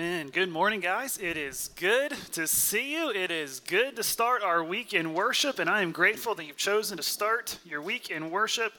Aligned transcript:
Amen. 0.00 0.30
Good 0.30 0.48
morning, 0.48 0.80
guys. 0.80 1.18
It 1.18 1.36
is 1.36 1.68
good 1.76 2.12
to 2.32 2.46
see 2.46 2.94
you. 2.94 3.10
It 3.10 3.30
is 3.30 3.60
good 3.60 3.96
to 3.96 4.02
start 4.02 4.42
our 4.42 4.64
week 4.64 4.94
in 4.94 5.12
worship, 5.12 5.58
and 5.58 5.68
I 5.68 5.82
am 5.82 5.92
grateful 5.92 6.34
that 6.36 6.46
you've 6.46 6.56
chosen 6.56 6.96
to 6.96 7.02
start 7.02 7.58
your 7.66 7.82
week 7.82 8.10
in 8.10 8.30
worship 8.30 8.72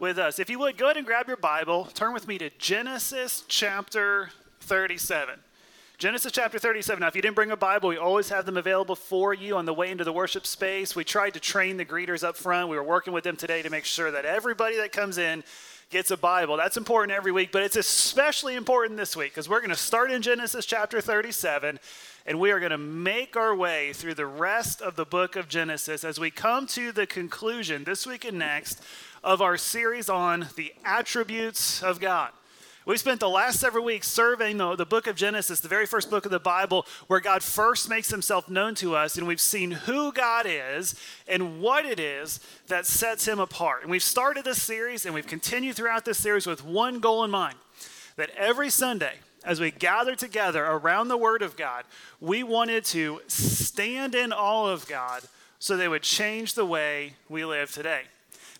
with 0.00 0.18
us. 0.18 0.40
If 0.40 0.50
you 0.50 0.58
would, 0.58 0.76
go 0.76 0.86
ahead 0.86 0.96
and 0.96 1.06
grab 1.06 1.28
your 1.28 1.36
Bible, 1.36 1.84
turn 1.94 2.12
with 2.12 2.26
me 2.26 2.36
to 2.38 2.50
Genesis 2.58 3.44
chapter 3.46 4.30
37. 4.62 5.38
Genesis 5.98 6.32
chapter 6.32 6.58
37. 6.58 7.00
Now, 7.00 7.06
if 7.06 7.14
you 7.14 7.22
didn't 7.22 7.36
bring 7.36 7.52
a 7.52 7.56
Bible, 7.56 7.88
we 7.90 7.96
always 7.96 8.28
have 8.30 8.44
them 8.44 8.56
available 8.56 8.96
for 8.96 9.32
you 9.32 9.56
on 9.56 9.66
the 9.66 9.72
way 9.72 9.92
into 9.92 10.02
the 10.02 10.12
worship 10.12 10.48
space. 10.48 10.96
We 10.96 11.04
tried 11.04 11.34
to 11.34 11.40
train 11.40 11.76
the 11.76 11.84
greeters 11.84 12.24
up 12.24 12.36
front. 12.36 12.70
We 12.70 12.76
were 12.76 12.82
working 12.82 13.12
with 13.12 13.22
them 13.22 13.36
today 13.36 13.62
to 13.62 13.70
make 13.70 13.84
sure 13.84 14.10
that 14.10 14.24
everybody 14.24 14.78
that 14.78 14.90
comes 14.90 15.16
in 15.16 15.44
gets 15.90 16.10
a 16.10 16.16
Bible. 16.16 16.56
That's 16.56 16.76
important 16.76 17.16
every 17.16 17.32
week, 17.32 17.52
but 17.52 17.62
it's 17.62 17.76
especially 17.76 18.56
important 18.56 18.96
this 18.96 19.16
week 19.16 19.32
because 19.32 19.48
we're 19.48 19.60
going 19.60 19.70
to 19.70 19.76
start 19.76 20.10
in 20.10 20.20
Genesis 20.20 20.66
chapter 20.66 21.00
37 21.00 21.78
and 22.26 22.40
we 22.40 22.50
are 22.50 22.58
going 22.58 22.70
to 22.70 22.78
make 22.78 23.36
our 23.36 23.54
way 23.54 23.92
through 23.92 24.14
the 24.14 24.26
rest 24.26 24.82
of 24.82 24.96
the 24.96 25.04
book 25.04 25.36
of 25.36 25.48
Genesis 25.48 26.02
as 26.02 26.18
we 26.18 26.30
come 26.30 26.66
to 26.66 26.90
the 26.90 27.06
conclusion 27.06 27.84
this 27.84 28.04
week 28.04 28.24
and 28.24 28.38
next 28.38 28.82
of 29.22 29.40
our 29.40 29.56
series 29.56 30.08
on 30.08 30.48
the 30.56 30.72
attributes 30.84 31.82
of 31.82 32.00
God. 32.00 32.30
We 32.86 32.96
spent 32.96 33.18
the 33.18 33.28
last 33.28 33.58
several 33.58 33.84
weeks 33.84 34.06
surveying 34.06 34.58
the, 34.58 34.76
the 34.76 34.86
book 34.86 35.08
of 35.08 35.16
Genesis, 35.16 35.58
the 35.58 35.66
very 35.66 35.86
first 35.86 36.08
book 36.08 36.24
of 36.24 36.30
the 36.30 36.38
Bible, 36.38 36.86
where 37.08 37.18
God 37.18 37.42
first 37.42 37.90
makes 37.90 38.10
himself 38.10 38.48
known 38.48 38.76
to 38.76 38.94
us, 38.94 39.18
and 39.18 39.26
we've 39.26 39.40
seen 39.40 39.72
who 39.72 40.12
God 40.12 40.46
is 40.48 40.94
and 41.26 41.60
what 41.60 41.84
it 41.84 41.98
is 41.98 42.38
that 42.68 42.86
sets 42.86 43.26
him 43.26 43.40
apart. 43.40 43.82
And 43.82 43.90
we've 43.90 44.04
started 44.04 44.44
this 44.44 44.62
series, 44.62 45.04
and 45.04 45.12
we've 45.12 45.26
continued 45.26 45.74
throughout 45.74 46.04
this 46.04 46.18
series 46.18 46.46
with 46.46 46.64
one 46.64 47.00
goal 47.00 47.24
in 47.24 47.30
mind 47.32 47.56
that 48.14 48.30
every 48.36 48.70
Sunday, 48.70 49.14
as 49.42 49.58
we 49.58 49.72
gather 49.72 50.14
together 50.14 50.64
around 50.64 51.08
the 51.08 51.16
Word 51.16 51.42
of 51.42 51.56
God, 51.56 51.86
we 52.20 52.44
wanted 52.44 52.84
to 52.84 53.20
stand 53.26 54.14
in 54.14 54.32
awe 54.32 54.70
of 54.70 54.86
God 54.86 55.22
so 55.58 55.76
they 55.76 55.88
would 55.88 56.04
change 56.04 56.54
the 56.54 56.64
way 56.64 57.14
we 57.28 57.44
live 57.44 57.72
today. 57.72 58.02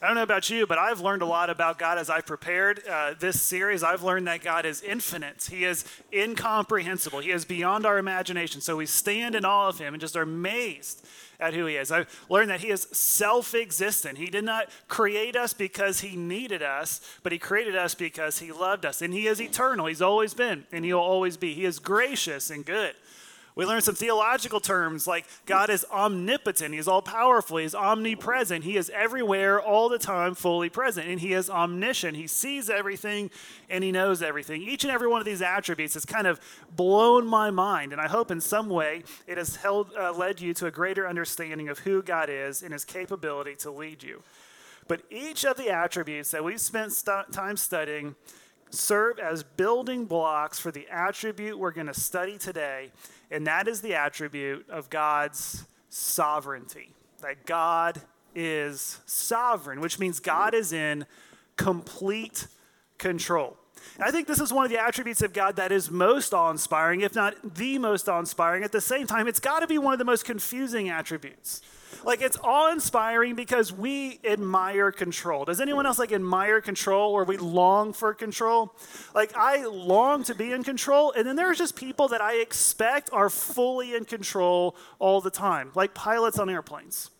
I 0.03 0.09
don't 0.09 0.17
know 0.17 0.23
about 0.23 0.51
you, 0.51 0.67
but 0.67 0.77
I've 0.77 1.01
learned 1.01 1.23
a 1.23 1.27
lot 1.27 1.49
about 1.49 1.79
God 1.79 1.97
as 1.97 2.11
I've 2.11 2.27
prepared 2.27 2.83
uh, 2.87 3.15
this 3.19 3.41
series. 3.41 3.83
I've 3.83 4.03
learned 4.03 4.27
that 4.27 4.43
God 4.43 4.67
is 4.67 4.83
infinite, 4.83 5.49
He 5.51 5.65
is 5.65 5.85
incomprehensible, 6.13 7.21
He 7.21 7.31
is 7.31 7.47
beyond 7.47 7.87
our 7.87 7.97
imagination. 7.97 8.61
So 8.61 8.77
we 8.77 8.85
stand 8.85 9.35
in 9.35 9.47
awe 9.47 9.69
of 9.69 9.79
Him 9.79 9.95
and 9.95 10.01
just 10.01 10.15
are 10.15 10.23
amazed 10.23 11.07
at 11.41 11.55
who 11.55 11.65
He 11.65 11.77
is. 11.77 11.91
I've 11.91 12.25
learned 12.29 12.51
that 12.51 12.61
He 12.61 12.69
is 12.69 12.89
self 12.93 13.55
existent. 13.55 14.19
He 14.19 14.27
did 14.27 14.45
not 14.45 14.69
create 14.87 15.35
us 15.35 15.55
because 15.55 16.01
He 16.01 16.15
needed 16.15 16.63
us, 16.63 17.01
but 17.23 17.33
He 17.33 17.39
created 17.39 17.75
us 17.75 17.95
because 17.95 18.39
He 18.39 18.53
loved 18.53 18.85
us. 18.85 19.01
And 19.01 19.15
He 19.15 19.27
is 19.27 19.41
eternal. 19.41 19.87
He's 19.87 20.03
always 20.03 20.35
been, 20.35 20.67
and 20.73 20.85
He'll 20.85 20.99
always 20.99 21.39
be. 21.39 21.55
He 21.55 21.65
is 21.65 21.79
gracious 21.79 22.51
and 22.51 22.67
good. 22.67 22.95
We 23.57 23.65
learned 23.65 23.85
some 23.85 23.95
theological 23.95 24.61
terms 24.61 25.07
like 25.07 25.25
God 25.47 25.71
is 25.71 25.87
omnipotent, 25.91 26.75
He's 26.75 26.87
all 26.87 27.01
powerful, 27.01 27.57
He's 27.57 27.75
omnipresent, 27.75 28.65
He 28.65 28.77
is 28.77 28.91
everywhere, 28.91 29.59
all 29.59 29.89
the 29.89 29.99
time, 29.99 30.35
fully 30.35 30.69
present, 30.69 31.09
and 31.09 31.19
He 31.19 31.33
is 31.33 31.49
omniscient. 31.49 32.19
He 32.19 32.27
sees 32.27 32.69
everything 32.69 33.31
and 33.71 33.83
He 33.83 33.91
knows 33.91 34.23
everything. 34.23 34.61
Each 34.61 34.85
and 34.85 34.91
every 34.91 35.09
one 35.09 35.23
of 35.23 35.25
these 35.25 35.41
attributes 35.41 35.95
has 35.95 36.05
kind 36.05 36.27
of 36.27 36.39
blown 36.77 37.27
my 37.27 37.51
mind, 37.51 37.93
and 37.93 38.01
I 38.01 38.09
hope 38.09 38.31
in 38.31 38.43
some 38.43 38.69
way 38.69 39.05
it 39.27 39.39
has 39.39 39.57
held, 39.57 39.91
uh, 39.99 40.13
led 40.13 40.39
you 40.39 40.53
to 40.53 40.67
a 40.67 40.71
greater 40.71 41.09
understanding 41.09 41.71
of 41.71 41.79
who 41.79 42.03
God 42.03 42.29
is 42.29 42.63
and 42.63 42.75
His 42.75 42.85
capability 42.85 43.57
to 43.57 43.71
lead 43.71 44.03
you. 44.03 44.23
But 44.87 45.01
each 45.09 45.47
of 45.47 45.57
the 45.57 45.71
attributes 45.71 46.31
that 46.33 46.45
we've 46.45 46.61
spent 46.61 46.93
st- 46.93 47.33
time 47.33 47.57
studying 47.57 48.17
serve 48.71 49.19
as 49.19 49.43
building 49.43 50.05
blocks 50.05 50.59
for 50.59 50.71
the 50.71 50.87
attribute 50.91 51.59
we're 51.59 51.71
going 51.71 51.87
to 51.87 51.95
study 51.95 52.37
today 52.37 52.91
and 53.31 53.47
that 53.47 53.69
is 53.69 53.81
the 53.81 53.95
attribute 53.95 54.69
of 54.71 54.91
God's 54.91 55.67
sovereignty. 55.89 56.93
That 57.23 57.47
God 57.47 58.01
is 58.35 59.01
sovereign, 59.07 59.81
which 59.81 59.99
means 59.99 60.21
God 60.21 60.55
is 60.55 60.73
in 60.73 61.07
complete 61.57 62.47
control. 62.99 63.57
I 63.99 64.11
think 64.11 64.27
this 64.27 64.41
is 64.41 64.53
one 64.53 64.65
of 64.65 64.71
the 64.71 64.79
attributes 64.79 65.23
of 65.23 65.33
God 65.33 65.57
that 65.57 65.73
is 65.73 65.91
most 65.91 66.35
awe 66.35 66.51
inspiring, 66.51 67.01
if 67.01 67.15
not 67.15 67.55
the 67.55 67.79
most 67.79 68.09
awe 68.09 68.19
inspiring. 68.19 68.63
At 68.63 68.73
the 68.73 68.81
same 68.81 69.07
time, 69.07 69.27
it's 69.27 69.41
got 69.41 69.61
to 69.61 69.67
be 69.67 69.79
one 69.79 69.93
of 69.93 69.99
the 69.99 70.05
most 70.05 70.25
confusing 70.25 70.89
attributes. 70.89 71.63
Like 72.05 72.21
it's 72.21 72.37
awe 72.43 72.71
inspiring 72.73 73.35
because 73.35 73.73
we 73.73 74.21
admire 74.25 74.93
control. 74.93 75.45
Does 75.45 75.61
anyone 75.61 75.87
else 75.87 75.99
like 75.99 76.13
admire 76.13 76.61
control 76.61 77.13
or 77.13 77.25
we 77.25 77.37
long 77.37 77.93
for 77.93 78.13
control? 78.13 78.75
Like 79.15 79.37
I 79.37 79.65
long 79.65 80.23
to 80.25 80.35
be 80.35 80.53
in 80.53 80.63
control, 80.63 81.13
and 81.13 81.27
then 81.27 81.37
there's 81.37 81.59
just 81.59 81.77
people 81.77 82.09
that 82.09 82.21
I 82.21 82.35
expect 82.35 83.11
are 83.13 83.31
fully 83.31 83.95
in 83.95 84.05
control 84.05 84.77
all 84.99 85.21
the 85.21 85.31
time, 85.31 85.71
like 85.75 85.95
pilots 85.95 86.39
on 86.39 86.51
airplanes. 86.51 87.11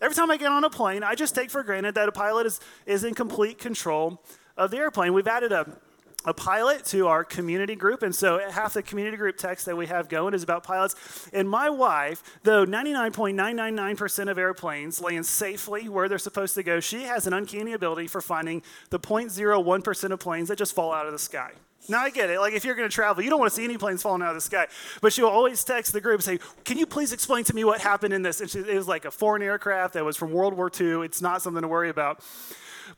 Every 0.00 0.14
time 0.14 0.30
I 0.30 0.36
get 0.36 0.52
on 0.52 0.62
a 0.62 0.70
plane, 0.70 1.02
I 1.02 1.14
just 1.14 1.34
take 1.34 1.50
for 1.50 1.62
granted 1.62 1.94
that 1.96 2.08
a 2.08 2.12
pilot 2.12 2.46
is, 2.46 2.60
is 2.86 3.02
in 3.02 3.14
complete 3.14 3.58
control 3.58 4.22
of 4.56 4.70
the 4.70 4.76
airplane. 4.76 5.12
We've 5.12 5.26
added 5.26 5.50
a 5.50 5.76
a 6.24 6.34
pilot 6.34 6.84
to 6.84 7.06
our 7.06 7.24
community 7.24 7.76
group. 7.76 8.02
And 8.02 8.14
so 8.14 8.40
half 8.50 8.74
the 8.74 8.82
community 8.82 9.16
group 9.16 9.36
text 9.36 9.66
that 9.66 9.76
we 9.76 9.86
have 9.86 10.08
going 10.08 10.34
is 10.34 10.42
about 10.42 10.64
pilots. 10.64 11.28
And 11.32 11.48
my 11.48 11.70
wife, 11.70 12.22
though 12.42 12.66
99.999% 12.66 14.30
of 14.30 14.36
airplanes 14.36 15.00
land 15.00 15.26
safely 15.26 15.88
where 15.88 16.08
they're 16.08 16.18
supposed 16.18 16.54
to 16.56 16.62
go, 16.62 16.80
she 16.80 17.04
has 17.04 17.26
an 17.26 17.32
uncanny 17.32 17.72
ability 17.72 18.08
for 18.08 18.20
finding 18.20 18.62
the 18.90 18.98
0.01% 18.98 20.10
of 20.10 20.20
planes 20.20 20.48
that 20.48 20.58
just 20.58 20.74
fall 20.74 20.92
out 20.92 21.06
of 21.06 21.12
the 21.12 21.18
sky. 21.18 21.52
Now 21.88 22.00
I 22.00 22.10
get 22.10 22.28
it. 22.28 22.40
Like 22.40 22.52
if 22.52 22.64
you're 22.64 22.74
going 22.74 22.88
to 22.88 22.94
travel, 22.94 23.22
you 23.22 23.30
don't 23.30 23.38
want 23.38 23.50
to 23.50 23.56
see 23.56 23.64
any 23.64 23.78
planes 23.78 24.02
falling 24.02 24.20
out 24.20 24.30
of 24.30 24.34
the 24.34 24.40
sky. 24.42 24.66
But 25.00 25.12
she'll 25.12 25.26
always 25.26 25.64
text 25.64 25.92
the 25.92 26.00
group 26.00 26.16
and 26.16 26.24
say, 26.24 26.38
"Can 26.64 26.76
you 26.76 26.84
please 26.84 27.14
explain 27.14 27.44
to 27.44 27.54
me 27.54 27.64
what 27.64 27.80
happened 27.80 28.12
in 28.12 28.20
this?" 28.20 28.42
And 28.42 28.50
she, 28.50 28.58
it 28.58 28.74
was 28.74 28.88
like 28.88 29.06
a 29.06 29.10
foreign 29.10 29.42
aircraft 29.42 29.94
that 29.94 30.04
was 30.04 30.16
from 30.16 30.32
World 30.32 30.52
War 30.52 30.70
II. 30.78 31.02
It's 31.02 31.22
not 31.22 31.40
something 31.40 31.62
to 31.62 31.68
worry 31.68 31.88
about. 31.88 32.20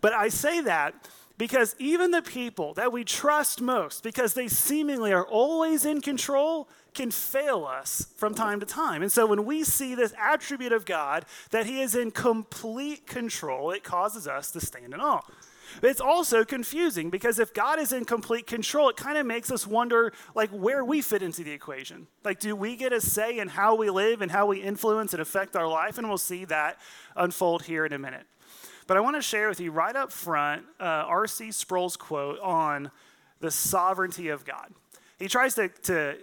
But 0.01 0.13
I 0.13 0.29
say 0.29 0.61
that 0.63 0.95
because 1.41 1.75
even 1.79 2.11
the 2.11 2.21
people 2.21 2.75
that 2.75 2.93
we 2.93 3.03
trust 3.03 3.63
most, 3.63 4.03
because 4.03 4.35
they 4.35 4.47
seemingly 4.47 5.11
are 5.11 5.25
always 5.25 5.87
in 5.87 6.03
control, 6.03 6.69
can 6.93 7.11
fail 7.11 7.65
us 7.65 8.09
from 8.17 8.35
time 8.35 8.61
to 8.61 8.67
time. 8.67 9.01
And 9.01 9.11
so 9.11 9.25
when 9.25 9.47
we 9.47 9.65
see 9.65 9.95
this 9.95 10.13
attribute 10.21 10.71
of 10.71 10.85
God, 10.85 11.25
that 11.51 11.65
He 11.65 11.81
is 11.81 11.95
in 11.95 12.11
complete 12.11 13.07
control, 13.07 13.71
it 13.71 13.83
causes 13.83 14.29
us 14.29 14.51
to 14.51 14.61
stand 14.61 14.93
in 14.93 15.01
awe. 15.01 15.23
But 15.81 15.89
it's 15.89 16.01
also 16.03 16.45
confusing 16.45 17.09
because 17.09 17.39
if 17.39 17.55
God 17.55 17.79
is 17.79 17.91
in 17.91 18.05
complete 18.05 18.47
control, 18.47 18.91
it 18.91 18.97
kind 18.97 19.17
of 19.17 19.25
makes 19.25 19.51
us 19.51 19.67
wonder 19.67 20.13
like 20.35 20.51
where 20.51 20.85
we 20.85 21.01
fit 21.01 21.23
into 21.23 21.43
the 21.43 21.53
equation. 21.53 22.07
Like, 22.23 22.39
do 22.39 22.55
we 22.55 22.77
get 22.77 22.93
a 22.93 23.01
say 23.01 23.39
in 23.39 23.49
how 23.49 23.77
we 23.77 23.89
live 23.89 24.21
and 24.21 24.31
how 24.31 24.45
we 24.45 24.61
influence 24.61 25.15
and 25.15 25.23
affect 25.23 25.57
our 25.57 25.69
life? 25.69 25.97
And 25.97 26.07
we'll 26.07 26.19
see 26.19 26.45
that 26.47 26.79
unfold 27.17 27.63
here 27.63 27.87
in 27.87 27.95
a 27.95 27.99
minute. 27.99 28.27
But 28.91 28.97
I 28.97 29.03
want 29.03 29.15
to 29.15 29.23
share 29.23 29.49
with 29.49 29.61
you 29.61 29.71
right 29.71 29.95
up 29.95 30.11
front 30.11 30.65
uh, 30.81 30.83
R.C. 31.07 31.53
Sproul's 31.53 31.97
quote 31.97 32.41
on 32.41 32.91
the 33.39 33.49
sovereignty 33.49 34.31
of 34.31 34.45
God. 34.45 34.73
He 35.17 35.29
tries 35.29 35.55
to, 35.55 35.69
to 35.69 36.17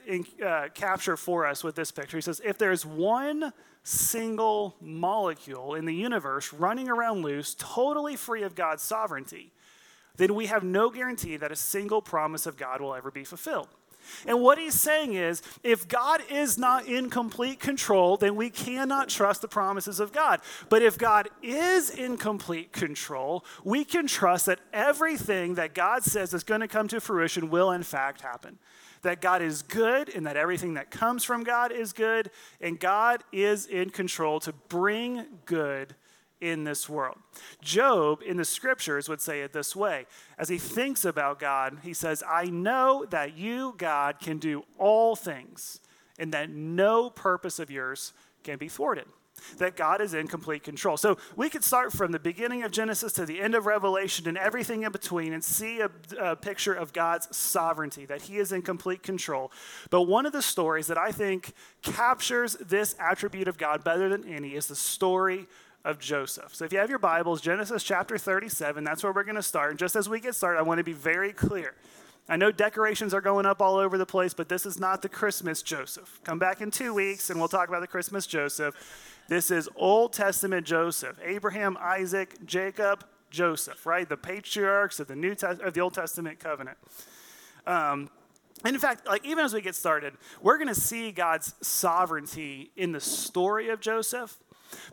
uh, 0.45 0.67
capture 0.73 1.15
for 1.15 1.45
us 1.45 1.63
with 1.63 1.75
this 1.75 1.93
picture. 1.93 2.17
He 2.17 2.21
says, 2.21 2.41
if 2.43 2.57
there's 2.57 2.85
one 2.85 3.53
single 3.83 4.75
molecule 4.81 5.75
in 5.75 5.85
the 5.85 5.95
universe 5.95 6.51
running 6.51 6.89
around 6.89 7.21
loose, 7.21 7.55
totally 7.57 8.17
free 8.17 8.43
of 8.43 8.53
God's 8.53 8.83
sovereignty, 8.83 9.53
then 10.17 10.35
we 10.35 10.47
have 10.47 10.65
no 10.65 10.89
guarantee 10.89 11.37
that 11.37 11.53
a 11.53 11.55
single 11.55 12.01
promise 12.01 12.45
of 12.45 12.57
God 12.57 12.81
will 12.81 12.93
ever 12.93 13.11
be 13.11 13.23
fulfilled. 13.23 13.69
And 14.25 14.41
what 14.41 14.57
he's 14.57 14.79
saying 14.79 15.13
is 15.13 15.41
if 15.63 15.87
God 15.87 16.21
is 16.29 16.57
not 16.57 16.85
in 16.85 17.09
complete 17.09 17.59
control, 17.59 18.17
then 18.17 18.35
we 18.35 18.49
cannot 18.49 19.09
trust 19.09 19.41
the 19.41 19.47
promises 19.47 19.99
of 19.99 20.11
God. 20.11 20.41
But 20.69 20.81
if 20.81 20.97
God 20.97 21.29
is 21.41 21.89
in 21.89 22.17
complete 22.17 22.71
control, 22.71 23.45
we 23.63 23.85
can 23.85 24.07
trust 24.07 24.45
that 24.47 24.59
everything 24.73 25.55
that 25.55 25.73
God 25.73 26.03
says 26.03 26.33
is 26.33 26.43
going 26.43 26.61
to 26.61 26.67
come 26.67 26.87
to 26.89 26.99
fruition 26.99 27.49
will, 27.49 27.71
in 27.71 27.83
fact, 27.83 28.21
happen. 28.21 28.59
That 29.03 29.21
God 29.21 29.41
is 29.41 29.61
good 29.61 30.09
and 30.09 30.25
that 30.25 30.37
everything 30.37 30.73
that 30.73 30.89
comes 30.91 31.23
from 31.23 31.43
God 31.43 31.71
is 31.71 31.93
good, 31.93 32.31
and 32.59 32.79
God 32.79 33.23
is 33.31 33.67
in 33.67 33.91
control 33.91 34.39
to 34.41 34.53
bring 34.53 35.25
good 35.45 35.95
in 36.41 36.63
this 36.63 36.87
world. 36.87 37.17
Job 37.61 38.21
in 38.25 38.37
the 38.37 38.45
scriptures 38.45 39.09
would 39.09 39.21
say 39.21 39.41
it 39.41 39.53
this 39.53 39.75
way 39.75 40.05
as 40.37 40.49
he 40.49 40.57
thinks 40.57 41.05
about 41.05 41.39
God, 41.39 41.79
he 41.83 41.93
says, 41.93 42.23
I 42.27 42.45
know 42.45 43.05
that 43.09 43.37
you, 43.37 43.73
God, 43.77 44.19
can 44.19 44.37
do 44.37 44.63
all 44.77 45.15
things, 45.15 45.79
and 46.19 46.31
that 46.33 46.49
no 46.49 47.09
purpose 47.09 47.59
of 47.59 47.71
yours 47.71 48.13
can 48.43 48.57
be 48.57 48.67
thwarted. 48.67 49.05
That 49.59 49.77
God 49.77 50.01
is 50.01 50.15
in 50.15 50.27
complete 50.27 50.63
control. 50.63 50.97
So 50.97 51.17
we 51.35 51.47
could 51.47 51.63
start 51.63 51.93
from 51.93 52.11
the 52.11 52.17
beginning 52.17 52.63
of 52.63 52.71
Genesis 52.71 53.13
to 53.13 53.25
the 53.25 53.39
end 53.39 53.53
of 53.53 53.67
Revelation 53.67 54.27
and 54.27 54.35
everything 54.35 54.81
in 54.81 54.91
between 54.91 55.31
and 55.31 55.43
see 55.43 55.79
a, 55.79 55.91
a 56.19 56.35
picture 56.35 56.73
of 56.73 56.91
God's 56.91 57.35
sovereignty, 57.35 58.07
that 58.07 58.23
He 58.23 58.37
is 58.37 58.51
in 58.51 58.63
complete 58.63 59.03
control. 59.03 59.51
But 59.91 60.03
one 60.03 60.25
of 60.25 60.33
the 60.33 60.41
stories 60.41 60.87
that 60.87 60.97
I 60.97 61.11
think 61.11 61.53
captures 61.83 62.55
this 62.55 62.95
attribute 62.99 63.47
of 63.47 63.59
God 63.59 63.83
better 63.83 64.09
than 64.09 64.27
any 64.27 64.55
is 64.55 64.65
the 64.65 64.75
story 64.75 65.45
of 65.85 65.99
Joseph. 65.99 66.53
So 66.53 66.65
if 66.65 66.73
you 66.73 66.79
have 66.79 66.89
your 66.89 66.99
Bibles, 66.99 67.41
Genesis 67.41 67.83
chapter 67.83 68.17
37, 68.17 68.83
that's 68.83 69.03
where 69.03 69.13
we're 69.13 69.23
going 69.23 69.35
to 69.35 69.43
start. 69.43 69.71
And 69.71 69.79
just 69.79 69.95
as 69.95 70.09
we 70.09 70.19
get 70.19 70.35
started, 70.35 70.59
I 70.59 70.63
want 70.63 70.79
to 70.79 70.83
be 70.83 70.93
very 70.93 71.31
clear. 71.31 71.75
I 72.29 72.35
know 72.35 72.51
decorations 72.51 73.13
are 73.13 73.21
going 73.21 73.45
up 73.45 73.61
all 73.61 73.77
over 73.77 73.97
the 73.97 74.05
place, 74.05 74.33
but 74.33 74.49
this 74.49 74.65
is 74.65 74.79
not 74.79 75.01
the 75.01 75.07
Christmas 75.07 75.61
Joseph. 75.61 76.19
Come 76.25 76.39
back 76.39 76.59
in 76.59 76.71
two 76.71 76.93
weeks 76.93 77.29
and 77.29 77.39
we'll 77.39 77.47
talk 77.47 77.69
about 77.69 77.79
the 77.79 77.87
Christmas 77.87 78.27
Joseph. 78.27 78.75
This 79.29 79.49
is 79.49 79.69
Old 79.75 80.13
Testament 80.13 80.65
Joseph 80.65 81.17
Abraham, 81.23 81.77
Isaac, 81.79 82.35
Jacob, 82.45 83.05
Joseph, 83.29 83.85
right? 83.85 84.07
The 84.07 84.17
patriarchs 84.17 84.99
of 84.99 85.07
the 85.07 85.15
New 85.15 85.35
Test- 85.35 85.61
of 85.61 85.73
the 85.73 85.79
Old 85.79 85.93
Testament 85.93 86.39
covenant. 86.39 86.77
Um, 87.65 88.09
and 88.65 88.75
in 88.75 88.79
fact, 88.81 89.07
like 89.07 89.25
even 89.25 89.45
as 89.45 89.53
we 89.53 89.61
get 89.61 89.75
started, 89.75 90.13
we're 90.41 90.57
going 90.57 90.67
to 90.67 90.79
see 90.79 91.11
God's 91.11 91.53
sovereignty 91.61 92.71
in 92.75 92.91
the 92.91 92.99
story 92.99 93.69
of 93.69 93.79
Joseph. 93.79 94.37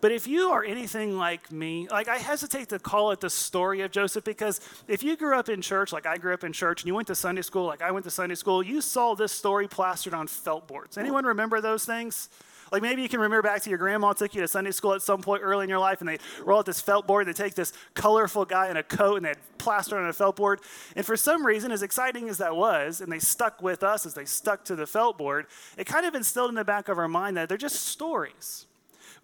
But 0.01 0.13
if 0.13 0.27
you 0.27 0.49
are 0.51 0.65
anything 0.65 1.17
like 1.17 1.51
me, 1.51 1.89
like 1.91 2.09
I 2.09 2.17
hesitate 2.17 2.69
to 2.71 2.79
call 2.79 3.11
it 3.11 3.21
the 3.21 3.31
story 3.31 3.81
of 3.83 3.91
Joseph 3.91 4.25
because 4.25 4.61
if 4.89 5.03
you 5.03 5.17
grew 5.17 5.39
up 5.39 5.49
in 5.49 5.63
church, 5.63 5.93
like 5.93 6.07
I 6.07 6.17
grew 6.17 6.35
up 6.35 6.45
in 6.45 6.53
church, 6.53 6.83
and 6.83 6.89
you 6.89 6.95
went 6.95 7.09
to 7.09 7.15
Sunday 7.15 7.43
school, 7.43 7.67
like 7.67 7.83
I 7.83 7.91
went 7.91 8.05
to 8.05 8.11
Sunday 8.11 8.35
school, 8.35 8.63
you 8.63 8.81
saw 8.81 9.15
this 9.15 9.33
story 9.33 9.69
plastered 9.69 10.15
on 10.15 10.27
felt 10.27 10.67
boards. 10.67 10.99
Anyone 10.99 11.25
remember 11.25 11.61
those 11.61 11.85
things? 11.85 12.29
Like 12.73 12.83
maybe 12.83 13.03
you 13.03 13.09
can 13.09 13.21
remember 13.21 13.43
back 13.43 13.63
to 13.63 13.71
your 13.71 13.79
grandma 13.79 14.13
took 14.15 14.35
you 14.35 14.41
to 14.41 14.49
Sunday 14.49 14.73
school 14.73 14.95
at 14.95 15.03
some 15.03 15.23
point 15.23 15.43
early 15.43 15.65
in 15.65 15.71
your 15.71 15.79
life, 15.79 16.01
and 16.01 16.09
they 16.09 16.19
roll 16.45 16.59
out 16.59 16.67
this 16.67 16.81
felt 16.81 17.07
board. 17.07 17.27
They 17.27 17.33
take 17.33 17.55
this 17.55 17.73
colorful 17.95 18.45
guy 18.45 18.69
in 18.69 18.77
a 18.77 18.83
coat 18.83 19.17
and 19.17 19.27
they 19.27 19.35
plaster 19.59 19.97
on 19.99 20.09
a 20.09 20.13
felt 20.13 20.37
board. 20.37 20.61
And 20.97 21.07
for 21.07 21.17
some 21.17 21.47
reason, 21.47 21.71
as 21.71 21.83
exciting 21.83 22.29
as 22.29 22.39
that 22.39 22.57
was, 22.57 23.01
and 23.01 23.13
they 23.13 23.19
stuck 23.19 23.63
with 23.63 23.83
us 23.83 24.07
as 24.07 24.15
they 24.15 24.25
stuck 24.25 24.65
to 24.65 24.77
the 24.77 24.87
felt 24.87 25.19
board, 25.19 25.47
it 25.79 25.87
kind 25.87 26.05
of 26.05 26.15
instilled 26.15 26.49
in 26.49 26.55
the 26.55 26.65
back 26.65 26.89
of 26.89 26.99
our 26.99 27.09
mind 27.09 27.37
that 27.37 27.49
they're 27.49 27.59
just 27.59 27.87
stories. 27.87 28.67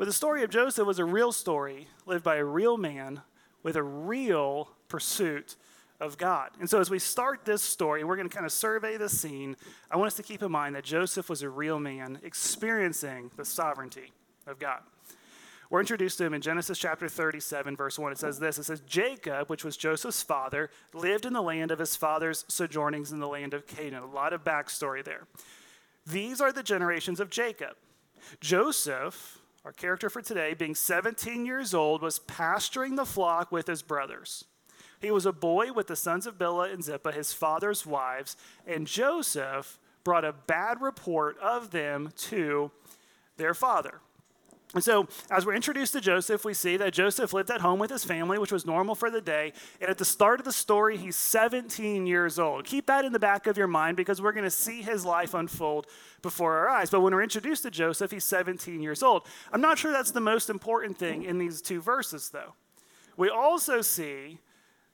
But 0.01 0.07
the 0.07 0.15
story 0.15 0.43
of 0.43 0.49
Joseph 0.49 0.87
was 0.87 0.99
a 0.99 1.05
real 1.05 1.31
story 1.31 1.87
lived 2.07 2.25
by 2.25 2.37
a 2.37 2.45
real 2.45 2.79
man 2.79 3.21
with 3.63 3.77
a 3.77 3.83
real 3.83 4.71
pursuit 4.89 5.57
of 6.01 6.17
God. 6.17 6.53
And 6.59 6.71
so, 6.71 6.81
as 6.81 6.89
we 6.89 6.99
start 6.99 7.45
this 7.45 7.61
story, 7.61 8.03
we're 8.03 8.17
going 8.17 8.27
to 8.27 8.35
kind 8.35 8.47
of 8.47 8.53
survey 8.53 8.97
the 8.97 9.11
scene, 9.11 9.59
I 9.91 9.99
want 9.99 10.07
us 10.07 10.15
to 10.15 10.23
keep 10.23 10.43
in 10.43 10.51
mind 10.51 10.75
that 10.75 10.85
Joseph 10.85 11.29
was 11.29 11.43
a 11.43 11.51
real 11.51 11.79
man 11.79 12.19
experiencing 12.23 13.31
the 13.37 13.45
sovereignty 13.45 14.15
of 14.47 14.59
God. 14.59 14.81
We're 15.69 15.81
introduced 15.81 16.17
to 16.17 16.25
him 16.25 16.33
in 16.33 16.41
Genesis 16.41 16.79
chapter 16.79 17.07
37, 17.07 17.77
verse 17.77 17.99
1. 17.99 18.11
It 18.11 18.17
says 18.17 18.39
this 18.39 18.57
It 18.57 18.65
says, 18.65 18.81
Jacob, 18.81 19.51
which 19.51 19.67
was 19.67 19.77
Joseph's 19.77 20.23
father, 20.23 20.71
lived 20.95 21.27
in 21.27 21.35
the 21.35 21.43
land 21.43 21.73
of 21.73 21.79
his 21.79 21.95
father's 21.95 22.47
sojournings 22.49 23.13
in 23.13 23.19
the 23.19 23.29
land 23.29 23.53
of 23.53 23.67
Canaan. 23.67 24.03
A 24.03 24.07
lot 24.07 24.33
of 24.33 24.45
backstory 24.45 25.05
there. 25.05 25.27
These 26.07 26.41
are 26.41 26.53
the 26.53 26.63
generations 26.63 27.21
of 27.21 27.29
Jacob. 27.29 27.77
Joseph, 28.41 29.40
our 29.65 29.73
character 29.73 30.09
for 30.09 30.23
today, 30.23 30.55
being 30.55 30.75
17 30.75 31.45
years 31.45 31.75
old, 31.75 32.03
was 32.03 32.19
pasturing 32.21 32.97
the 32.97 33.05
flock 33.05 33.53
with 33.53 33.67
his 33.67 33.83
brothers. 33.83 34.45
He 35.01 35.11
was 35.11 35.27
a 35.27 35.33
boy 35.33 35.73
with 35.73 35.87
the 35.87 35.97
sons 35.97 36.27
of 36.27 36.39
Bilhah 36.39 36.73
and 36.73 36.85
Zilpah, 36.85 37.13
his 37.13 37.33
father's 37.33 37.87
wives, 37.87 38.37
and 38.67 38.87
Joseph 38.87 39.79
brought 40.05 40.25
a 40.25 40.33
bad 40.33 40.81
report 40.81 41.39
of 41.39 41.71
them 41.71 42.13
to 42.17 42.71
their 43.37 43.55
father. 43.55 44.01
And 44.73 44.85
so, 44.85 45.09
as 45.31 45.45
we're 45.45 45.55
introduced 45.55 45.95
to 45.95 46.01
Joseph, 46.01 46.45
we 46.45 46.55
see 46.55 46.77
that 46.77 46.93
Joseph 46.93 47.33
lived 47.33 47.51
at 47.51 47.61
home 47.61 47.81
with 47.81 47.91
his 47.91 48.05
family, 48.05 48.39
which 48.39 48.53
was 48.53 48.65
normal 48.65 48.95
for 48.95 49.11
the 49.11 49.21
day. 49.21 49.53
And 49.81 49.91
at 49.91 49.99
the 49.99 50.05
start 50.05 50.39
of 50.39 50.45
the 50.45 50.53
story, 50.53 50.97
he's 50.97 51.17
17 51.17 52.07
years 52.07 52.39
old. 52.39 52.67
Keep 52.67 52.87
that 52.87 53.05
in 53.05 53.13
the 53.13 53.19
back 53.19 53.49
of 53.49 53.59
your 53.59 53.67
mind 53.67 53.97
because 53.97 54.23
we're 54.23 54.33
going 54.33 54.45
to 54.45 54.51
see 54.51 54.83
his 54.83 55.05
life 55.05 55.35
unfold 55.35 55.87
before 56.23 56.57
our 56.59 56.69
eyes. 56.69 56.89
But 56.89 57.01
when 57.01 57.13
we're 57.13 57.23
introduced 57.23 57.65
to 57.65 57.71
Joseph, 57.71 58.13
he's 58.13 58.25
17 58.25 58.81
years 58.81 59.03
old. 59.03 59.27
I'm 59.53 59.61
not 59.61 59.77
sure 59.77 59.91
that's 59.91 60.13
the 60.13 60.21
most 60.21 60.49
important 60.49 60.97
thing 60.97 61.25
in 61.25 61.39
these 61.39 61.61
two 61.61 61.81
verses, 61.81 62.31
though. 62.31 62.55
We 63.17 63.29
also 63.29 63.83
see 63.83 64.39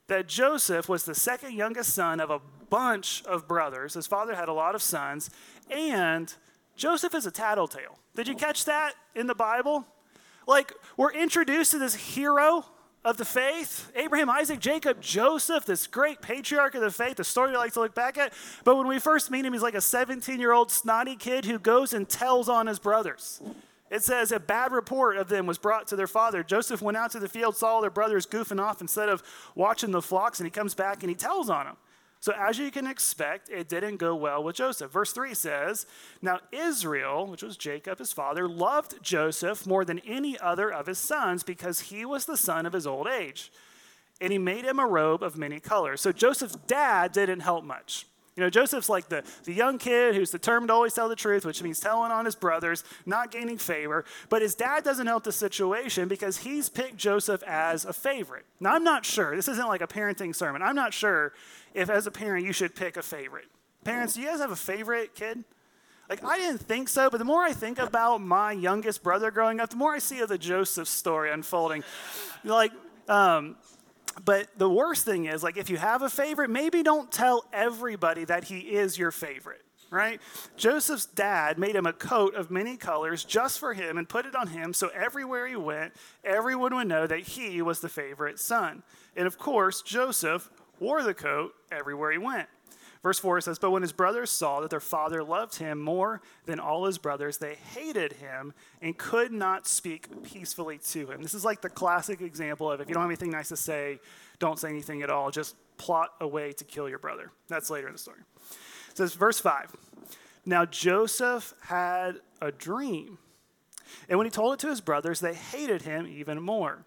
that 0.06 0.26
Joseph 0.26 0.88
was 0.88 1.04
the 1.04 1.14
second 1.14 1.52
youngest 1.52 1.92
son 1.92 2.18
of 2.20 2.30
a 2.30 2.40
bunch 2.70 3.22
of 3.26 3.46
brothers. 3.46 3.94
His 3.94 4.06
father 4.06 4.34
had 4.34 4.48
a 4.48 4.52
lot 4.52 4.74
of 4.74 4.82
sons, 4.82 5.30
and 5.70 6.32
Joseph 6.76 7.14
is 7.14 7.26
a 7.26 7.30
tattletale. 7.30 7.98
Did 8.14 8.28
you 8.28 8.34
catch 8.34 8.64
that 8.66 8.92
in 9.14 9.26
the 9.26 9.34
Bible? 9.34 9.86
Like, 10.46 10.72
we're 10.96 11.12
introduced 11.12 11.72
to 11.72 11.78
this 11.78 11.94
hero 11.94 12.64
of 13.04 13.16
the 13.16 13.24
faith 13.24 13.92
Abraham, 13.94 14.28
Isaac, 14.28 14.58
Jacob, 14.58 15.00
Joseph, 15.00 15.64
this 15.64 15.86
great 15.86 16.20
patriarch 16.20 16.74
of 16.74 16.82
the 16.82 16.90
faith, 16.90 17.16
the 17.16 17.24
story 17.24 17.52
we 17.52 17.56
like 17.56 17.72
to 17.74 17.80
look 17.80 17.94
back 17.94 18.18
at. 18.18 18.32
But 18.64 18.76
when 18.76 18.86
we 18.86 18.98
first 18.98 19.30
meet 19.30 19.44
him, 19.44 19.52
he's 19.52 19.62
like 19.62 19.74
a 19.74 19.80
17 19.80 20.40
year 20.40 20.52
old 20.52 20.70
snotty 20.70 21.16
kid 21.16 21.44
who 21.44 21.58
goes 21.58 21.92
and 21.92 22.08
tells 22.08 22.48
on 22.48 22.66
his 22.66 22.78
brothers. 22.78 23.40
It 23.90 24.02
says 24.02 24.32
a 24.32 24.40
bad 24.40 24.72
report 24.72 25.16
of 25.16 25.28
them 25.28 25.46
was 25.46 25.58
brought 25.58 25.86
to 25.88 25.96
their 25.96 26.08
father. 26.08 26.42
Joseph 26.42 26.82
went 26.82 26.96
out 26.96 27.12
to 27.12 27.20
the 27.20 27.28
field, 27.28 27.56
saw 27.56 27.80
their 27.80 27.90
brothers 27.90 28.26
goofing 28.26 28.60
off 28.60 28.80
instead 28.80 29.08
of 29.08 29.22
watching 29.54 29.92
the 29.92 30.02
flocks, 30.02 30.40
and 30.40 30.46
he 30.46 30.50
comes 30.50 30.74
back 30.74 31.04
and 31.04 31.10
he 31.10 31.14
tells 31.14 31.48
on 31.48 31.66
them. 31.66 31.76
So, 32.26 32.32
as 32.36 32.58
you 32.58 32.72
can 32.72 32.88
expect, 32.88 33.50
it 33.50 33.68
didn't 33.68 33.98
go 33.98 34.12
well 34.16 34.42
with 34.42 34.56
Joseph. 34.56 34.90
Verse 34.90 35.12
3 35.12 35.32
says 35.32 35.86
Now 36.20 36.40
Israel, 36.50 37.24
which 37.28 37.44
was 37.44 37.56
Jacob, 37.56 38.00
his 38.00 38.12
father, 38.12 38.48
loved 38.48 39.00
Joseph 39.00 39.64
more 39.64 39.84
than 39.84 40.00
any 40.00 40.36
other 40.40 40.68
of 40.68 40.88
his 40.88 40.98
sons 40.98 41.44
because 41.44 41.82
he 41.82 42.04
was 42.04 42.24
the 42.24 42.36
son 42.36 42.66
of 42.66 42.72
his 42.72 42.84
old 42.84 43.06
age. 43.06 43.52
And 44.20 44.32
he 44.32 44.38
made 44.38 44.64
him 44.64 44.80
a 44.80 44.86
robe 44.88 45.22
of 45.22 45.38
many 45.38 45.60
colors. 45.60 46.00
So, 46.00 46.10
Joseph's 46.10 46.56
dad 46.66 47.12
didn't 47.12 47.40
help 47.40 47.62
much. 47.62 48.06
You 48.36 48.42
know, 48.42 48.50
Joseph's 48.50 48.90
like 48.90 49.08
the, 49.08 49.24
the 49.44 49.54
young 49.54 49.78
kid 49.78 50.14
who's 50.14 50.30
determined 50.30 50.68
to 50.68 50.74
always 50.74 50.92
tell 50.92 51.08
the 51.08 51.16
truth, 51.16 51.46
which 51.46 51.62
means 51.62 51.80
telling 51.80 52.12
on 52.12 52.26
his 52.26 52.34
brothers, 52.34 52.84
not 53.06 53.30
gaining 53.30 53.56
favor. 53.56 54.04
But 54.28 54.42
his 54.42 54.54
dad 54.54 54.84
doesn't 54.84 55.06
help 55.06 55.24
the 55.24 55.32
situation 55.32 56.06
because 56.06 56.38
he's 56.38 56.68
picked 56.68 56.98
Joseph 56.98 57.42
as 57.44 57.86
a 57.86 57.94
favorite. 57.94 58.44
Now, 58.60 58.74
I'm 58.74 58.84
not 58.84 59.06
sure. 59.06 59.34
This 59.34 59.48
isn't 59.48 59.68
like 59.68 59.80
a 59.80 59.86
parenting 59.86 60.34
sermon. 60.34 60.60
I'm 60.60 60.74
not 60.74 60.92
sure 60.92 61.32
if, 61.76 61.90
as 61.90 62.06
a 62.06 62.10
parent, 62.10 62.46
you 62.46 62.52
should 62.52 62.74
pick 62.74 62.96
a 62.96 63.02
favorite. 63.02 63.44
Parents, 63.84 64.14
do 64.14 64.22
you 64.22 64.28
guys 64.28 64.40
have 64.40 64.50
a 64.50 64.56
favorite 64.56 65.14
kid? 65.14 65.44
Like, 66.08 66.24
I 66.24 66.38
didn't 66.38 66.58
think 66.58 66.88
so, 66.88 67.10
but 67.10 67.18
the 67.18 67.24
more 67.24 67.42
I 67.42 67.52
think 67.52 67.78
about 67.78 68.20
my 68.20 68.52
youngest 68.52 69.02
brother 69.02 69.30
growing 69.30 69.60
up, 69.60 69.70
the 69.70 69.76
more 69.76 69.92
I 69.92 69.98
see 69.98 70.20
of 70.20 70.28
the 70.28 70.38
Joseph 70.38 70.88
story 70.88 71.30
unfolding. 71.30 71.84
Like, 72.44 72.72
um, 73.08 73.56
but 74.24 74.48
the 74.56 74.70
worst 74.70 75.04
thing 75.04 75.26
is, 75.26 75.42
like, 75.42 75.56
if 75.56 75.68
you 75.68 75.76
have 75.76 76.02
a 76.02 76.08
favorite, 76.08 76.48
maybe 76.48 76.82
don't 76.82 77.12
tell 77.12 77.44
everybody 77.52 78.24
that 78.24 78.44
he 78.44 78.60
is 78.60 78.96
your 78.96 79.10
favorite, 79.10 79.62
right? 79.90 80.20
Joseph's 80.56 81.06
dad 81.06 81.58
made 81.58 81.76
him 81.76 81.86
a 81.86 81.92
coat 81.92 82.34
of 82.34 82.50
many 82.50 82.76
colors 82.76 83.24
just 83.24 83.58
for 83.58 83.74
him 83.74 83.98
and 83.98 84.08
put 84.08 84.24
it 84.24 84.34
on 84.34 84.48
him 84.48 84.72
so 84.72 84.88
everywhere 84.94 85.46
he 85.46 85.56
went, 85.56 85.92
everyone 86.24 86.74
would 86.74 86.88
know 86.88 87.06
that 87.06 87.20
he 87.20 87.60
was 87.60 87.80
the 87.80 87.88
favorite 87.88 88.38
son. 88.38 88.82
And 89.16 89.26
of 89.26 89.38
course, 89.38 89.82
Joseph 89.82 90.50
wore 90.80 91.02
the 91.02 91.14
coat 91.14 91.54
everywhere 91.70 92.12
he 92.12 92.18
went. 92.18 92.48
Verse 93.02 93.18
4 93.20 93.40
says, 93.40 93.58
But 93.58 93.70
when 93.70 93.82
his 93.82 93.92
brothers 93.92 94.30
saw 94.30 94.60
that 94.60 94.70
their 94.70 94.80
father 94.80 95.22
loved 95.22 95.56
him 95.56 95.80
more 95.80 96.20
than 96.46 96.58
all 96.58 96.86
his 96.86 96.98
brothers, 96.98 97.38
they 97.38 97.54
hated 97.54 98.14
him 98.14 98.52
and 98.82 98.98
could 98.98 99.30
not 99.30 99.68
speak 99.68 100.24
peacefully 100.24 100.78
to 100.88 101.06
him. 101.06 101.22
This 101.22 101.34
is 101.34 101.44
like 101.44 101.60
the 101.60 101.68
classic 101.68 102.20
example 102.20 102.68
of 102.68 102.80
if 102.80 102.88
you 102.88 102.94
don't 102.94 103.02
have 103.02 103.10
anything 103.10 103.30
nice 103.30 103.50
to 103.50 103.56
say, 103.56 104.00
don't 104.40 104.58
say 104.58 104.70
anything 104.70 105.02
at 105.02 105.10
all. 105.10 105.30
Just 105.30 105.54
plot 105.76 106.14
a 106.20 106.26
way 106.26 106.52
to 106.54 106.64
kill 106.64 106.88
your 106.88 106.98
brother. 106.98 107.30
That's 107.48 107.70
later 107.70 107.86
in 107.86 107.92
the 107.92 107.98
story. 107.98 108.20
It 108.90 108.96
says, 108.96 109.14
verse 109.14 109.38
5 109.38 109.76
Now 110.44 110.64
Joseph 110.64 111.54
had 111.60 112.16
a 112.40 112.50
dream. 112.50 113.18
And 114.08 114.18
when 114.18 114.26
he 114.26 114.32
told 114.32 114.54
it 114.54 114.58
to 114.60 114.68
his 114.68 114.80
brothers, 114.80 115.20
they 115.20 115.34
hated 115.34 115.82
him 115.82 116.08
even 116.08 116.42
more. 116.42 116.84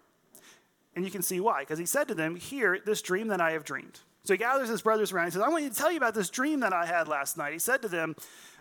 And 0.94 1.04
you 1.04 1.10
can 1.10 1.22
see 1.22 1.40
why, 1.40 1.60
because 1.60 1.78
he 1.78 1.86
said 1.86 2.08
to 2.08 2.14
them, 2.14 2.36
Hear 2.36 2.78
this 2.84 3.02
dream 3.02 3.28
that 3.28 3.40
I 3.40 3.52
have 3.52 3.64
dreamed. 3.64 4.00
So 4.24 4.34
he 4.34 4.38
gathers 4.38 4.68
his 4.68 4.82
brothers 4.82 5.12
around. 5.12 5.26
He 5.26 5.30
says, 5.32 5.42
I 5.42 5.48
want 5.48 5.64
you 5.64 5.70
to 5.70 5.76
tell 5.76 5.90
you 5.90 5.96
about 5.96 6.14
this 6.14 6.30
dream 6.30 6.60
that 6.60 6.72
I 6.72 6.86
had 6.86 7.08
last 7.08 7.36
night. 7.36 7.52
He 7.52 7.58
said 7.58 7.82
to 7.82 7.88
them, 7.88 8.16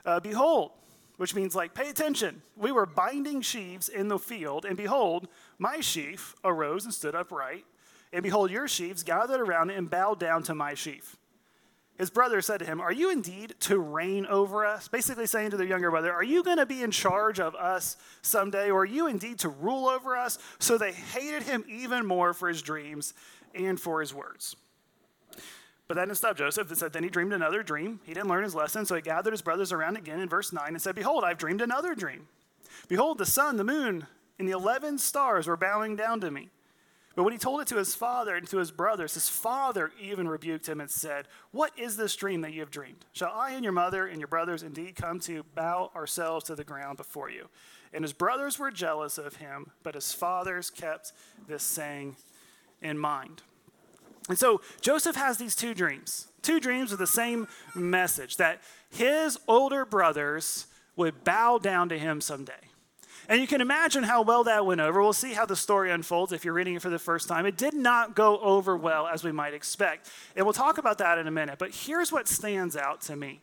uh, 0.05 0.19
Behold, 0.19 0.71
which 1.17 1.35
means 1.35 1.53
like, 1.53 1.73
pay 1.73 1.89
attention. 1.89 2.41
We 2.55 2.71
were 2.71 2.85
binding 2.85 3.41
sheaves 3.41 3.89
in 3.89 4.07
the 4.07 4.17
field, 4.17 4.63
and 4.63 4.77
behold, 4.77 5.27
my 5.57 5.81
sheaf 5.81 6.33
arose 6.45 6.85
and 6.85 6.93
stood 6.93 7.13
upright. 7.13 7.65
And 8.13 8.23
behold, 8.23 8.51
your 8.51 8.67
sheaves 8.69 9.03
gathered 9.03 9.41
around 9.41 9.69
and 9.69 9.89
bowed 9.89 10.19
down 10.19 10.43
to 10.43 10.55
my 10.55 10.75
sheaf. 10.75 11.17
His 11.99 12.09
brother 12.09 12.41
said 12.41 12.59
to 12.59 12.65
him, 12.65 12.79
Are 12.79 12.93
you 12.93 13.11
indeed 13.11 13.55
to 13.59 13.77
reign 13.77 14.25
over 14.25 14.65
us? 14.65 14.87
Basically 14.87 15.27
saying 15.27 15.51
to 15.51 15.57
their 15.57 15.67
younger 15.67 15.91
brother, 15.91 16.13
Are 16.13 16.23
you 16.23 16.43
going 16.43 16.57
to 16.57 16.65
be 16.65 16.81
in 16.81 16.91
charge 16.91 17.41
of 17.41 17.55
us 17.55 17.97
someday? 18.21 18.71
Or 18.71 18.83
are 18.83 18.85
you 18.85 19.07
indeed 19.07 19.39
to 19.39 19.49
rule 19.49 19.89
over 19.89 20.15
us? 20.15 20.39
So 20.59 20.77
they 20.77 20.93
hated 20.93 21.43
him 21.43 21.65
even 21.67 22.05
more 22.05 22.33
for 22.33 22.47
his 22.47 22.61
dreams 22.61 23.13
and 23.53 23.77
for 23.77 23.99
his 23.99 24.13
words. 24.13 24.55
But 25.89 25.95
that 25.95 26.05
didn't 26.05 26.15
stop 26.15 26.37
Joseph. 26.37 26.71
It 26.71 26.77
said, 26.77 26.93
Then 26.93 27.03
he 27.03 27.09
dreamed 27.09 27.33
another 27.33 27.63
dream. 27.63 27.99
He 28.05 28.13
didn't 28.13 28.29
learn 28.29 28.45
his 28.45 28.55
lesson, 28.55 28.85
so 28.85 28.95
he 28.95 29.01
gathered 29.01 29.31
his 29.31 29.41
brothers 29.41 29.73
around 29.73 29.97
again 29.97 30.21
in 30.21 30.29
verse 30.29 30.53
9 30.53 30.65
and 30.69 30.81
said, 30.81 30.95
Behold, 30.95 31.25
I've 31.25 31.37
dreamed 31.37 31.61
another 31.61 31.95
dream. 31.95 32.29
Behold, 32.87 33.17
the 33.17 33.25
sun, 33.25 33.57
the 33.57 33.65
moon, 33.65 34.07
and 34.37 34.47
the 34.47 34.53
11 34.53 34.99
stars 34.99 35.47
were 35.47 35.57
bowing 35.57 35.97
down 35.97 36.21
to 36.21 36.31
me. 36.31 36.49
But 37.19 37.23
when 37.23 37.33
he 37.33 37.37
told 37.37 37.59
it 37.59 37.67
to 37.67 37.75
his 37.75 37.95
father 37.95 38.37
and 38.37 38.47
to 38.47 38.59
his 38.59 38.71
brothers, 38.71 39.15
his 39.15 39.27
father 39.27 39.91
even 40.01 40.25
rebuked 40.25 40.69
him 40.69 40.79
and 40.79 40.89
said, 40.89 41.27
What 41.51 41.77
is 41.77 41.97
this 41.97 42.15
dream 42.15 42.39
that 42.43 42.53
you 42.53 42.61
have 42.61 42.71
dreamed? 42.71 43.03
Shall 43.11 43.33
I 43.35 43.51
and 43.51 43.63
your 43.65 43.73
mother 43.73 44.07
and 44.07 44.21
your 44.21 44.29
brothers 44.29 44.63
indeed 44.63 44.95
come 44.95 45.19
to 45.19 45.43
bow 45.53 45.91
ourselves 45.93 46.45
to 46.45 46.55
the 46.55 46.63
ground 46.63 46.95
before 46.95 47.29
you? 47.29 47.49
And 47.91 48.05
his 48.05 48.13
brothers 48.13 48.57
were 48.57 48.71
jealous 48.71 49.17
of 49.17 49.35
him, 49.35 49.71
but 49.83 49.95
his 49.95 50.13
fathers 50.13 50.69
kept 50.69 51.11
this 51.45 51.61
saying 51.61 52.15
in 52.81 52.97
mind. 52.97 53.43
And 54.29 54.39
so 54.39 54.61
Joseph 54.79 55.17
has 55.17 55.37
these 55.37 55.57
two 55.57 55.73
dreams. 55.73 56.29
Two 56.41 56.61
dreams 56.61 56.89
with 56.89 57.01
the 57.01 57.05
same 57.05 57.49
message 57.75 58.37
that 58.37 58.61
his 58.89 59.37
older 59.45 59.83
brothers 59.83 60.67
would 60.95 61.25
bow 61.25 61.57
down 61.57 61.89
to 61.89 61.99
him 61.99 62.21
someday. 62.21 62.68
And 63.29 63.39
you 63.39 63.45
can 63.45 63.61
imagine 63.61 64.03
how 64.03 64.23
well 64.23 64.43
that 64.45 64.65
went 64.65 64.81
over. 64.81 65.01
We'll 65.01 65.13
see 65.13 65.33
how 65.33 65.45
the 65.45 65.55
story 65.55 65.91
unfolds 65.91 66.33
if 66.33 66.43
you're 66.43 66.53
reading 66.53 66.73
it 66.73 66.81
for 66.81 66.89
the 66.89 66.97
first 66.97 67.27
time. 67.27 67.45
It 67.45 67.57
did 67.57 67.75
not 67.75 68.15
go 68.15 68.39
over 68.39 68.75
well 68.75 69.05
as 69.05 69.23
we 69.23 69.31
might 69.31 69.53
expect. 69.53 70.09
And 70.35 70.47
we'll 70.47 70.53
talk 70.53 70.79
about 70.79 70.97
that 70.97 71.19
in 71.19 71.27
a 71.27 71.31
minute. 71.31 71.59
But 71.59 71.69
here's 71.71 72.11
what 72.11 72.27
stands 72.27 72.75
out 72.75 73.01
to 73.01 73.15
me 73.15 73.41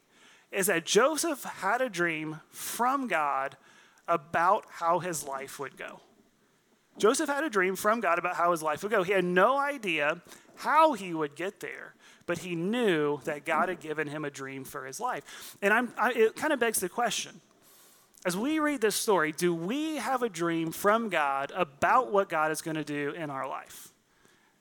is 0.50 0.66
that 0.66 0.84
Joseph 0.84 1.44
had 1.44 1.80
a 1.80 1.88
dream 1.88 2.40
from 2.50 3.06
God 3.06 3.56
about 4.08 4.64
how 4.68 4.98
his 4.98 5.24
life 5.26 5.60
would 5.60 5.76
go. 5.76 6.00
Joseph 6.98 7.28
had 7.28 7.44
a 7.44 7.50
dream 7.50 7.76
from 7.76 8.00
God 8.00 8.18
about 8.18 8.34
how 8.34 8.50
his 8.50 8.62
life 8.62 8.82
would 8.82 8.90
go. 8.90 9.04
He 9.04 9.12
had 9.12 9.24
no 9.24 9.56
idea 9.56 10.20
how 10.56 10.94
he 10.94 11.14
would 11.14 11.36
get 11.36 11.60
there, 11.60 11.94
but 12.24 12.38
he 12.38 12.56
knew 12.56 13.20
that 13.24 13.44
God 13.44 13.68
had 13.68 13.80
given 13.80 14.08
him 14.08 14.24
a 14.24 14.30
dream 14.30 14.64
for 14.64 14.84
his 14.84 14.98
life. 14.98 15.56
And 15.62 15.72
I, 15.96 16.10
it 16.10 16.34
kind 16.34 16.52
of 16.52 16.58
begs 16.58 16.80
the 16.80 16.88
question 16.88 17.40
as 18.26 18.36
we 18.36 18.58
read 18.58 18.80
this 18.80 18.96
story, 18.96 19.30
do 19.30 19.54
we 19.54 19.96
have 19.96 20.24
a 20.24 20.28
dream 20.28 20.72
from 20.72 21.08
God 21.08 21.52
about 21.54 22.12
what 22.12 22.28
God 22.28 22.50
is 22.50 22.60
going 22.60 22.74
to 22.74 22.84
do 22.84 23.10
in 23.10 23.30
our 23.30 23.48
life? 23.48 23.92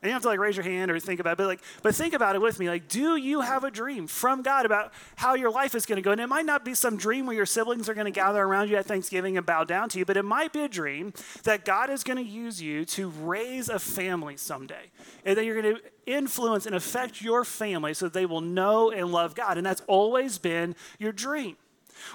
And 0.02 0.10
you 0.10 0.14
don't 0.14 0.18
have 0.18 0.22
to 0.24 0.28
like 0.28 0.40
raise 0.40 0.56
your 0.56 0.64
hand 0.64 0.92
or 0.92 1.00
think 1.00 1.20
about 1.20 1.32
it, 1.32 1.38
but 1.38 1.48
like, 1.48 1.62
but 1.82 1.96
think 1.96 2.14
about 2.14 2.36
it 2.36 2.42
with 2.42 2.60
me. 2.60 2.70
Like, 2.70 2.88
do 2.88 3.16
you 3.16 3.42
have 3.42 3.64
a 3.64 3.72
dream 3.72 4.06
from 4.06 4.44
God 4.44 4.68
about 4.68 4.94
how 5.16 5.34
your 5.34 5.50
life 5.50 5.74
is 5.74 5.88
going 5.88 5.96
to 5.96 6.04
go? 6.04 6.12
And 6.12 6.22
it 6.22 6.28
might 6.28 6.46
not 6.46 6.64
be 6.64 6.76
some 6.76 6.96
dream 6.96 7.26
where 7.26 7.36
your 7.36 7.48
siblings 7.48 7.90
are 7.90 7.96
going 7.96 8.06
to 8.06 8.12
gather 8.12 8.44
around 8.44 8.70
you 8.70 8.76
at 8.76 8.86
Thanksgiving 8.86 9.36
and 9.36 9.48
bow 9.48 9.64
down 9.64 9.90
to 9.90 9.98
you, 9.98 10.06
but 10.06 10.16
it 10.16 10.26
might 10.26 10.54
be 10.54 10.62
a 10.62 10.68
dream 10.68 11.12
that 11.42 11.66
God 11.66 11.90
is 11.90 12.04
going 12.04 12.24
to 12.24 12.24
use 12.24 12.62
you 12.62 12.86
to 12.86 13.10
raise 13.10 13.68
a 13.68 13.80
family 13.80 14.38
someday, 14.38 14.92
and 15.26 15.36
that 15.36 15.44
you're 15.44 15.60
going 15.60 15.76
to 15.78 15.82
influence 16.06 16.68
and 16.68 16.76
affect 16.76 17.24
your 17.24 17.44
family 17.44 17.96
so 17.96 18.08
they 18.08 18.28
will 18.28 18.42
know 18.42 18.92
and 18.92 19.12
love 19.12 19.34
God. 19.34 19.58
And 19.58 19.66
that's 19.66 19.82
always 19.88 20.38
been 20.38 20.76
your 21.00 21.14
dream. 21.14 21.58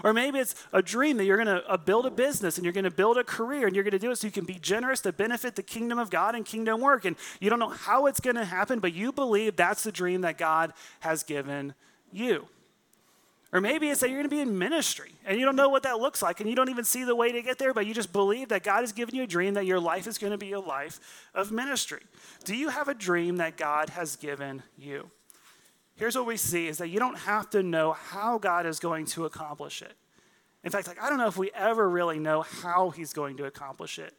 Or 0.05 0.13
maybe 0.13 0.39
it's 0.39 0.55
a 0.73 0.83
dream 0.83 1.17
that 1.19 1.25
you're 1.25 1.43
going 1.43 1.47
to 1.47 1.67
uh, 1.69 1.77
build 1.77 2.07
a 2.07 2.11
business 2.11 2.57
and 2.57 2.65
you're 2.65 2.73
going 2.73 2.85
to 2.85 2.91
build 2.91 3.19
a 3.19 3.25
career 3.25 3.67
and 3.67 3.75
you're 3.75 3.85
going 3.85 3.93
to 3.93 3.99
do 3.99 4.11
it 4.11 4.17
so 4.17 4.27
you 4.27 4.33
can 4.33 4.45
be 4.45 4.55
generous 4.55 5.01
to 5.03 5.13
benefit 5.13 5.57
the 5.57 5.63
kingdom 5.63 5.99
of 5.99 6.11
God 6.11 6.35
and 6.35 6.45
kingdom 6.45 6.81
work. 6.81 7.05
And 7.05 7.17
you 7.41 7.51
don't 7.51 7.59
know 7.59 7.69
how 7.69 8.07
it's 8.07 8.21
going 8.21 8.37
to 8.37 8.45
happen, 8.45 8.79
but 8.79 8.95
you 8.95 9.13
believe 9.13 9.57
that's 9.57 9.83
the 9.83 9.93
dream 9.93 10.23
that 10.23 10.39
God 10.39 10.73
has 11.01 11.23
given 11.23 11.75
you. 12.13 12.47
Or 13.53 13.61
maybe 13.61 13.89
it's 13.89 14.01
that 14.01 14.11
you're 14.11 14.19
going 14.19 14.31
to 14.31 14.35
be 14.35 14.41
in 14.41 14.59
ministry 14.59 15.11
and 15.27 15.39
you 15.39 15.45
don't 15.45 15.57
know 15.57 15.69
what 15.69 15.83
that 15.83 15.99
looks 15.99 16.23
like 16.23 16.39
and 16.39 16.49
you 16.49 16.55
don't 16.55 16.69
even 16.69 16.85
see 16.85 17.03
the 17.03 17.17
way 17.17 17.33
to 17.33 17.43
get 17.43 17.59
there, 17.59 17.75
but 17.75 17.85
you 17.85 17.93
just 17.93 18.13
believe 18.13 18.49
that 18.51 18.63
God 18.63 18.81
has 18.83 18.93
given 18.93 19.15
you 19.15 19.25
a 19.25 19.27
dream 19.27 19.55
that 19.55 19.67
your 19.67 19.81
life 19.81 20.07
is 20.07 20.19
going 20.19 20.31
to 20.31 20.39
be 20.39 20.53
a 20.53 20.61
life 20.61 21.01
of 21.35 21.51
ministry. 21.51 22.03
Do 22.45 22.55
you 22.55 22.69
have 22.69 22.87
a 22.87 22.95
dream 22.95 23.39
that 23.39 23.57
God 23.57 23.89
has 23.91 24.15
given 24.15 24.63
you? 24.79 25.11
Here's 26.01 26.17
what 26.17 26.25
we 26.25 26.39
see 26.39 26.67
is 26.67 26.79
that 26.79 26.89
you 26.89 26.99
don't 26.99 27.19
have 27.19 27.51
to 27.51 27.63
know 27.63 27.93
how 27.93 28.39
God 28.39 28.65
is 28.65 28.81
going 28.81 29.05
to 29.07 29.27
accomplish 29.27 29.83
it. 29.83 29.93
In 30.65 30.71
fact, 30.71 30.89
like 30.89 31.01
I 31.01 31.11
don't 31.11 31.19
know 31.19 31.29
if 31.29 31.37
we 31.37 31.51
ever 31.55 31.89
really 31.89 32.19
know 32.19 32.41
how 32.41 32.89
he's 32.89 33.13
going 33.13 33.37
to 33.37 33.45
accomplish 33.45 33.99
it. 33.99 34.15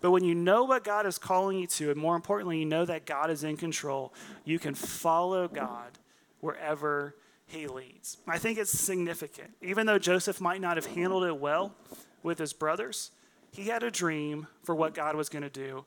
But 0.00 0.12
when 0.12 0.24
you 0.24 0.34
know 0.34 0.64
what 0.64 0.82
God 0.82 1.04
is 1.04 1.18
calling 1.18 1.58
you 1.58 1.66
to, 1.66 1.90
and 1.90 2.00
more 2.00 2.16
importantly, 2.16 2.58
you 2.58 2.64
know 2.64 2.86
that 2.86 3.04
God 3.04 3.30
is 3.30 3.44
in 3.44 3.58
control, 3.58 4.14
you 4.44 4.58
can 4.58 4.74
follow 4.74 5.46
God 5.46 5.98
wherever 6.40 7.14
he 7.46 7.66
leads. 7.66 8.16
I 8.26 8.38
think 8.38 8.58
it's 8.58 8.70
significant. 8.70 9.50
Even 9.60 9.86
though 9.86 9.98
Joseph 9.98 10.40
might 10.40 10.62
not 10.62 10.76
have 10.78 10.86
handled 10.86 11.24
it 11.24 11.38
well 11.38 11.74
with 12.22 12.38
his 12.38 12.54
brothers, 12.54 13.10
he 13.52 13.64
had 13.64 13.82
a 13.82 13.90
dream 13.90 14.46
for 14.62 14.74
what 14.74 14.94
God 14.94 15.14
was 15.16 15.28
going 15.28 15.42
to 15.42 15.50
do 15.50 15.84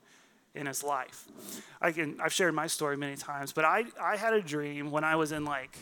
in 0.54 0.66
his 0.66 0.82
life. 0.82 1.24
I 1.80 1.92
can, 1.92 2.20
I've 2.20 2.32
shared 2.32 2.54
my 2.54 2.66
story 2.66 2.96
many 2.96 3.16
times, 3.16 3.52
but 3.52 3.64
I, 3.64 3.84
I 4.00 4.16
had 4.16 4.34
a 4.34 4.42
dream 4.42 4.90
when 4.90 5.04
I 5.04 5.16
was 5.16 5.32
in 5.32 5.44
like 5.44 5.76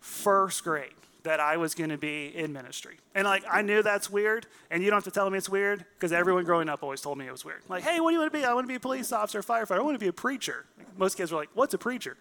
first 0.00 0.64
grade 0.64 0.92
that 1.24 1.40
I 1.40 1.56
was 1.56 1.74
going 1.74 1.90
to 1.90 1.98
be 1.98 2.34
in 2.34 2.52
ministry. 2.52 2.96
And 3.14 3.26
like, 3.26 3.44
I 3.50 3.60
knew 3.60 3.82
that's 3.82 4.08
weird, 4.08 4.46
and 4.70 4.82
you 4.82 4.88
don't 4.88 4.96
have 4.98 5.04
to 5.04 5.10
tell 5.10 5.28
me 5.28 5.36
it's 5.36 5.48
weird 5.48 5.84
because 5.94 6.12
everyone 6.12 6.44
growing 6.44 6.68
up 6.68 6.82
always 6.82 7.00
told 7.00 7.18
me 7.18 7.26
it 7.26 7.32
was 7.32 7.44
weird. 7.44 7.60
Like, 7.68 7.82
hey, 7.82 8.00
what 8.00 8.10
do 8.10 8.14
you 8.14 8.20
want 8.20 8.32
to 8.32 8.38
be? 8.38 8.44
I 8.44 8.54
want 8.54 8.64
to 8.64 8.68
be 8.68 8.76
a 8.76 8.80
police 8.80 9.12
officer, 9.12 9.42
firefighter. 9.42 9.78
I 9.78 9.82
want 9.82 9.94
to 9.94 9.98
be 9.98 10.08
a 10.08 10.12
preacher. 10.12 10.64
Like, 10.78 10.86
most 10.96 11.16
kids 11.16 11.30
were 11.30 11.38
like, 11.38 11.50
what's 11.54 11.74
a 11.74 11.78
preacher? 11.78 12.16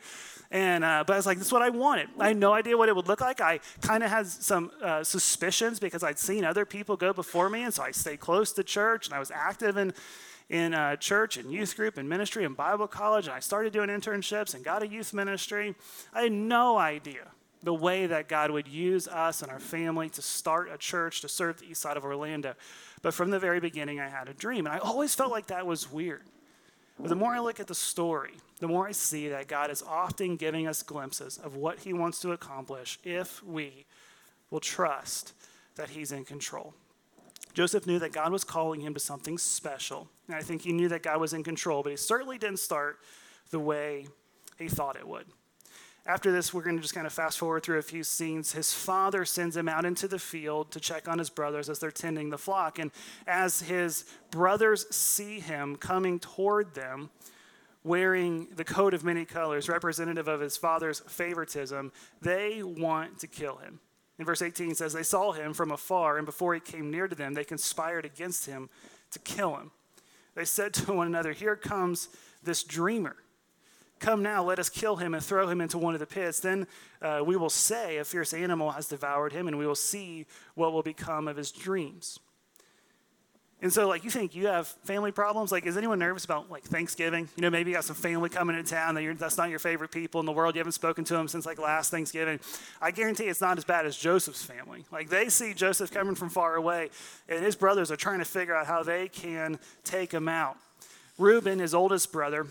And, 0.51 0.83
uh, 0.83 1.03
but 1.05 1.13
I 1.13 1.15
was 1.17 1.25
like, 1.25 1.37
that's 1.37 1.51
what 1.51 1.61
I 1.61 1.69
wanted. 1.69 2.09
I 2.19 2.29
had 2.29 2.37
no 2.37 2.53
idea 2.53 2.75
what 2.75 2.89
it 2.89 2.95
would 2.95 3.07
look 3.07 3.21
like. 3.21 3.39
I 3.39 3.59
kind 3.81 4.03
of 4.03 4.09
had 4.09 4.27
some 4.27 4.71
uh, 4.81 5.03
suspicions 5.03 5.79
because 5.79 6.03
I'd 6.03 6.19
seen 6.19 6.43
other 6.43 6.65
people 6.65 6.97
go 6.97 7.13
before 7.13 7.49
me, 7.49 7.63
and 7.63 7.73
so 7.73 7.83
I 7.83 7.91
stayed 7.91 8.19
close 8.19 8.51
to 8.53 8.63
church, 8.63 9.07
and 9.07 9.13
I 9.13 9.19
was 9.19 9.31
active 9.31 9.77
in 9.77 9.93
in 10.49 10.73
uh, 10.73 10.95
church 10.95 11.37
and 11.37 11.51
youth 11.51 11.75
group 11.75 11.97
and 11.97 12.07
ministry 12.07 12.45
and 12.45 12.55
Bible 12.55 12.87
college, 12.87 13.25
and 13.27 13.35
I 13.35 13.39
started 13.39 13.73
doing 13.73 13.89
internships 13.89 14.53
and 14.53 14.63
got 14.63 14.83
a 14.83 14.87
youth 14.87 15.13
ministry. 15.13 15.75
I 16.13 16.23
had 16.23 16.31
no 16.31 16.77
idea 16.77 17.27
the 17.63 17.73
way 17.73 18.07
that 18.07 18.29
God 18.29 18.51
would 18.51 18.67
use 18.67 19.07
us 19.07 19.41
and 19.41 19.51
our 19.51 19.59
family 19.59 20.09
to 20.11 20.21
start 20.21 20.69
a 20.71 20.77
church 20.77 21.21
to 21.21 21.27
serve 21.27 21.59
the 21.59 21.65
east 21.65 21.81
side 21.81 21.97
of 21.97 22.05
Orlando. 22.05 22.53
But 23.01 23.13
from 23.13 23.29
the 23.29 23.39
very 23.39 23.59
beginning, 23.59 23.99
I 23.99 24.07
had 24.07 24.29
a 24.29 24.33
dream, 24.33 24.65
and 24.65 24.73
I 24.73 24.79
always 24.79 25.15
felt 25.15 25.31
like 25.31 25.47
that 25.47 25.65
was 25.65 25.91
weird. 25.91 26.23
But 26.99 27.09
the 27.09 27.15
more 27.15 27.33
I 27.33 27.39
look 27.39 27.59
at 27.59 27.67
the 27.67 27.75
story, 27.75 28.33
the 28.59 28.67
more 28.67 28.87
I 28.87 28.91
see 28.91 29.27
that 29.29 29.47
God 29.47 29.69
is 29.69 29.83
often 29.83 30.35
giving 30.35 30.67
us 30.67 30.81
glimpses 30.81 31.37
of 31.37 31.55
what 31.55 31.79
He 31.79 31.93
wants 31.93 32.19
to 32.21 32.31
accomplish 32.31 32.99
if 33.03 33.43
we 33.43 33.85
will 34.49 34.59
trust 34.59 35.33
that 35.75 35.89
He's 35.89 36.11
in 36.11 36.25
control. 36.25 36.73
Joseph 37.57 37.87
knew 37.87 37.97
that 37.97 38.11
God 38.11 38.31
was 38.31 38.43
calling 38.43 38.81
him 38.81 38.93
to 38.93 38.99
something 38.99 39.35
special. 39.39 40.07
And 40.27 40.35
I 40.35 40.41
think 40.41 40.61
he 40.61 40.71
knew 40.71 40.89
that 40.89 41.01
God 41.01 41.19
was 41.19 41.33
in 41.33 41.43
control, 41.43 41.81
but 41.81 41.89
he 41.89 41.95
certainly 41.95 42.37
didn't 42.37 42.59
start 42.59 42.99
the 43.49 43.59
way 43.59 44.05
he 44.59 44.67
thought 44.67 44.95
it 44.95 45.07
would. 45.07 45.25
After 46.05 46.31
this, 46.31 46.53
we're 46.53 46.61
going 46.61 46.75
to 46.75 46.83
just 46.83 46.93
kind 46.93 47.07
of 47.07 47.13
fast 47.13 47.39
forward 47.39 47.63
through 47.63 47.79
a 47.79 47.81
few 47.81 48.03
scenes. 48.03 48.51
His 48.51 48.73
father 48.73 49.25
sends 49.25 49.57
him 49.57 49.67
out 49.67 49.85
into 49.85 50.07
the 50.07 50.19
field 50.19 50.69
to 50.69 50.79
check 50.79 51.07
on 51.07 51.17
his 51.17 51.31
brothers 51.31 51.67
as 51.67 51.79
they're 51.79 51.89
tending 51.89 52.29
the 52.29 52.37
flock. 52.37 52.77
And 52.77 52.91
as 53.25 53.61
his 53.61 54.05
brothers 54.29 54.85
see 54.95 55.39
him 55.39 55.77
coming 55.77 56.19
toward 56.19 56.75
them, 56.75 57.09
wearing 57.83 58.49
the 58.55 58.65
coat 58.65 58.93
of 58.93 59.03
many 59.03 59.25
colors, 59.25 59.67
representative 59.67 60.27
of 60.27 60.41
his 60.41 60.57
father's 60.57 60.99
favoritism, 60.99 61.91
they 62.21 62.61
want 62.61 63.17
to 63.21 63.25
kill 63.25 63.57
him. 63.57 63.79
In 64.19 64.25
verse 64.25 64.41
18 64.41 64.75
says, 64.75 64.93
They 64.93 65.03
saw 65.03 65.31
him 65.31 65.53
from 65.53 65.71
afar, 65.71 66.17
and 66.17 66.25
before 66.25 66.53
he 66.53 66.59
came 66.59 66.89
near 66.89 67.07
to 67.07 67.15
them, 67.15 67.33
they 67.33 67.43
conspired 67.43 68.05
against 68.05 68.45
him 68.45 68.69
to 69.11 69.19
kill 69.19 69.55
him. 69.55 69.71
They 70.35 70.45
said 70.45 70.73
to 70.75 70.93
one 70.93 71.07
another, 71.07 71.33
Here 71.33 71.55
comes 71.55 72.09
this 72.43 72.63
dreamer. 72.63 73.15
Come 73.99 74.21
now, 74.21 74.43
let 74.43 74.59
us 74.59 74.69
kill 74.69 74.97
him 74.97 75.15
and 75.15 75.23
throw 75.23 75.47
him 75.47 75.59
into 75.59 75.77
one 75.79 75.95
of 75.95 75.99
the 75.99 76.05
pits. 76.05 76.39
Then 76.39 76.67
uh, 77.01 77.21
we 77.25 77.35
will 77.35 77.49
say, 77.49 77.97
A 77.97 78.05
fierce 78.05 78.33
animal 78.33 78.71
has 78.71 78.87
devoured 78.87 79.33
him, 79.33 79.47
and 79.47 79.57
we 79.57 79.65
will 79.65 79.75
see 79.75 80.25
what 80.55 80.73
will 80.73 80.83
become 80.83 81.27
of 81.27 81.37
his 81.37 81.51
dreams. 81.51 82.19
And 83.59 83.73
so, 83.73 83.87
like, 83.87 84.03
you 84.03 84.11
think 84.11 84.35
you 84.35 84.45
have 84.47 84.67
family 84.67 85.11
problems? 85.11 85.51
Like, 85.51 85.65
is 85.65 85.77
anyone 85.77 85.97
nervous 85.97 86.25
about 86.25 86.51
like 86.51 86.63
Thanksgiving? 86.63 87.27
You 87.35 87.41
know, 87.41 87.49
maybe 87.49 87.71
you 87.71 87.75
got 87.75 87.85
some 87.85 87.95
family 87.95 88.29
coming 88.29 88.55
into 88.55 88.69
town 88.69 88.93
that 88.95 89.01
you're, 89.01 89.15
that's 89.15 89.37
not 89.37 89.49
your 89.49 89.57
favorite 89.57 89.89
people 89.89 90.19
in 90.19 90.27
the 90.27 90.31
world. 90.31 90.53
You 90.53 90.59
haven't 90.59 90.73
spoken 90.73 91.03
to 91.05 91.13
them 91.15 91.27
since 91.27 91.45
like 91.45 91.57
last 91.57 91.89
Thanksgiving. 91.89 92.39
I 92.79 92.91
guarantee 92.91 93.23
it's 93.23 93.41
not 93.41 93.57
as 93.57 93.63
bad 93.63 93.87
as 93.87 93.97
Joseph's 93.97 94.43
family. 94.43 94.85
Like, 94.91 95.09
they 95.09 95.29
see 95.29 95.55
Joseph 95.55 95.91
coming 95.91 96.13
from 96.13 96.29
far 96.29 96.55
away, 96.55 96.91
and 97.27 97.43
his 97.43 97.55
brothers 97.55 97.89
are 97.89 97.95
trying 97.95 98.19
to 98.19 98.25
figure 98.25 98.55
out 98.55 98.67
how 98.67 98.83
they 98.83 99.07
can 99.07 99.57
take 99.83 100.11
him 100.11 100.29
out. 100.29 100.57
Reuben, 101.17 101.57
his 101.57 101.73
oldest 101.73 102.11
brother, 102.11 102.45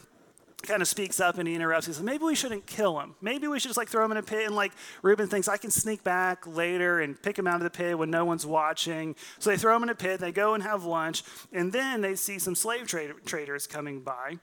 kind 0.67 0.83
of 0.83 0.89
speaks 0.89 1.21
up 1.21 1.39
and 1.39 1.49
he 1.49 1.55
interrupts. 1.55 1.87
He 1.87 1.93
says, 1.93 2.03
maybe 2.03 2.25
we 2.25 2.35
shouldn't 2.35 2.67
kill 2.67 3.01
him. 3.01 3.15
Maybe 3.21 3.47
we 3.49 3.59
should 3.59 3.69
just 3.69 3.79
like 3.79 3.89
throw 3.89 4.05
him 4.05 4.11
in 4.11 4.17
a 4.19 4.23
pit. 4.23 4.47
And 4.47 4.55
like 4.55 4.73
Reuben 5.03 5.29
thinks, 5.29 5.49
I 5.49 5.57
can 5.57 5.71
sneak 5.71 6.05
back 6.05 6.47
later 6.47 7.01
and 7.01 7.21
pick 7.21 7.39
him 7.39 7.47
out 7.47 7.57
of 7.57 7.63
the 7.63 7.71
pit 7.71 7.99
when 7.99 8.11
no 8.11 8.25
one's 8.25 8.45
watching. 8.45 9.17
So 9.39 9.51
they 9.51 9.57
throw 9.57 9.75
him 9.77 9.83
in 9.83 9.89
a 9.89 9.95
pit. 9.95 10.21
They 10.21 10.33
go 10.33 10.55
and 10.55 10.63
have 10.63 10.85
lunch. 10.85 11.23
And 11.53 11.73
then 11.73 12.01
they 12.01 12.15
see 12.15 12.39
some 12.39 12.55
slave 12.55 12.87
traders 12.87 13.67
coming 13.67 14.01
by. 14.01 14.39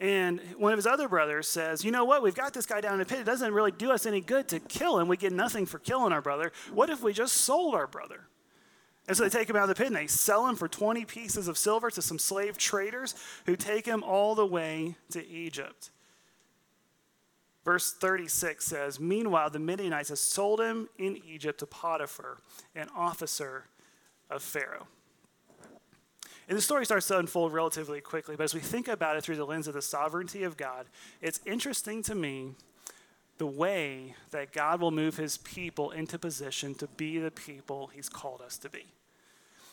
And 0.00 0.40
one 0.56 0.72
of 0.72 0.78
his 0.78 0.86
other 0.86 1.08
brothers 1.08 1.46
says, 1.46 1.84
You 1.84 1.90
know 1.90 2.04
what? 2.04 2.22
We've 2.22 2.34
got 2.34 2.54
this 2.54 2.64
guy 2.64 2.80
down 2.80 2.94
in 2.94 2.98
the 3.00 3.04
pit. 3.04 3.18
It 3.18 3.26
doesn't 3.26 3.52
really 3.52 3.70
do 3.70 3.92
us 3.92 4.06
any 4.06 4.22
good 4.22 4.48
to 4.48 4.58
kill 4.58 4.98
him. 4.98 5.08
We 5.08 5.18
get 5.18 5.32
nothing 5.32 5.66
for 5.66 5.78
killing 5.78 6.12
our 6.12 6.22
brother. 6.22 6.52
What 6.72 6.88
if 6.88 7.02
we 7.02 7.12
just 7.12 7.36
sold 7.36 7.74
our 7.74 7.86
brother? 7.86 8.22
And 9.08 9.16
so 9.16 9.24
they 9.24 9.30
take 9.30 9.50
him 9.50 9.56
out 9.56 9.62
of 9.62 9.68
the 9.68 9.74
pit 9.74 9.88
and 9.88 9.96
they 9.96 10.06
sell 10.06 10.46
him 10.46 10.56
for 10.56 10.68
20 10.68 11.04
pieces 11.04 11.48
of 11.48 11.58
silver 11.58 11.90
to 11.90 12.02
some 12.02 12.18
slave 12.18 12.56
traders 12.56 13.14
who 13.46 13.56
take 13.56 13.86
him 13.86 14.04
all 14.04 14.34
the 14.34 14.46
way 14.46 14.96
to 15.10 15.26
Egypt. 15.26 15.90
Verse 17.64 17.92
36 17.92 18.64
says, 18.64 18.98
Meanwhile, 18.98 19.50
the 19.50 19.58
Midianites 19.58 20.08
have 20.08 20.18
sold 20.18 20.60
him 20.60 20.88
in 20.98 21.20
Egypt 21.28 21.60
to 21.60 21.66
Potiphar, 21.66 22.38
an 22.74 22.88
officer 22.96 23.64
of 24.30 24.42
Pharaoh. 24.42 24.86
And 26.48 26.56
the 26.56 26.62
story 26.62 26.84
starts 26.84 27.06
to 27.08 27.18
unfold 27.18 27.52
relatively 27.52 28.00
quickly, 28.00 28.34
but 28.34 28.44
as 28.44 28.54
we 28.54 28.60
think 28.60 28.88
about 28.88 29.16
it 29.16 29.22
through 29.22 29.36
the 29.36 29.46
lens 29.46 29.68
of 29.68 29.74
the 29.74 29.82
sovereignty 29.82 30.42
of 30.42 30.56
God, 30.56 30.86
it's 31.20 31.38
interesting 31.46 32.02
to 32.04 32.14
me 32.14 32.54
the 33.40 33.46
way 33.46 34.14
that 34.32 34.52
God 34.52 34.82
will 34.82 34.90
move 34.90 35.16
his 35.16 35.38
people 35.38 35.92
into 35.92 36.18
position 36.18 36.74
to 36.74 36.86
be 36.98 37.18
the 37.18 37.30
people 37.30 37.86
he's 37.86 38.10
called 38.10 38.42
us 38.42 38.58
to 38.58 38.68
be. 38.68 38.84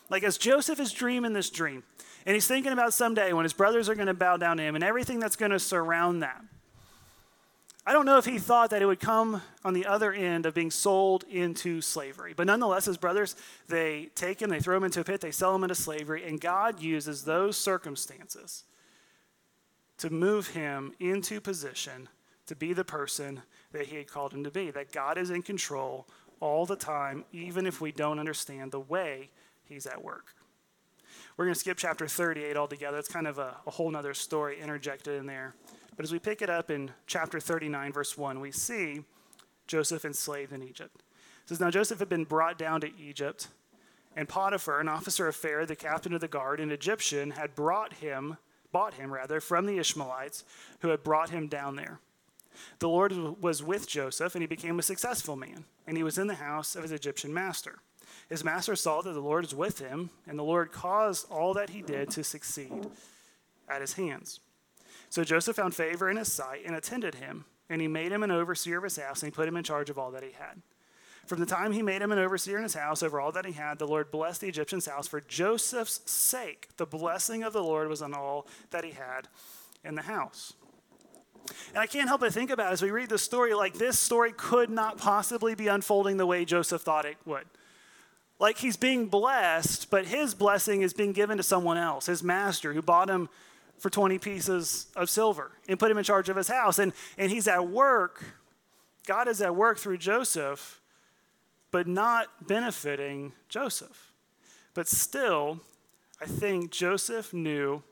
Like 0.09 0.23
as 0.23 0.37
Joseph 0.37 0.79
is 0.79 0.93
dreaming 0.93 1.33
this 1.33 1.49
dream, 1.49 1.83
and 2.25 2.33
he's 2.33 2.47
thinking 2.47 2.71
about 2.71 2.93
someday 2.93 3.33
when 3.33 3.43
his 3.43 3.51
brothers 3.51 3.89
are 3.89 3.95
going 3.95 4.07
to 4.07 4.13
bow 4.13 4.37
down 4.37 4.55
to 4.55 4.63
him 4.63 4.75
and 4.75 4.85
everything 4.85 5.19
that's 5.19 5.35
going 5.35 5.51
to 5.51 5.59
surround 5.59 6.23
that. 6.23 6.41
I 7.85 7.91
don't 7.91 8.05
know 8.05 8.17
if 8.17 8.23
he 8.23 8.39
thought 8.39 8.69
that 8.69 8.81
it 8.81 8.85
would 8.85 9.01
come 9.01 9.41
on 9.65 9.73
the 9.73 9.85
other 9.85 10.13
end 10.13 10.45
of 10.45 10.53
being 10.53 10.71
sold 10.71 11.25
into 11.29 11.81
slavery. 11.81 12.33
But 12.33 12.47
nonetheless, 12.47 12.85
his 12.85 12.97
brothers, 12.97 13.35
they 13.67 14.11
take 14.15 14.41
him, 14.41 14.49
they 14.49 14.61
throw 14.61 14.77
him 14.77 14.85
into 14.85 15.01
a 15.01 15.03
pit, 15.03 15.19
they 15.19 15.31
sell 15.31 15.53
him 15.53 15.65
into 15.65 15.75
slavery, 15.75 16.25
and 16.25 16.39
God 16.39 16.81
uses 16.81 17.25
those 17.25 17.57
circumstances 17.57 18.63
to 19.97 20.09
move 20.09 20.47
him 20.47 20.93
into 21.01 21.41
position 21.41 22.07
to 22.47 22.55
be 22.55 22.73
the 22.73 22.85
person 22.85 23.41
that 23.71 23.87
he 23.87 23.97
had 23.97 24.07
called 24.07 24.33
him 24.33 24.43
to 24.43 24.51
be. 24.51 24.71
That 24.71 24.91
God 24.91 25.17
is 25.17 25.29
in 25.29 25.41
control 25.41 26.07
all 26.39 26.65
the 26.65 26.75
time, 26.75 27.25
even 27.31 27.65
if 27.65 27.81
we 27.81 27.91
don't 27.91 28.19
understand 28.19 28.71
the 28.71 28.79
way 28.79 29.31
he's 29.63 29.85
at 29.85 30.03
work. 30.03 30.35
We're 31.35 31.45
going 31.45 31.53
to 31.53 31.59
skip 31.59 31.77
chapter 31.77 32.07
38 32.07 32.57
altogether. 32.57 32.97
It's 32.97 33.07
kind 33.07 33.27
of 33.27 33.37
a, 33.37 33.55
a 33.65 33.71
whole 33.71 33.95
other 33.95 34.13
story 34.13 34.59
interjected 34.59 35.19
in 35.19 35.25
there. 35.25 35.55
But 35.95 36.03
as 36.03 36.11
we 36.11 36.19
pick 36.19 36.41
it 36.41 36.49
up 36.49 36.69
in 36.69 36.91
chapter 37.07 37.39
39, 37.39 37.91
verse 37.91 38.17
1, 38.17 38.39
we 38.39 38.51
see 38.51 39.03
Joseph 39.67 40.05
enslaved 40.05 40.53
in 40.53 40.63
Egypt. 40.63 41.03
It 41.43 41.49
says, 41.49 41.59
Now 41.59 41.71
Joseph 41.71 41.99
had 41.99 42.09
been 42.09 42.23
brought 42.23 42.57
down 42.57 42.81
to 42.81 42.91
Egypt, 42.99 43.47
and 44.15 44.27
Potiphar, 44.27 44.79
an 44.79 44.89
officer 44.89 45.27
of 45.27 45.35
Pharaoh, 45.35 45.65
the 45.65 45.75
captain 45.75 46.13
of 46.13 46.21
the 46.21 46.27
guard, 46.27 46.59
an 46.59 46.71
Egyptian, 46.71 47.31
had 47.31 47.55
brought 47.55 47.93
him, 47.93 48.37
bought 48.71 48.95
him 48.95 49.13
rather, 49.13 49.39
from 49.39 49.65
the 49.65 49.77
Ishmaelites 49.77 50.43
who 50.79 50.89
had 50.89 51.03
brought 51.03 51.29
him 51.29 51.47
down 51.47 51.75
there. 51.75 51.99
The 52.79 52.89
Lord 52.89 53.41
was 53.41 53.63
with 53.63 53.87
Joseph, 53.87 54.35
and 54.35 54.41
he 54.41 54.47
became 54.47 54.79
a 54.79 54.83
successful 54.83 55.35
man, 55.35 55.65
and 55.85 55.97
he 55.97 56.03
was 56.03 56.17
in 56.17 56.27
the 56.27 56.35
house 56.35 56.75
of 56.75 56.83
his 56.83 56.91
Egyptian 56.91 57.33
master. 57.33 57.79
His 58.29 58.43
master 58.43 58.75
saw 58.75 59.01
that 59.01 59.13
the 59.13 59.19
Lord 59.19 59.43
was 59.45 59.55
with 59.55 59.79
him, 59.79 60.09
and 60.27 60.37
the 60.37 60.43
Lord 60.43 60.71
caused 60.71 61.29
all 61.29 61.53
that 61.53 61.69
he 61.69 61.81
did 61.81 62.09
to 62.11 62.23
succeed 62.23 62.87
at 63.69 63.81
his 63.81 63.93
hands. 63.93 64.39
So 65.09 65.23
Joseph 65.23 65.55
found 65.55 65.75
favor 65.75 66.09
in 66.09 66.17
his 66.17 66.31
sight 66.31 66.65
and 66.65 66.75
attended 66.75 67.15
him, 67.15 67.45
and 67.69 67.81
he 67.81 67.87
made 67.87 68.11
him 68.11 68.23
an 68.23 68.31
overseer 68.31 68.77
of 68.77 68.83
his 68.83 68.97
house, 68.97 69.21
and 69.21 69.31
he 69.31 69.35
put 69.35 69.47
him 69.47 69.57
in 69.57 69.63
charge 69.63 69.89
of 69.89 69.97
all 69.97 70.11
that 70.11 70.23
he 70.23 70.31
had. 70.31 70.61
From 71.25 71.41
the 71.41 71.45
time 71.45 71.73
he 71.73 71.81
made 71.81 72.01
him 72.01 72.13
an 72.13 72.19
overseer 72.19 72.57
in 72.57 72.63
his 72.63 72.73
house 72.73 73.03
over 73.03 73.19
all 73.19 73.33
that 73.33 73.45
he 73.45 73.51
had, 73.51 73.79
the 73.79 73.87
Lord 73.87 74.11
blessed 74.11 74.41
the 74.41 74.47
Egyptian's 74.47 74.85
house 74.85 75.07
for 75.07 75.19
Joseph's 75.19 76.09
sake. 76.09 76.69
The 76.77 76.85
blessing 76.85 77.43
of 77.43 77.51
the 77.51 77.63
Lord 77.63 77.89
was 77.89 78.01
on 78.01 78.13
all 78.13 78.47
that 78.71 78.85
he 78.85 78.91
had 78.91 79.27
in 79.83 79.95
the 79.95 80.03
house. 80.03 80.53
And 81.69 81.77
I 81.77 81.87
can't 81.87 82.07
help 82.07 82.21
but 82.21 82.33
think 82.33 82.49
about 82.49 82.71
as 82.71 82.81
we 82.81 82.91
read 82.91 83.09
the 83.09 83.17
story, 83.17 83.53
like 83.53 83.75
this 83.75 83.99
story 83.99 84.31
could 84.31 84.69
not 84.69 84.97
possibly 84.97 85.55
be 85.55 85.67
unfolding 85.67 86.17
the 86.17 86.25
way 86.25 86.45
Joseph 86.45 86.81
thought 86.81 87.05
it 87.05 87.17
would. 87.25 87.45
Like 88.39 88.57
he's 88.57 88.77
being 88.77 89.07
blessed, 89.07 89.89
but 89.89 90.05
his 90.05 90.35
blessing 90.35 90.81
is 90.81 90.93
being 90.93 91.11
given 91.11 91.37
to 91.37 91.43
someone 91.43 91.77
else, 91.77 92.05
his 92.05 92.23
master, 92.23 92.73
who 92.73 92.81
bought 92.81 93.09
him 93.09 93.29
for 93.79 93.89
20 93.89 94.17
pieces 94.19 94.87
of 94.95 95.09
silver 95.09 95.51
and 95.67 95.79
put 95.79 95.91
him 95.91 95.97
in 95.97 96.03
charge 96.03 96.29
of 96.29 96.35
his 96.35 96.47
house. 96.47 96.79
And, 96.79 96.93
and 97.17 97.31
he's 97.31 97.47
at 97.47 97.67
work. 97.67 98.23
God 99.05 99.27
is 99.27 99.41
at 99.41 99.55
work 99.55 99.79
through 99.79 99.97
Joseph, 99.97 100.81
but 101.71 101.87
not 101.87 102.47
benefiting 102.47 103.33
Joseph. 103.49 104.13
But 104.73 104.87
still, 104.87 105.61
I 106.21 106.25
think 106.25 106.71
Joseph 106.71 107.33
knew 107.33 107.83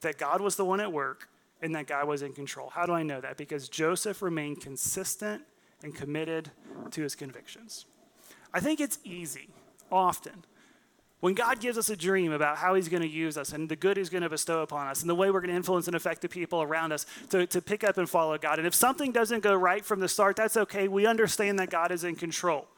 that 0.00 0.18
God 0.18 0.40
was 0.40 0.56
the 0.56 0.64
one 0.64 0.80
at 0.80 0.92
work 0.92 1.28
and 1.64 1.74
that 1.74 1.86
God 1.86 2.06
was 2.06 2.22
in 2.22 2.32
control. 2.32 2.68
How 2.68 2.84
do 2.84 2.92
I 2.92 3.02
know 3.02 3.20
that? 3.22 3.38
Because 3.38 3.68
Joseph 3.68 4.20
remained 4.20 4.60
consistent 4.60 5.42
and 5.82 5.94
committed 5.94 6.50
to 6.90 7.02
his 7.02 7.14
convictions. 7.14 7.86
I 8.52 8.60
think 8.60 8.80
it's 8.80 8.98
easy, 9.02 9.48
often, 9.90 10.44
when 11.20 11.32
God 11.32 11.58
gives 11.58 11.78
us 11.78 11.88
a 11.88 11.96
dream 11.96 12.32
about 12.32 12.58
how 12.58 12.74
He's 12.74 12.90
going 12.90 13.02
to 13.02 13.08
use 13.08 13.38
us 13.38 13.54
and 13.54 13.66
the 13.66 13.76
good 13.76 13.96
He's 13.96 14.10
going 14.10 14.22
to 14.22 14.28
bestow 14.28 14.60
upon 14.60 14.88
us 14.88 15.00
and 15.00 15.08
the 15.08 15.14
way 15.14 15.30
we're 15.30 15.40
going 15.40 15.50
to 15.50 15.56
influence 15.56 15.86
and 15.86 15.96
affect 15.96 16.20
the 16.20 16.28
people 16.28 16.60
around 16.60 16.92
us 16.92 17.06
to, 17.30 17.46
to 17.46 17.62
pick 17.62 17.82
up 17.82 17.96
and 17.96 18.08
follow 18.08 18.36
God. 18.36 18.58
And 18.58 18.66
if 18.66 18.74
something 18.74 19.10
doesn't 19.10 19.42
go 19.42 19.54
right 19.54 19.82
from 19.82 20.00
the 20.00 20.08
start, 20.08 20.36
that's 20.36 20.58
okay. 20.58 20.86
We 20.86 21.06
understand 21.06 21.58
that 21.60 21.70
God 21.70 21.92
is 21.92 22.04
in 22.04 22.14
control. 22.14 22.68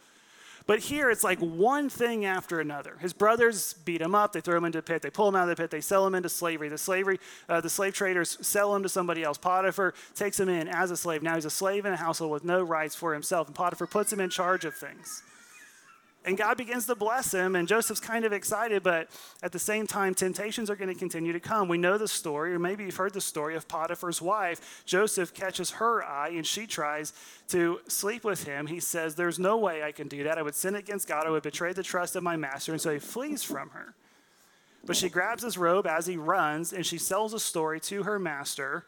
But 0.67 0.81
here 0.81 1.11
it's 1.11 1.23
like 1.23 1.39
one 1.39 1.89
thing 1.89 2.25
after 2.25 2.59
another. 2.59 2.97
His 3.01 3.13
brothers 3.13 3.75
beat 3.85 4.01
him 4.01 4.17
up. 4.17 4.33
They 4.33 4.41
throw 4.41 4.57
him 4.57 4.65
into 4.65 4.81
a 4.81 4.83
pit. 4.83 5.01
They 5.01 5.11
pull 5.11 5.29
him 5.29 5.37
out 5.37 5.49
of 5.49 5.57
the 5.57 5.63
pit. 5.63 5.71
They 5.71 5.81
sell 5.81 6.05
him 6.05 6.15
into 6.17 6.29
slavery. 6.29 6.69
The 6.69 6.79
slavery, 6.79 7.21
uh, 7.49 7.61
the 7.61 7.71
slave 7.71 7.95
traders 7.95 8.37
sell 8.41 8.75
him 8.75 8.83
to 8.83 8.89
somebody 8.89 9.23
else. 9.23 9.39
Potiphar 9.39 9.95
takes 10.17 10.41
him 10.41 10.49
in 10.49 10.67
as 10.67 10.91
a 10.91 10.97
slave. 10.97 11.23
Now 11.23 11.37
he's 11.37 11.45
a 11.45 11.51
slave 11.51 11.87
in 11.87 11.93
a 11.93 11.97
household 11.97 12.33
with 12.33 12.45
no 12.45 12.63
rights 12.63 12.97
for 12.97 13.15
himself. 13.15 13.47
And 13.47 13.55
Potiphar 13.55 13.87
puts 13.87 14.13
him 14.13 14.19
in 14.19 14.29
charge 14.29 14.65
of 14.65 14.75
things. 14.75 15.23
And 16.27 16.37
God 16.37 16.57
begins 16.57 16.87
to 16.87 16.97
bless 16.97 17.33
him, 17.33 17.55
and 17.55 17.69
Joseph's 17.69 18.01
kind 18.01 18.25
of 18.25 18.33
excited, 18.33 18.83
but 18.83 19.09
at 19.45 19.53
the 19.53 19.61
same 19.61 19.87
time, 19.87 20.13
temptations 20.13 20.69
are 20.69 20.75
going 20.75 20.93
to 20.93 20.99
continue 20.99 21.33
to 21.33 21.39
come. 21.39 21.69
We 21.69 21.79
know 21.79 21.99
the 21.99 22.09
story, 22.09 22.53
or 22.53 22.59
maybe 22.59 22.83
you've 22.83 22.97
heard 22.97 23.13
the 23.13 23.21
story 23.21 23.55
of 23.55 23.69
Potiphar's 23.69 24.21
wife. 24.21 24.83
Joseph 24.85 25.33
catches 25.33 25.71
her 25.71 26.03
eye, 26.03 26.31
and 26.31 26.45
she 26.45 26.67
tries 26.67 27.13
to 27.49 27.79
sleep 27.87 28.25
with 28.25 28.43
him. 28.43 28.67
He 28.67 28.81
says, 28.81 29.15
There's 29.15 29.39
no 29.39 29.57
way 29.57 29.85
I 29.85 29.93
can 29.93 30.09
do 30.09 30.25
that. 30.25 30.37
I 30.37 30.43
would 30.43 30.57
sin 30.57 30.75
against 30.75 31.07
God. 31.07 31.29
I 31.29 31.31
would 31.31 31.45
betray 31.45 31.73
the 31.73 31.85
trust 31.85 32.17
of 32.17 32.25
my 32.25 32.37
master. 32.37 32.73
And 32.73 32.81
so 32.81 32.93
he 32.93 32.99
flees 32.99 33.45
from 33.45 33.71
her. 33.71 33.95
But 34.85 34.97
she 34.97 35.09
grabs 35.09 35.45
his 35.45 35.57
robe 35.57 35.87
as 35.87 36.07
he 36.07 36.17
runs, 36.17 36.73
and 36.73 36.85
she 36.85 36.99
sells 36.99 37.35
a 37.35 37.41
story 37.41 37.79
to 37.83 38.03
her 38.03 38.19
master 38.19 38.85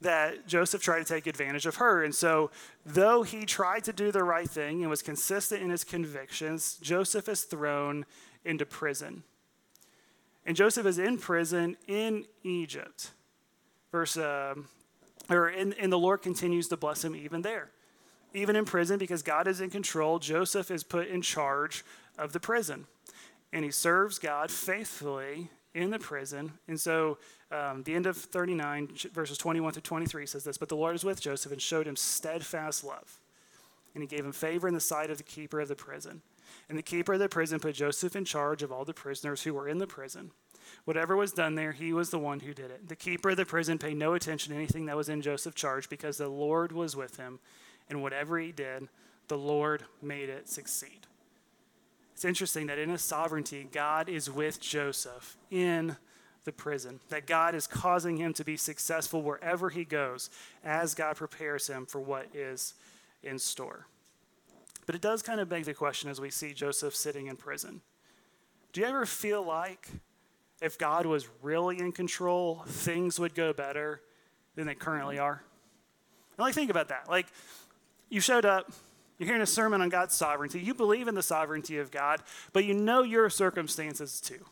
that 0.00 0.46
Joseph 0.46 0.82
tried 0.82 0.98
to 0.98 1.04
take 1.04 1.26
advantage 1.26 1.66
of 1.66 1.76
her. 1.76 2.04
And 2.04 2.14
so, 2.14 2.50
though 2.84 3.22
he 3.22 3.46
tried 3.46 3.84
to 3.84 3.92
do 3.92 4.12
the 4.12 4.24
right 4.24 4.48
thing 4.48 4.82
and 4.82 4.90
was 4.90 5.02
consistent 5.02 5.62
in 5.62 5.70
his 5.70 5.84
convictions, 5.84 6.76
Joseph 6.82 7.28
is 7.28 7.42
thrown 7.42 8.04
into 8.44 8.66
prison. 8.66 9.22
And 10.44 10.56
Joseph 10.56 10.86
is 10.86 10.98
in 10.98 11.18
prison 11.18 11.76
in 11.88 12.26
Egypt. 12.44 13.10
Verse, 13.90 14.16
uh, 14.16 14.54
or 15.28 15.48
in, 15.48 15.72
and 15.74 15.92
the 15.92 15.98
Lord 15.98 16.22
continues 16.22 16.68
to 16.68 16.76
bless 16.76 17.04
him 17.04 17.16
even 17.16 17.42
there. 17.42 17.70
Even 18.34 18.54
in 18.54 18.64
prison, 18.64 18.98
because 18.98 19.22
God 19.22 19.48
is 19.48 19.60
in 19.60 19.70
control, 19.70 20.18
Joseph 20.18 20.70
is 20.70 20.84
put 20.84 21.08
in 21.08 21.22
charge 21.22 21.84
of 22.18 22.32
the 22.32 22.40
prison. 22.40 22.86
And 23.52 23.64
he 23.64 23.70
serves 23.70 24.18
God 24.18 24.50
faithfully 24.50 25.50
in 25.76 25.90
the 25.90 25.98
prison. 25.98 26.54
And 26.66 26.80
so 26.80 27.18
um, 27.52 27.82
the 27.84 27.94
end 27.94 28.06
of 28.06 28.16
39, 28.16 28.88
verses 29.12 29.36
21 29.36 29.74
to 29.74 29.80
23 29.80 30.26
says 30.26 30.42
this 30.42 30.58
But 30.58 30.68
the 30.68 30.76
Lord 30.76 30.94
was 30.94 31.04
with 31.04 31.20
Joseph 31.20 31.52
and 31.52 31.60
showed 31.60 31.86
him 31.86 31.94
steadfast 31.94 32.82
love. 32.82 33.20
And 33.94 34.02
he 34.02 34.08
gave 34.08 34.24
him 34.24 34.32
favor 34.32 34.66
in 34.66 34.74
the 34.74 34.80
sight 34.80 35.10
of 35.10 35.18
the 35.18 35.24
keeper 35.24 35.60
of 35.60 35.68
the 35.68 35.76
prison. 35.76 36.22
And 36.68 36.76
the 36.76 36.82
keeper 36.82 37.14
of 37.14 37.20
the 37.20 37.28
prison 37.28 37.60
put 37.60 37.74
Joseph 37.74 38.16
in 38.16 38.24
charge 38.24 38.62
of 38.62 38.72
all 38.72 38.84
the 38.84 38.94
prisoners 38.94 39.42
who 39.42 39.54
were 39.54 39.68
in 39.68 39.78
the 39.78 39.86
prison. 39.86 40.32
Whatever 40.84 41.14
was 41.14 41.32
done 41.32 41.54
there, 41.54 41.72
he 41.72 41.92
was 41.92 42.10
the 42.10 42.18
one 42.18 42.40
who 42.40 42.52
did 42.52 42.70
it. 42.70 42.88
The 42.88 42.96
keeper 42.96 43.30
of 43.30 43.36
the 43.36 43.46
prison 43.46 43.78
paid 43.78 43.96
no 43.96 44.14
attention 44.14 44.52
to 44.52 44.58
anything 44.58 44.86
that 44.86 44.96
was 44.96 45.08
in 45.08 45.22
Joseph's 45.22 45.60
charge 45.60 45.88
because 45.88 46.18
the 46.18 46.28
Lord 46.28 46.72
was 46.72 46.96
with 46.96 47.16
him. 47.16 47.38
And 47.88 48.02
whatever 48.02 48.38
he 48.38 48.50
did, 48.50 48.88
the 49.28 49.38
Lord 49.38 49.84
made 50.02 50.28
it 50.28 50.48
succeed. 50.48 51.06
It's 52.16 52.24
interesting 52.24 52.68
that 52.68 52.78
in 52.78 52.88
his 52.88 53.02
sovereignty, 53.02 53.68
God 53.70 54.08
is 54.08 54.30
with 54.30 54.58
Joseph 54.58 55.36
in 55.50 55.96
the 56.44 56.52
prison, 56.52 56.98
that 57.10 57.26
God 57.26 57.54
is 57.54 57.66
causing 57.66 58.16
him 58.16 58.32
to 58.32 58.42
be 58.42 58.56
successful 58.56 59.20
wherever 59.20 59.68
he 59.68 59.84
goes 59.84 60.30
as 60.64 60.94
God 60.94 61.16
prepares 61.16 61.66
him 61.66 61.84
for 61.84 62.00
what 62.00 62.34
is 62.34 62.72
in 63.22 63.38
store. 63.38 63.86
But 64.86 64.94
it 64.94 65.02
does 65.02 65.20
kind 65.20 65.40
of 65.40 65.50
beg 65.50 65.64
the 65.64 65.74
question 65.74 66.08
as 66.08 66.18
we 66.18 66.30
see 66.30 66.54
Joseph 66.54 66.96
sitting 66.96 67.26
in 67.26 67.36
prison. 67.36 67.82
Do 68.72 68.80
you 68.80 68.86
ever 68.86 69.04
feel 69.04 69.44
like 69.44 69.86
if 70.62 70.78
God 70.78 71.04
was 71.04 71.28
really 71.42 71.78
in 71.78 71.92
control, 71.92 72.62
things 72.66 73.20
would 73.20 73.34
go 73.34 73.52
better 73.52 74.00
than 74.54 74.66
they 74.66 74.74
currently 74.74 75.18
are? 75.18 75.42
And 76.38 76.44
like 76.46 76.54
think 76.54 76.70
about 76.70 76.88
that. 76.88 77.10
Like 77.10 77.26
you 78.08 78.22
showed 78.22 78.46
up, 78.46 78.72
you're 79.18 79.26
hearing 79.26 79.42
a 79.42 79.46
sermon 79.46 79.80
on 79.80 79.88
God's 79.88 80.14
sovereignty. 80.14 80.60
You 80.60 80.74
believe 80.74 81.08
in 81.08 81.14
the 81.14 81.22
sovereignty 81.22 81.78
of 81.78 81.90
God, 81.90 82.20
but 82.52 82.64
you 82.64 82.74
know 82.74 83.02
your 83.02 83.30
circumstances 83.30 84.20
too. 84.20 84.44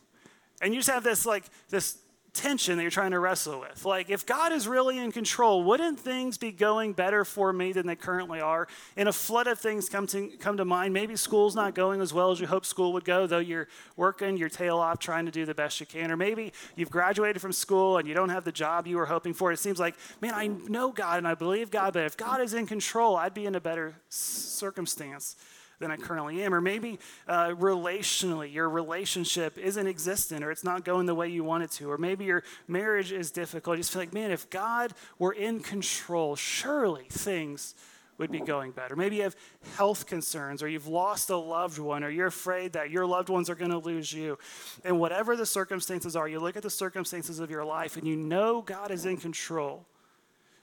And 0.62 0.72
you 0.72 0.80
just 0.80 0.90
have 0.90 1.04
this 1.04 1.26
like 1.26 1.44
this 1.68 1.98
tension 2.34 2.76
that 2.76 2.82
you're 2.82 2.90
trying 2.90 3.12
to 3.12 3.20
wrestle 3.20 3.60
with. 3.60 3.84
Like, 3.84 4.10
if 4.10 4.26
God 4.26 4.52
is 4.52 4.66
really 4.66 4.98
in 4.98 5.12
control, 5.12 5.62
wouldn't 5.62 6.00
things 6.00 6.36
be 6.36 6.50
going 6.50 6.92
better 6.92 7.24
for 7.24 7.52
me 7.52 7.72
than 7.72 7.86
they 7.86 7.94
currently 7.94 8.40
are? 8.40 8.66
And 8.96 9.08
a 9.08 9.12
flood 9.12 9.46
of 9.46 9.58
things 9.58 9.88
come 9.88 10.06
to, 10.08 10.28
come 10.40 10.56
to 10.56 10.64
mind. 10.64 10.92
Maybe 10.92 11.14
school's 11.16 11.54
not 11.54 11.74
going 11.74 12.00
as 12.00 12.12
well 12.12 12.32
as 12.32 12.40
you 12.40 12.48
hope 12.48 12.66
school 12.66 12.92
would 12.92 13.04
go, 13.04 13.26
though 13.26 13.38
you're 13.38 13.68
working 13.96 14.36
your 14.36 14.48
tail 14.48 14.78
off 14.78 14.98
trying 14.98 15.26
to 15.26 15.30
do 15.30 15.46
the 15.46 15.54
best 15.54 15.78
you 15.78 15.86
can. 15.86 16.10
Or 16.10 16.16
maybe 16.16 16.52
you've 16.74 16.90
graduated 16.90 17.40
from 17.40 17.52
school 17.52 17.98
and 17.98 18.08
you 18.08 18.14
don't 18.14 18.30
have 18.30 18.44
the 18.44 18.52
job 18.52 18.86
you 18.86 18.96
were 18.96 19.06
hoping 19.06 19.32
for. 19.32 19.52
It 19.52 19.58
seems 19.58 19.78
like, 19.78 19.94
man, 20.20 20.34
I 20.34 20.48
know 20.48 20.90
God 20.90 21.18
and 21.18 21.28
I 21.28 21.34
believe 21.34 21.70
God, 21.70 21.92
but 21.92 22.04
if 22.04 22.16
God 22.16 22.40
is 22.40 22.52
in 22.52 22.66
control, 22.66 23.16
I'd 23.16 23.34
be 23.34 23.46
in 23.46 23.54
a 23.54 23.60
better 23.60 23.94
circumstance 24.08 25.36
than 25.78 25.90
I 25.90 25.96
currently 25.96 26.42
am. 26.42 26.54
Or 26.54 26.60
maybe 26.60 26.98
uh, 27.28 27.48
relationally, 27.48 28.52
your 28.52 28.68
relationship 28.68 29.58
isn't 29.58 29.86
existent 29.86 30.44
or 30.44 30.50
it's 30.50 30.64
not 30.64 30.84
going 30.84 31.06
the 31.06 31.14
way 31.14 31.28
you 31.28 31.44
want 31.44 31.64
it 31.64 31.70
to. 31.72 31.90
Or 31.90 31.98
maybe 31.98 32.24
your 32.24 32.42
marriage 32.68 33.12
is 33.12 33.30
difficult. 33.30 33.76
You 33.76 33.82
just 33.82 33.92
feel 33.92 34.02
like, 34.02 34.14
man, 34.14 34.30
if 34.30 34.48
God 34.50 34.92
were 35.18 35.32
in 35.32 35.60
control, 35.60 36.36
surely 36.36 37.04
things 37.10 37.74
would 38.18 38.30
be 38.30 38.40
going 38.40 38.70
better. 38.70 38.96
Maybe 38.96 39.16
you 39.16 39.22
have 39.22 39.36
health 39.76 40.06
concerns 40.06 40.62
or 40.62 40.68
you've 40.68 40.86
lost 40.86 41.30
a 41.30 41.36
loved 41.36 41.78
one 41.78 42.04
or 42.04 42.10
you're 42.10 42.28
afraid 42.28 42.74
that 42.74 42.90
your 42.90 43.06
loved 43.06 43.28
ones 43.28 43.50
are 43.50 43.54
going 43.54 43.70
to 43.70 43.78
lose 43.78 44.12
you. 44.12 44.38
And 44.84 45.00
whatever 45.00 45.36
the 45.36 45.46
circumstances 45.46 46.14
are, 46.14 46.28
you 46.28 46.38
look 46.38 46.56
at 46.56 46.62
the 46.62 46.70
circumstances 46.70 47.40
of 47.40 47.50
your 47.50 47.64
life 47.64 47.96
and 47.96 48.06
you 48.06 48.16
know 48.16 48.62
God 48.62 48.90
is 48.90 49.04
in 49.04 49.16
control. 49.16 49.86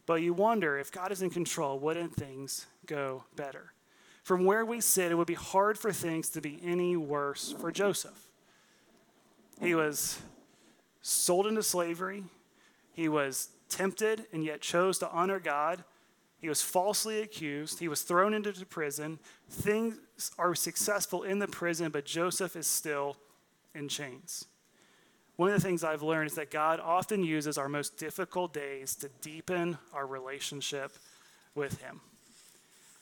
But 0.05 0.21
you 0.21 0.33
wonder 0.33 0.77
if 0.77 0.91
God 0.91 1.11
is 1.11 1.21
in 1.21 1.29
control, 1.29 1.79
wouldn't 1.79 2.15
things 2.15 2.67
go 2.85 3.25
better? 3.35 3.73
From 4.23 4.45
where 4.45 4.65
we 4.65 4.81
sit, 4.81 5.11
it 5.11 5.15
would 5.15 5.27
be 5.27 5.33
hard 5.33 5.77
for 5.77 5.91
things 5.91 6.29
to 6.29 6.41
be 6.41 6.59
any 6.63 6.95
worse 6.95 7.53
for 7.59 7.71
Joseph. 7.71 8.27
He 9.59 9.75
was 9.75 10.21
sold 11.01 11.47
into 11.47 11.63
slavery, 11.63 12.23
he 12.93 13.09
was 13.09 13.49
tempted 13.69 14.25
and 14.31 14.43
yet 14.43 14.61
chose 14.61 14.99
to 14.99 15.09
honor 15.09 15.39
God. 15.39 15.83
He 16.37 16.49
was 16.49 16.61
falsely 16.61 17.21
accused. 17.21 17.79
He 17.79 17.87
was 17.87 18.01
thrown 18.01 18.33
into 18.33 18.65
prison. 18.65 19.19
Things 19.49 19.99
are 20.39 20.55
successful 20.55 21.23
in 21.23 21.39
the 21.39 21.47
prison, 21.47 21.91
but 21.91 22.03
Joseph 22.03 22.55
is 22.55 22.65
still 22.65 23.15
in 23.75 23.87
chains. 23.87 24.45
One 25.35 25.49
of 25.49 25.55
the 25.55 25.65
things 25.65 25.83
I've 25.83 26.03
learned 26.03 26.31
is 26.31 26.35
that 26.35 26.51
God 26.51 26.79
often 26.79 27.23
uses 27.23 27.57
our 27.57 27.69
most 27.69 27.97
difficult 27.97 28.53
days 28.53 28.95
to 28.97 29.09
deepen 29.21 29.77
our 29.93 30.05
relationship 30.05 30.97
with 31.55 31.79
Him. 31.81 32.01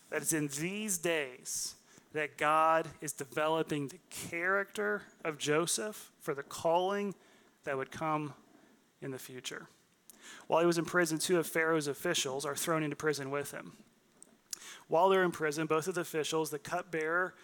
That 0.10 0.22
it's 0.22 0.34
in 0.34 0.48
these 0.48 0.98
days 0.98 1.76
that 2.14 2.38
God 2.38 2.88
is 3.02 3.14
developing 3.14 3.88
the 3.88 4.00
character 4.10 5.04
of 5.24 5.38
Joseph 5.38 6.12
for 6.20 6.34
the 6.34 6.44
calling 6.44 7.14
that 7.64 7.78
would 7.78 7.92
come 7.92 8.34
in 9.02 9.12
the 9.12 9.20
future. 9.20 9.68
While 10.48 10.62
he 10.62 10.66
was 10.66 10.78
in 10.78 10.86
prison, 10.86 11.20
two 11.20 11.38
of 11.38 11.48
Pharaoh's 11.48 11.88
officials 11.88 12.46
are 12.46 12.56
thrown 12.56 12.84
into 12.84 12.96
prison 12.96 13.30
with 13.30 13.52
him. 13.52 13.74
While 14.88 15.10
they're 15.10 15.24
in 15.24 15.32
prison, 15.32 15.68
both 15.68 15.88
of 15.88 15.96
the 15.96 16.02
officials, 16.02 16.50
the 16.50 16.60
cupbearer 16.60 17.36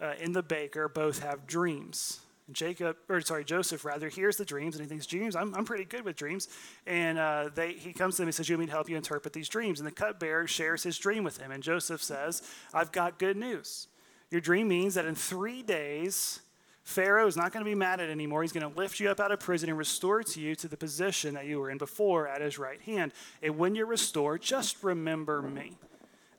uh, 0.00 0.14
and 0.20 0.34
the 0.34 0.42
baker, 0.42 0.88
both 0.88 1.20
have 1.20 1.46
dreams. 1.46 2.20
Jacob, 2.50 2.96
or 3.08 3.20
sorry, 3.20 3.44
Joseph 3.44 3.84
rather, 3.84 4.08
hears 4.08 4.36
the 4.36 4.44
dreams 4.44 4.74
and 4.74 4.82
he 4.82 4.88
thinks, 4.88 5.06
dreams, 5.06 5.36
I'm, 5.36 5.54
I'm 5.54 5.64
pretty 5.64 5.84
good 5.84 6.04
with 6.04 6.16
dreams. 6.16 6.48
And 6.86 7.18
uh, 7.18 7.50
they, 7.54 7.74
he 7.74 7.92
comes 7.92 8.16
to 8.16 8.22
them 8.22 8.28
and 8.28 8.34
says, 8.34 8.48
You 8.48 8.56
to 8.56 8.66
help 8.66 8.88
you 8.88 8.96
interpret 8.96 9.32
these 9.32 9.48
dreams? 9.48 9.78
And 9.78 9.86
the 9.86 9.92
cupbearer 9.92 10.46
shares 10.46 10.82
his 10.82 10.98
dream 10.98 11.24
with 11.24 11.38
him. 11.38 11.52
And 11.52 11.62
Joseph 11.62 12.02
says, 12.02 12.42
I've 12.74 12.92
got 12.92 13.18
good 13.18 13.36
news. 13.36 13.86
Your 14.30 14.40
dream 14.40 14.68
means 14.68 14.94
that 14.94 15.04
in 15.04 15.14
three 15.14 15.62
days, 15.62 16.40
Pharaoh 16.84 17.26
is 17.26 17.36
not 17.36 17.52
going 17.52 17.64
to 17.64 17.70
be 17.70 17.74
mad 17.74 18.00
at 18.00 18.10
anymore. 18.10 18.42
He's 18.42 18.52
going 18.52 18.68
to 18.68 18.78
lift 18.78 18.98
you 18.98 19.08
up 19.08 19.20
out 19.20 19.30
of 19.30 19.38
prison 19.38 19.68
and 19.68 19.78
restore 19.78 20.22
to 20.22 20.40
you 20.40 20.54
to 20.56 20.68
the 20.68 20.76
position 20.76 21.34
that 21.34 21.46
you 21.46 21.60
were 21.60 21.70
in 21.70 21.78
before 21.78 22.26
at 22.26 22.40
his 22.40 22.58
right 22.58 22.80
hand. 22.80 23.12
And 23.42 23.56
when 23.56 23.74
you're 23.74 23.86
restored, 23.86 24.42
just 24.42 24.82
remember 24.82 25.42
me. 25.42 25.76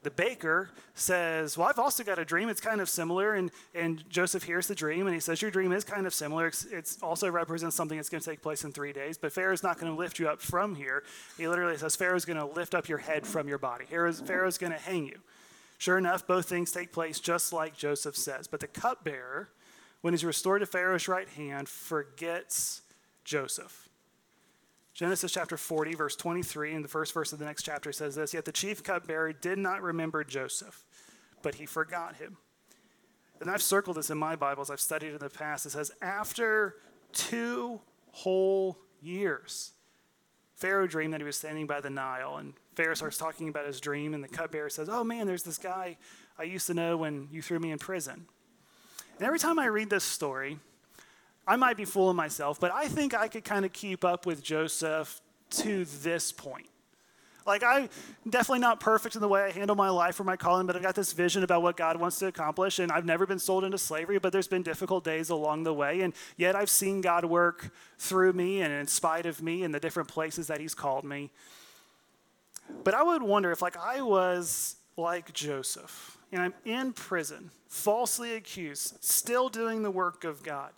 The 0.03 0.11
baker 0.11 0.69
says, 0.93 1.57
Well, 1.57 1.67
I've 1.67 1.79
also 1.79 2.03
got 2.03 2.19
a 2.19 2.25
dream. 2.25 2.49
It's 2.49 2.61
kind 2.61 2.81
of 2.81 2.89
similar. 2.89 3.33
And, 3.33 3.51
and 3.73 4.07
Joseph 4.09 4.43
hears 4.43 4.67
the 4.67 4.75
dream 4.75 5.07
and 5.07 5.13
he 5.13 5.19
says, 5.19 5.41
Your 5.41 5.49
dream 5.49 5.71
is 5.71 5.83
kind 5.83 6.05
of 6.05 6.13
similar. 6.13 6.47
It's, 6.47 6.65
it's 6.65 7.01
also 7.01 7.31
represents 7.31 7.75
something 7.75 7.97
that's 7.97 8.09
going 8.09 8.21
to 8.21 8.29
take 8.29 8.41
place 8.41 8.63
in 8.63 8.71
three 8.71 8.93
days. 8.93 9.17
But 9.17 9.31
Pharaoh's 9.31 9.63
not 9.63 9.79
going 9.79 9.91
to 9.91 9.97
lift 9.97 10.19
you 10.19 10.27
up 10.27 10.41
from 10.41 10.75
here. 10.75 11.03
He 11.37 11.47
literally 11.47 11.77
says, 11.77 11.95
Pharaoh's 11.95 12.25
going 12.25 12.37
to 12.37 12.45
lift 12.45 12.75
up 12.75 12.87
your 12.87 12.99
head 12.99 13.25
from 13.25 13.47
your 13.47 13.57
body. 13.57 13.85
Pharaoh's, 13.85 14.19
Pharaoh's 14.19 14.57
going 14.57 14.73
to 14.73 14.79
hang 14.79 15.05
you. 15.05 15.19
Sure 15.77 15.97
enough, 15.97 16.27
both 16.27 16.47
things 16.47 16.71
take 16.71 16.91
place 16.91 17.19
just 17.19 17.51
like 17.51 17.75
Joseph 17.75 18.15
says. 18.15 18.47
But 18.47 18.59
the 18.59 18.67
cupbearer, 18.67 19.49
when 20.01 20.13
he's 20.13 20.23
restored 20.23 20.61
to 20.61 20.65
Pharaoh's 20.65 21.07
right 21.07 21.27
hand, 21.29 21.67
forgets 21.67 22.81
Joseph. 23.23 23.82
Genesis 24.93 25.31
chapter 25.31 25.57
40, 25.57 25.95
verse 25.95 26.15
23, 26.15 26.73
in 26.73 26.81
the 26.83 26.87
first 26.87 27.13
verse 27.13 27.33
of 27.33 27.39
the 27.39 27.45
next 27.45 27.63
chapter 27.63 27.91
says 27.91 28.15
this 28.15 28.33
Yet 28.33 28.45
the 28.45 28.51
chief 28.51 28.83
cupbearer 28.83 29.33
did 29.33 29.57
not 29.57 29.81
remember 29.81 30.23
Joseph, 30.23 30.85
but 31.41 31.55
he 31.55 31.65
forgot 31.65 32.17
him. 32.17 32.37
And 33.41 33.49
I've 33.49 33.61
circled 33.61 33.97
this 33.97 34.11
in 34.11 34.17
my 34.17 34.35
Bibles, 34.35 34.69
I've 34.69 34.79
studied 34.79 35.13
in 35.13 35.17
the 35.17 35.29
past. 35.29 35.65
It 35.65 35.71
says, 35.71 35.91
After 36.01 36.75
two 37.11 37.81
whole 38.11 38.77
years, 39.01 39.71
Pharaoh 40.55 40.87
dreamed 40.87 41.13
that 41.13 41.21
he 41.21 41.25
was 41.25 41.37
standing 41.37 41.65
by 41.65 41.81
the 41.81 41.89
Nile, 41.89 42.37
and 42.37 42.53
Pharaoh 42.75 42.93
starts 42.93 43.17
talking 43.17 43.49
about 43.49 43.65
his 43.65 43.81
dream, 43.81 44.13
and 44.13 44.23
the 44.23 44.27
cupbearer 44.27 44.69
says, 44.69 44.89
Oh 44.89 45.03
man, 45.03 45.25
there's 45.25 45.43
this 45.43 45.57
guy 45.57 45.97
I 46.37 46.43
used 46.43 46.67
to 46.67 46.73
know 46.75 46.97
when 46.97 47.27
you 47.31 47.41
threw 47.41 47.59
me 47.59 47.71
in 47.71 47.79
prison. 47.79 48.27
And 49.17 49.25
every 49.25 49.39
time 49.39 49.57
I 49.57 49.65
read 49.65 49.89
this 49.89 50.03
story, 50.03 50.59
I 51.47 51.55
might 51.55 51.77
be 51.77 51.85
fooling 51.85 52.15
myself, 52.15 52.59
but 52.59 52.71
I 52.71 52.87
think 52.87 53.13
I 53.13 53.27
could 53.27 53.43
kind 53.43 53.65
of 53.65 53.73
keep 53.73 54.05
up 54.05 54.25
with 54.25 54.41
Joseph 54.43 55.21
to 55.51 55.85
this 55.85 56.31
point. 56.31 56.67
Like, 57.45 57.61
I'm 57.61 57.89
definitely 58.29 58.59
not 58.59 58.79
perfect 58.79 59.15
in 59.15 59.21
the 59.21 59.27
way 59.27 59.43
I 59.43 59.51
handle 59.51 59.75
my 59.75 59.89
life 59.89 60.17
or 60.17 60.23
my 60.23 60.37
calling, 60.37 60.65
but 60.65 60.77
I've 60.77 60.81
got 60.81 60.95
this 60.95 61.11
vision 61.11 61.43
about 61.43 61.61
what 61.61 61.75
God 61.75 61.99
wants 61.99 62.17
to 62.19 62.27
accomplish, 62.27 62.79
and 62.79 62.89
I've 62.89 63.05
never 63.05 63.25
been 63.25 63.39
sold 63.39 63.65
into 63.65 63.77
slavery, 63.77 64.17
but 64.17 64.31
there's 64.31 64.47
been 64.47 64.63
difficult 64.63 65.03
days 65.03 65.29
along 65.29 65.63
the 65.63 65.73
way, 65.73 65.99
and 66.01 66.13
yet 66.37 66.55
I've 66.55 66.69
seen 66.69 67.01
God 67.01 67.25
work 67.25 67.71
through 67.97 68.31
me 68.31 68.61
and 68.61 68.71
in 68.73 68.87
spite 68.87 69.25
of 69.25 69.41
me 69.41 69.63
in 69.63 69.73
the 69.73 69.79
different 69.79 70.07
places 70.07 70.47
that 70.47 70.61
He's 70.61 70.73
called 70.73 71.03
me. 71.03 71.31
But 72.85 72.93
I 72.93 73.03
would 73.03 73.21
wonder 73.21 73.51
if, 73.51 73.61
like, 73.61 73.75
I 73.75 74.01
was 74.01 74.77
like 74.95 75.33
Joseph, 75.33 76.17
and 76.31 76.41
I'm 76.41 76.53
in 76.63 76.93
prison, 76.93 77.51
falsely 77.67 78.35
accused, 78.35 79.03
still 79.03 79.49
doing 79.49 79.83
the 79.83 79.91
work 79.91 80.23
of 80.23 80.43
God. 80.43 80.71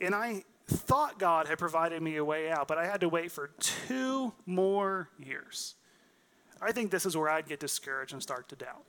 And 0.00 0.14
I 0.14 0.44
thought 0.68 1.18
God 1.18 1.46
had 1.46 1.58
provided 1.58 2.02
me 2.02 2.16
a 2.16 2.24
way 2.24 2.50
out, 2.50 2.68
but 2.68 2.78
I 2.78 2.86
had 2.86 3.00
to 3.00 3.08
wait 3.08 3.30
for 3.30 3.48
two 3.58 4.32
more 4.44 5.08
years. 5.18 5.74
I 6.60 6.72
think 6.72 6.90
this 6.90 7.06
is 7.06 7.16
where 7.16 7.28
I'd 7.28 7.48
get 7.48 7.60
discouraged 7.60 8.12
and 8.12 8.22
start 8.22 8.48
to 8.48 8.56
doubt. 8.56 8.84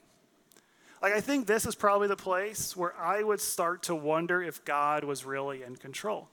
Like, 1.02 1.13
I 1.13 1.22
think 1.22 1.46
this 1.46 1.65
is 1.65 1.76
probably 1.76 2.08
the 2.08 2.15
place 2.15 2.76
where 2.76 2.96
I 2.98 3.22
would 3.22 3.39
start 3.39 3.84
to 3.84 3.96
wonder 3.96 4.41
if 4.41 4.65
God 4.65 5.04
was 5.04 5.26
really 5.26 5.62
in 5.62 5.76
control. 5.76 6.30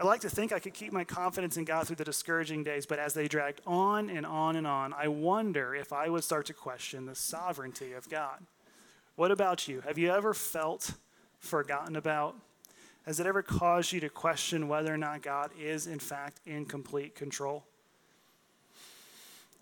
I 0.00 0.04
like 0.04 0.20
to 0.20 0.30
think 0.30 0.52
I 0.52 0.60
could 0.60 0.74
keep 0.74 0.92
my 0.92 1.04
confidence 1.04 1.56
in 1.56 1.64
God 1.64 1.86
through 1.86 1.96
the 1.96 2.04
discouraging 2.04 2.62
days, 2.62 2.86
but 2.86 2.98
as 3.00 3.14
they 3.14 3.26
dragged 3.26 3.60
on 3.66 4.10
and 4.10 4.24
on 4.24 4.56
and 4.56 4.66
on, 4.66 4.92
I 4.92 5.08
wonder 5.08 5.74
if 5.74 5.92
I 5.92 6.08
would 6.08 6.22
start 6.22 6.46
to 6.46 6.54
question 6.54 7.06
the 7.06 7.16
sovereignty 7.16 7.92
of 7.92 8.08
God. 8.08 8.46
What 9.16 9.32
about 9.32 9.66
you? 9.66 9.80
Have 9.80 9.98
you 9.98 10.10
ever 10.10 10.34
felt 10.34 10.92
forgotten 11.40 11.96
about? 11.96 12.36
Has 13.08 13.18
it 13.18 13.26
ever 13.26 13.42
caused 13.42 13.90
you 13.92 14.00
to 14.00 14.08
question 14.08 14.68
whether 14.68 14.92
or 14.92 14.98
not 14.98 15.22
God 15.22 15.50
is, 15.58 15.86
in 15.86 15.98
fact, 15.98 16.40
in 16.46 16.66
complete 16.66 17.14
control? 17.14 17.64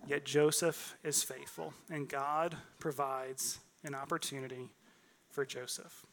Yet 0.06 0.24
Joseph 0.24 0.96
is 1.04 1.22
faithful, 1.22 1.72
and 1.88 2.09
God 2.09 2.56
provides 2.78 3.61
an 3.85 3.94
opportunity 3.94 4.68
for 5.30 5.46
Joseph 5.46 6.04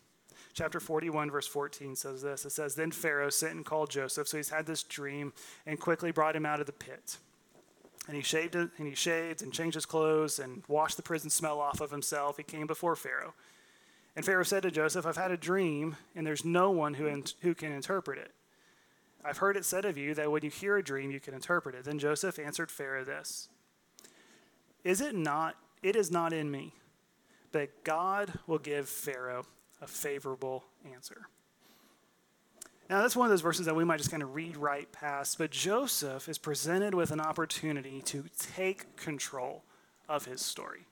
chapter 0.54 0.80
41, 0.80 1.32
verse 1.32 1.48
14 1.48 1.96
says 1.96 2.22
this. 2.22 2.46
It 2.46 2.52
says, 2.52 2.76
Then 2.76 2.92
Pharaoh 2.92 3.30
sent 3.30 3.56
and 3.56 3.66
called 3.66 3.90
Joseph. 3.90 4.28
So 4.28 4.38
he's 4.38 4.50
had 4.50 4.66
this 4.66 4.84
dream 4.84 5.34
and 5.66 5.80
quickly 5.80 6.12
brought 6.12 6.36
him 6.36 6.46
out 6.46 6.60
of 6.60 6.68
the 6.68 6.72
pit. 6.72 7.18
And 8.08 8.16
he 8.16 8.22
shaved 8.22 8.56
and 8.56 8.70
he 8.78 8.96
shaved 8.96 9.42
and 9.42 9.54
changed 9.54 9.76
his 9.76 9.86
clothes 9.86 10.40
and 10.40 10.64
washed 10.68 10.98
the 10.98 11.04
prison 11.04 11.30
smell 11.30 11.60
off 11.60 11.82
of 11.82 11.90
himself. 11.90 12.38
He 12.38 12.44
came 12.44 12.68
before 12.68 12.96
Pharaoh. 12.96 13.34
And 14.16 14.24
Pharaoh 14.24 14.44
said 14.44 14.64
to 14.64 14.72
Joseph, 14.72 15.06
I've 15.06 15.18
had 15.18 15.32
a 15.32 15.38
dream, 15.38 15.98
and 16.16 16.26
there's 16.26 16.46
no 16.46 16.70
one 16.70 16.96
who, 16.96 17.08
in, 17.08 17.24
who 17.42 17.56
can 17.56 17.72
interpret 17.72 18.20
it. 18.20 18.32
I've 19.26 19.38
heard 19.38 19.58
it 19.58 19.66
said 19.66 19.86
of 19.86 19.98
you 19.98 20.14
that 20.16 20.32
when 20.32 20.44
you 20.44 20.50
hear 20.50 20.78
a 20.78 20.84
dream, 20.84 21.10
you 21.10 21.20
can 21.20 21.34
interpret 21.34 21.76
it. 21.76 21.86
Then 21.86 21.98
Joseph 21.98 22.38
answered 22.38 22.70
Pharaoh 22.70 23.04
this 23.04 23.50
Is 24.84 25.02
it 25.02 25.16
not, 25.16 25.56
it 25.82 25.96
is 25.96 26.12
not 26.12 26.34
in 26.34 26.52
me, 26.52 26.74
but 27.52 27.84
God 27.84 28.34
will 28.46 28.60
give 28.60 28.88
Pharaoh 28.88 29.46
a 29.82 29.88
favorable 29.88 30.66
answer. 30.94 31.28
Now, 32.90 33.02
that's 33.02 33.16
one 33.16 33.26
of 33.26 33.32
those 33.32 33.42
verses 33.42 33.66
that 33.66 33.76
we 33.76 33.86
might 33.86 33.98
just 33.98 34.12
kind 34.12 34.22
of 34.22 34.36
read 34.36 34.58
right 34.58 34.92
past, 34.92 35.38
but 35.38 35.52
Joseph 35.52 36.28
is 36.28 36.38
presented 36.38 36.94
with 36.94 37.12
an 37.12 37.22
opportunity 37.22 38.02
to 38.04 38.26
take 38.38 38.96
control 38.98 39.64
of 40.10 40.26
his 40.26 40.42
story. 40.42 40.86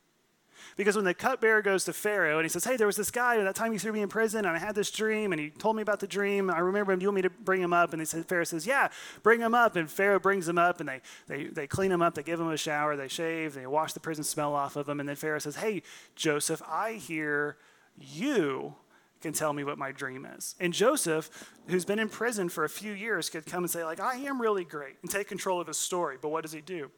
Because 0.77 0.95
when 0.95 1.05
the 1.05 1.13
cupbearer 1.13 1.61
goes 1.61 1.85
to 1.85 1.93
Pharaoh 1.93 2.37
and 2.37 2.45
he 2.45 2.49
says, 2.49 2.63
Hey, 2.63 2.77
there 2.77 2.87
was 2.87 2.95
this 2.95 3.11
guy, 3.11 3.41
that 3.41 3.55
time 3.55 3.73
you 3.73 3.79
threw 3.79 3.93
me 3.93 4.01
in 4.01 4.09
prison, 4.09 4.45
and 4.45 4.55
I 4.55 4.59
had 4.59 4.75
this 4.75 4.91
dream, 4.91 5.31
and 5.31 5.39
he 5.39 5.49
told 5.49 5.75
me 5.75 5.81
about 5.81 5.99
the 5.99 6.07
dream. 6.07 6.49
I 6.49 6.59
remember 6.59 6.91
him. 6.91 6.99
Do 6.99 7.03
you 7.03 7.09
want 7.09 7.15
me 7.15 7.21
to 7.23 7.29
bring 7.29 7.61
him 7.61 7.73
up? 7.73 7.93
And 7.93 8.07
said, 8.07 8.25
Pharaoh 8.25 8.43
says, 8.43 8.65
Yeah, 8.65 8.89
bring 9.23 9.39
him 9.39 9.53
up. 9.53 9.75
And 9.75 9.89
Pharaoh 9.89 10.19
brings 10.19 10.47
him 10.47 10.57
up, 10.57 10.79
and 10.79 10.89
they, 10.89 11.01
they, 11.27 11.43
they 11.45 11.67
clean 11.67 11.91
him 11.91 12.01
up. 12.01 12.15
They 12.15 12.23
give 12.23 12.39
him 12.39 12.49
a 12.49 12.57
shower. 12.57 12.95
They 12.95 13.07
shave. 13.07 13.53
They 13.53 13.67
wash 13.67 13.93
the 13.93 13.99
prison 13.99 14.23
smell 14.23 14.53
off 14.53 14.75
of 14.75 14.87
him. 14.87 14.99
And 14.99 15.07
then 15.07 15.15
Pharaoh 15.15 15.39
says, 15.39 15.57
Hey, 15.57 15.83
Joseph, 16.15 16.61
I 16.67 16.93
hear 16.93 17.57
you 17.97 18.75
can 19.21 19.33
tell 19.33 19.53
me 19.53 19.63
what 19.63 19.77
my 19.77 19.91
dream 19.91 20.25
is. 20.25 20.55
And 20.59 20.73
Joseph, 20.73 21.29
who's 21.67 21.85
been 21.85 21.99
in 21.99 22.09
prison 22.09 22.49
for 22.49 22.63
a 22.63 22.69
few 22.69 22.91
years, 22.91 23.29
could 23.29 23.45
come 23.45 23.63
and 23.63 23.69
say, 23.69 23.83
like, 23.83 23.99
I 23.99 24.15
am 24.15 24.41
really 24.41 24.63
great 24.63 24.95
and 25.01 25.11
take 25.11 25.27
control 25.27 25.61
of 25.61 25.67
his 25.67 25.77
story. 25.77 26.17
But 26.19 26.29
what 26.29 26.41
does 26.41 26.51
he 26.51 26.61
do? 26.61 26.89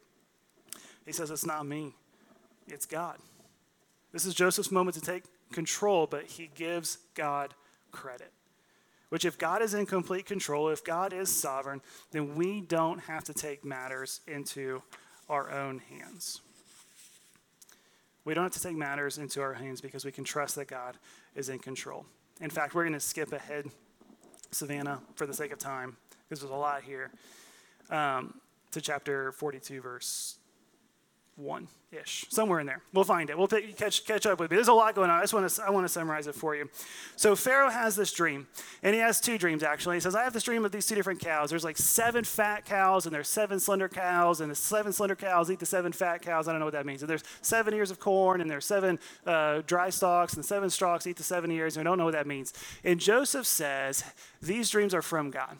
He 1.05 1.11
says, 1.11 1.31
It's 1.31 1.45
not 1.45 1.65
me, 1.65 1.95
it's 2.67 2.85
God. 2.85 3.17
This 4.13 4.27
is 4.27 4.35
Joseph's 4.35 4.71
moment 4.71 4.95
to 4.95 5.01
take 5.01 5.23
control, 5.51 6.05
but 6.05 6.25
he 6.25 6.49
gives 6.53 6.99
God 7.15 7.55
credit. 7.91 8.31
Which, 9.09 9.25
if 9.25 9.37
God 9.37 9.61
is 9.61 9.73
in 9.73 9.85
complete 9.85 10.25
control, 10.25 10.69
if 10.69 10.83
God 10.83 11.13
is 11.13 11.35
sovereign, 11.35 11.81
then 12.11 12.35
we 12.35 12.61
don't 12.61 12.99
have 12.99 13.23
to 13.25 13.33
take 13.33 13.65
matters 13.65 14.21
into 14.27 14.81
our 15.29 15.51
own 15.51 15.79
hands. 15.79 16.41
We 18.25 18.33
don't 18.33 18.43
have 18.43 18.53
to 18.53 18.61
take 18.61 18.75
matters 18.75 19.17
into 19.17 19.41
our 19.41 19.53
hands 19.53 19.81
because 19.81 20.05
we 20.05 20.11
can 20.11 20.23
trust 20.23 20.55
that 20.55 20.67
God 20.67 20.97
is 21.35 21.49
in 21.49 21.59
control. 21.59 22.05
In 22.39 22.49
fact, 22.49 22.73
we're 22.73 22.83
going 22.83 22.93
to 22.93 22.99
skip 22.99 23.33
ahead, 23.33 23.65
Savannah, 24.51 24.99
for 25.15 25.25
the 25.25 25.33
sake 25.33 25.51
of 25.51 25.59
time, 25.59 25.97
because 26.27 26.41
there's 26.41 26.51
a 26.51 26.55
lot 26.55 26.83
here. 26.83 27.11
Um, 27.89 28.35
to 28.71 28.81
chapter 28.81 29.31
42, 29.33 29.81
verse 29.81 30.37
1 31.35 31.67
ish, 31.91 32.25
somewhere 32.29 32.59
in 32.59 32.67
there. 32.67 32.81
We'll 32.93 33.03
find 33.03 33.29
it. 33.29 33.37
We'll 33.37 33.47
pick, 33.47 33.75
catch, 33.75 34.05
catch 34.05 34.25
up 34.25 34.39
with 34.39 34.51
me. 34.51 34.55
There's 34.55 34.67
a 34.67 34.73
lot 34.73 34.93
going 34.93 35.09
on. 35.09 35.17
I 35.17 35.21
just 35.21 35.33
want 35.33 35.49
to, 35.49 35.63
I 35.63 35.69
want 35.71 35.85
to 35.85 35.91
summarize 35.91 36.27
it 36.27 36.35
for 36.35 36.55
you. 36.55 36.69
So 37.15 37.35
Pharaoh 37.35 37.69
has 37.69 37.95
this 37.95 38.11
dream, 38.11 38.47
and 38.83 38.93
he 38.93 39.01
has 39.01 39.19
two 39.19 39.37
dreams 39.37 39.63
actually. 39.63 39.95
He 39.95 39.99
says, 39.99 40.15
I 40.15 40.23
have 40.23 40.33
this 40.33 40.43
dream 40.43 40.63
of 40.63 40.71
these 40.71 40.85
two 40.85 40.95
different 40.95 41.19
cows. 41.19 41.49
There's 41.49 41.63
like 41.63 41.77
seven 41.77 42.23
fat 42.23 42.65
cows, 42.65 43.05
and 43.05 43.15
there's 43.15 43.27
seven 43.27 43.59
slender 43.59 43.89
cows, 43.89 44.41
and 44.41 44.51
the 44.51 44.55
seven 44.55 44.93
slender 44.93 45.15
cows 45.15 45.49
eat 45.49 45.59
the 45.59 45.65
seven 45.65 45.91
fat 45.91 46.21
cows. 46.21 46.47
I 46.47 46.51
don't 46.51 46.59
know 46.59 46.67
what 46.67 46.73
that 46.73 46.85
means. 46.85 47.01
And 47.01 47.09
there's 47.09 47.23
seven 47.41 47.73
ears 47.73 47.89
of 47.89 47.99
corn, 47.99 48.41
and 48.41 48.49
there's 48.49 48.65
seven 48.65 48.99
uh, 49.25 49.61
dry 49.65 49.89
stalks, 49.89 50.35
and 50.35 50.45
seven 50.45 50.69
stalks 50.69 51.07
eat 51.07 51.17
the 51.17 51.23
seven 51.23 51.51
ears. 51.51 51.77
I 51.77 51.83
don't 51.83 51.97
know 51.97 52.05
what 52.05 52.13
that 52.13 52.27
means. 52.27 52.53
And 52.83 52.99
Joseph 52.99 53.47
says, 53.47 54.03
These 54.41 54.69
dreams 54.69 54.93
are 54.93 55.01
from 55.01 55.31
God. 55.31 55.57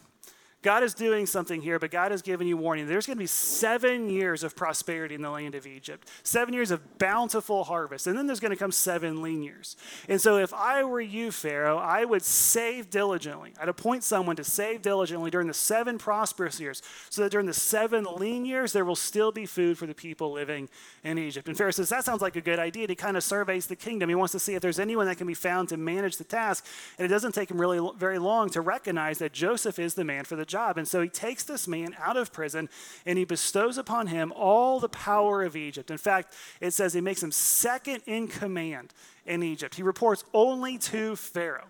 God 0.64 0.82
is 0.82 0.94
doing 0.94 1.26
something 1.26 1.60
here, 1.60 1.78
but 1.78 1.90
God 1.90 2.10
has 2.10 2.22
given 2.22 2.46
you 2.46 2.56
warning. 2.56 2.86
There's 2.86 3.06
going 3.06 3.18
to 3.18 3.22
be 3.22 3.26
seven 3.26 4.08
years 4.08 4.42
of 4.42 4.56
prosperity 4.56 5.14
in 5.14 5.20
the 5.20 5.28
land 5.28 5.54
of 5.54 5.66
Egypt, 5.66 6.08
seven 6.22 6.54
years 6.54 6.70
of 6.70 6.98
bountiful 6.98 7.64
harvest, 7.64 8.06
and 8.06 8.16
then 8.16 8.26
there's 8.26 8.40
going 8.40 8.50
to 8.50 8.56
come 8.56 8.72
seven 8.72 9.20
lean 9.20 9.42
years. 9.42 9.76
And 10.08 10.18
so, 10.18 10.38
if 10.38 10.54
I 10.54 10.82
were 10.82 11.02
you, 11.02 11.30
Pharaoh, 11.32 11.76
I 11.76 12.06
would 12.06 12.22
save 12.22 12.88
diligently. 12.88 13.52
I'd 13.60 13.68
appoint 13.68 14.04
someone 14.04 14.36
to 14.36 14.44
save 14.44 14.80
diligently 14.80 15.30
during 15.30 15.48
the 15.48 15.54
seven 15.54 15.98
prosperous 15.98 16.58
years, 16.58 16.82
so 17.10 17.22
that 17.22 17.30
during 17.30 17.46
the 17.46 17.52
seven 17.52 18.06
lean 18.16 18.46
years, 18.46 18.72
there 18.72 18.86
will 18.86 18.96
still 18.96 19.32
be 19.32 19.44
food 19.44 19.76
for 19.76 19.86
the 19.86 19.94
people 19.94 20.32
living 20.32 20.70
in 21.02 21.18
Egypt. 21.18 21.46
And 21.46 21.58
Pharaoh 21.58 21.72
says, 21.72 21.90
That 21.90 22.04
sounds 22.04 22.22
like 22.22 22.36
a 22.36 22.40
good 22.40 22.58
idea. 22.58 22.86
He 22.88 22.94
kind 22.94 23.18
of 23.18 23.22
surveys 23.22 23.66
the 23.66 23.76
kingdom. 23.76 24.08
He 24.08 24.14
wants 24.14 24.32
to 24.32 24.38
see 24.38 24.54
if 24.54 24.62
there's 24.62 24.80
anyone 24.80 25.04
that 25.08 25.18
can 25.18 25.26
be 25.26 25.34
found 25.34 25.68
to 25.68 25.76
manage 25.76 26.16
the 26.16 26.24
task. 26.24 26.64
And 26.98 27.04
it 27.04 27.08
doesn't 27.08 27.32
take 27.32 27.50
him 27.50 27.60
really 27.60 27.86
very 27.98 28.18
long 28.18 28.48
to 28.50 28.62
recognize 28.62 29.18
that 29.18 29.34
Joseph 29.34 29.78
is 29.78 29.92
the 29.92 30.04
man 30.04 30.24
for 30.24 30.36
the 30.36 30.46
job. 30.46 30.53
And 30.54 30.86
so 30.86 31.02
he 31.02 31.08
takes 31.08 31.44
this 31.44 31.66
man 31.68 31.94
out 31.98 32.16
of 32.16 32.32
prison 32.32 32.68
and 33.04 33.18
he 33.18 33.24
bestows 33.24 33.78
upon 33.78 34.06
him 34.08 34.32
all 34.32 34.80
the 34.80 34.88
power 34.88 35.42
of 35.42 35.56
Egypt. 35.56 35.90
In 35.90 35.98
fact, 35.98 36.34
it 36.60 36.72
says 36.72 36.94
he 36.94 37.00
makes 37.00 37.22
him 37.22 37.32
second 37.32 38.02
in 38.06 38.28
command 38.28 38.94
in 39.26 39.42
Egypt. 39.42 39.74
He 39.74 39.82
reports 39.82 40.24
only 40.32 40.78
to 40.78 41.16
Pharaoh. 41.16 41.68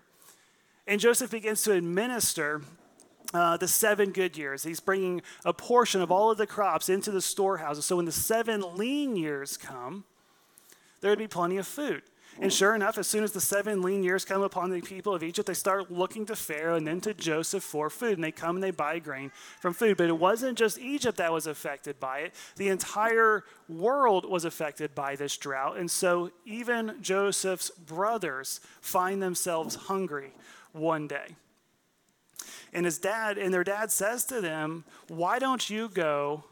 And 0.87 1.01
Joseph 1.01 1.31
begins 1.31 1.63
to 1.63 1.73
administer 1.73 2.61
uh, 3.33 3.57
the 3.57 3.67
seven 3.67 4.11
good 4.11 4.37
years. 4.37 4.63
He's 4.63 4.79
bringing 4.79 5.21
a 5.43 5.53
portion 5.53 6.01
of 6.01 6.11
all 6.11 6.31
of 6.31 6.37
the 6.37 6.47
crops 6.47 6.89
into 6.89 7.11
the 7.11 7.21
storehouses. 7.21 7.85
So 7.85 7.95
when 7.97 8.05
the 8.05 8.11
seven 8.11 8.63
lean 8.75 9.15
years 9.15 9.57
come, 9.57 10.03
there 11.01 11.11
would 11.11 11.19
be 11.19 11.27
plenty 11.27 11.57
of 11.57 11.67
food. 11.67 12.03
And 12.39 12.51
sure 12.51 12.75
enough, 12.75 12.97
as 12.97 13.07
soon 13.07 13.23
as 13.23 13.31
the 13.31 13.39
seven 13.39 13.81
lean 13.81 14.03
years 14.03 14.25
come 14.25 14.41
upon 14.41 14.69
the 14.69 14.81
people 14.81 15.13
of 15.13 15.23
Egypt, 15.23 15.47
they 15.47 15.53
start 15.53 15.89
looking 15.89 16.25
to 16.25 16.35
Pharaoh 16.35 16.75
and 16.75 16.85
then 16.85 16.99
to 17.01 17.13
Joseph 17.13 17.63
for 17.63 17.89
food. 17.89 18.17
And 18.17 18.23
they 18.23 18.31
come 18.31 18.57
and 18.57 18.63
they 18.63 18.71
buy 18.71 18.99
grain 18.99 19.31
from 19.61 19.73
food. 19.73 19.95
But 19.95 20.09
it 20.09 20.19
wasn't 20.19 20.57
just 20.57 20.77
Egypt 20.77 21.17
that 21.17 21.31
was 21.31 21.47
affected 21.47 21.99
by 21.99 22.19
it, 22.19 22.35
the 22.57 22.67
entire 22.67 23.45
world 23.69 24.29
was 24.29 24.43
affected 24.43 24.93
by 24.93 25.15
this 25.15 25.37
drought. 25.37 25.77
And 25.77 25.89
so 25.89 26.31
even 26.45 26.97
Joseph's 27.01 27.69
brothers 27.69 28.59
find 28.81 29.23
themselves 29.23 29.75
hungry 29.75 30.33
one 30.73 31.07
day. 31.07 31.35
And 32.73 32.85
his 32.85 32.97
dad, 32.97 33.37
and 33.37 33.53
their 33.53 33.63
dad 33.63 33.91
says 33.91 34.25
to 34.25 34.41
them, 34.41 34.83
Why 35.07 35.39
don't 35.39 35.69
you 35.69 35.87
go 35.87 36.43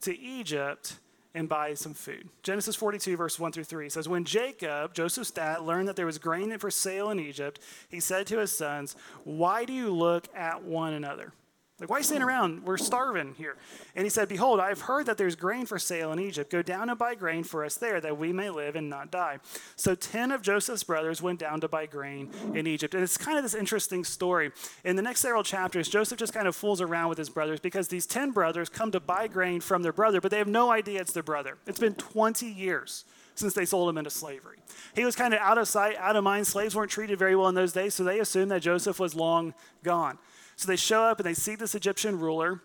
to 0.00 0.18
Egypt? 0.18 0.96
And 1.36 1.48
buy 1.48 1.74
some 1.74 1.92
food. 1.92 2.30
Genesis 2.42 2.74
42, 2.74 3.16
verse 3.16 3.38
1 3.38 3.52
through 3.52 3.64
3 3.64 3.90
says, 3.90 4.08
When 4.08 4.24
Jacob, 4.24 4.94
Joseph's 4.94 5.30
dad, 5.30 5.60
learned 5.60 5.86
that 5.86 5.94
there 5.94 6.06
was 6.06 6.18
grain 6.18 6.56
for 6.58 6.70
sale 6.70 7.10
in 7.10 7.20
Egypt, 7.20 7.60
he 7.88 8.00
said 8.00 8.26
to 8.28 8.38
his 8.38 8.56
sons, 8.56 8.96
Why 9.24 9.66
do 9.66 9.72
you 9.74 9.92
look 9.92 10.28
at 10.34 10.64
one 10.64 10.94
another? 10.94 11.34
Like, 11.78 11.90
why 11.90 12.00
standing 12.00 12.26
around? 12.26 12.64
We're 12.64 12.78
starving 12.78 13.34
here. 13.36 13.56
And 13.94 14.06
he 14.06 14.08
said, 14.08 14.28
Behold, 14.28 14.60
I 14.60 14.68
have 14.68 14.82
heard 14.82 15.04
that 15.06 15.18
there's 15.18 15.36
grain 15.36 15.66
for 15.66 15.78
sale 15.78 16.10
in 16.10 16.18
Egypt. 16.18 16.50
Go 16.50 16.62
down 16.62 16.88
and 16.88 16.98
buy 16.98 17.14
grain 17.14 17.44
for 17.44 17.66
us 17.66 17.76
there, 17.76 18.00
that 18.00 18.16
we 18.16 18.32
may 18.32 18.48
live 18.48 18.76
and 18.76 18.88
not 18.88 19.10
die. 19.10 19.40
So 19.76 19.94
ten 19.94 20.32
of 20.32 20.40
Joseph's 20.40 20.84
brothers 20.84 21.20
went 21.20 21.38
down 21.38 21.60
to 21.60 21.68
buy 21.68 21.84
grain 21.84 22.30
in 22.54 22.66
Egypt. 22.66 22.94
And 22.94 23.02
it's 23.02 23.18
kind 23.18 23.36
of 23.36 23.44
this 23.44 23.54
interesting 23.54 24.04
story. 24.04 24.52
In 24.84 24.96
the 24.96 25.02
next 25.02 25.20
several 25.20 25.42
chapters, 25.42 25.90
Joseph 25.90 26.18
just 26.18 26.32
kind 26.32 26.48
of 26.48 26.56
fools 26.56 26.80
around 26.80 27.10
with 27.10 27.18
his 27.18 27.28
brothers 27.28 27.60
because 27.60 27.88
these 27.88 28.06
ten 28.06 28.30
brothers 28.30 28.70
come 28.70 28.90
to 28.92 29.00
buy 29.00 29.28
grain 29.28 29.60
from 29.60 29.82
their 29.82 29.92
brother, 29.92 30.22
but 30.22 30.30
they 30.30 30.38
have 30.38 30.48
no 30.48 30.70
idea 30.70 31.02
it's 31.02 31.12
their 31.12 31.22
brother. 31.22 31.58
It's 31.66 31.78
been 31.78 31.94
20 31.94 32.46
years 32.46 33.04
since 33.34 33.52
they 33.52 33.66
sold 33.66 33.90
him 33.90 33.98
into 33.98 34.08
slavery. 34.08 34.60
He 34.94 35.04
was 35.04 35.14
kind 35.14 35.34
of 35.34 35.40
out 35.40 35.58
of 35.58 35.68
sight, 35.68 35.96
out 35.98 36.16
of 36.16 36.24
mind. 36.24 36.46
Slaves 36.46 36.74
weren't 36.74 36.90
treated 36.90 37.18
very 37.18 37.36
well 37.36 37.48
in 37.48 37.54
those 37.54 37.74
days, 37.74 37.92
so 37.92 38.02
they 38.02 38.18
assumed 38.18 38.50
that 38.50 38.62
Joseph 38.62 38.98
was 38.98 39.14
long 39.14 39.52
gone. 39.82 40.18
So 40.56 40.66
they 40.66 40.76
show 40.76 41.02
up 41.02 41.18
and 41.18 41.26
they 41.26 41.34
see 41.34 41.54
this 41.54 41.74
Egyptian 41.74 42.18
ruler. 42.18 42.62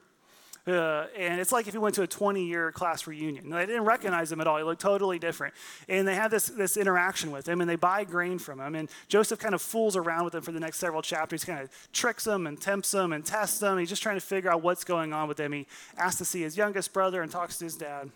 Uh, 0.68 1.08
and 1.18 1.42
it's 1.42 1.52
like 1.52 1.68
if 1.68 1.74
you 1.74 1.82
went 1.82 1.96
to 1.96 2.04
a 2.04 2.08
20 2.08 2.44
year 2.46 2.72
class 2.72 3.08
reunion. 3.08 3.50
They 3.50 3.66
didn't 3.66 3.84
recognize 3.84 4.32
him 4.32 4.40
at 4.42 4.48
all. 4.48 4.58
He 4.58 4.64
looked 4.64 4.82
totally 4.82 5.18
different. 5.18 5.56
And 5.90 6.08
they 6.08 6.14
have 6.16 6.30
this, 6.30 6.48
this 6.48 6.78
interaction 6.78 7.32
with 7.32 7.50
him 7.50 7.62
and 7.62 7.70
they 7.70 7.76
buy 7.76 8.04
grain 8.04 8.38
from 8.38 8.60
him. 8.60 8.76
And 8.76 8.88
Joseph 9.08 9.40
kind 9.40 9.56
of 9.56 9.62
fools 9.62 9.96
around 9.96 10.24
with 10.24 10.34
them 10.34 10.44
for 10.44 10.52
the 10.52 10.60
next 10.60 10.78
several 10.78 11.02
chapters. 11.02 11.44
Kind 11.44 11.62
of 11.62 11.92
tricks 11.92 12.26
them 12.26 12.46
and 12.46 12.62
tempts 12.62 12.92
them 12.92 13.12
and 13.12 13.26
tests 13.26 13.60
them. 13.60 13.80
He's 13.80 13.90
just 13.90 14.04
trying 14.04 14.18
to 14.18 14.26
figure 14.26 14.52
out 14.52 14.62
what's 14.62 14.84
going 14.84 15.14
on 15.14 15.28
with 15.28 15.38
them. 15.38 15.52
He 15.52 15.68
asks 15.98 16.20
to 16.20 16.26
see 16.26 16.44
his 16.44 16.56
youngest 16.56 16.94
brother 16.94 17.24
and 17.24 17.32
talks 17.32 17.58
to 17.58 17.66
his 17.66 17.76
dad. 17.76 18.12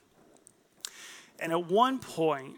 And 1.39 1.51
at 1.51 1.65
one 1.65 1.99
point, 1.99 2.57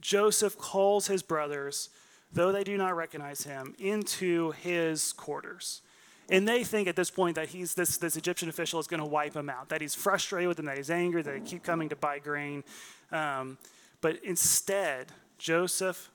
Joseph 0.00 0.56
calls 0.56 1.06
his 1.06 1.22
brothers, 1.22 1.90
though 2.32 2.52
they 2.52 2.64
do 2.64 2.76
not 2.76 2.96
recognize 2.96 3.42
him, 3.42 3.74
into 3.78 4.52
his 4.52 5.12
quarters. 5.12 5.82
And 6.30 6.46
they 6.46 6.62
think 6.62 6.86
at 6.86 6.94
this 6.94 7.10
point 7.10 7.34
that 7.34 7.48
he's 7.48 7.74
this, 7.74 7.96
this 7.98 8.16
Egyptian 8.16 8.48
official 8.48 8.78
is 8.78 8.86
going 8.86 9.00
to 9.00 9.06
wipe 9.06 9.34
him 9.34 9.50
out, 9.50 9.68
that 9.68 9.80
he's 9.80 9.96
frustrated 9.96 10.46
with 10.46 10.56
them, 10.56 10.66
that 10.66 10.76
he's 10.76 10.90
angry, 10.90 11.22
that 11.22 11.34
they 11.34 11.40
keep 11.40 11.64
coming 11.64 11.88
to 11.88 11.96
buy 11.96 12.20
grain. 12.20 12.62
Um, 13.10 13.58
but 14.00 14.22
instead, 14.22 15.08
Joseph 15.38 16.08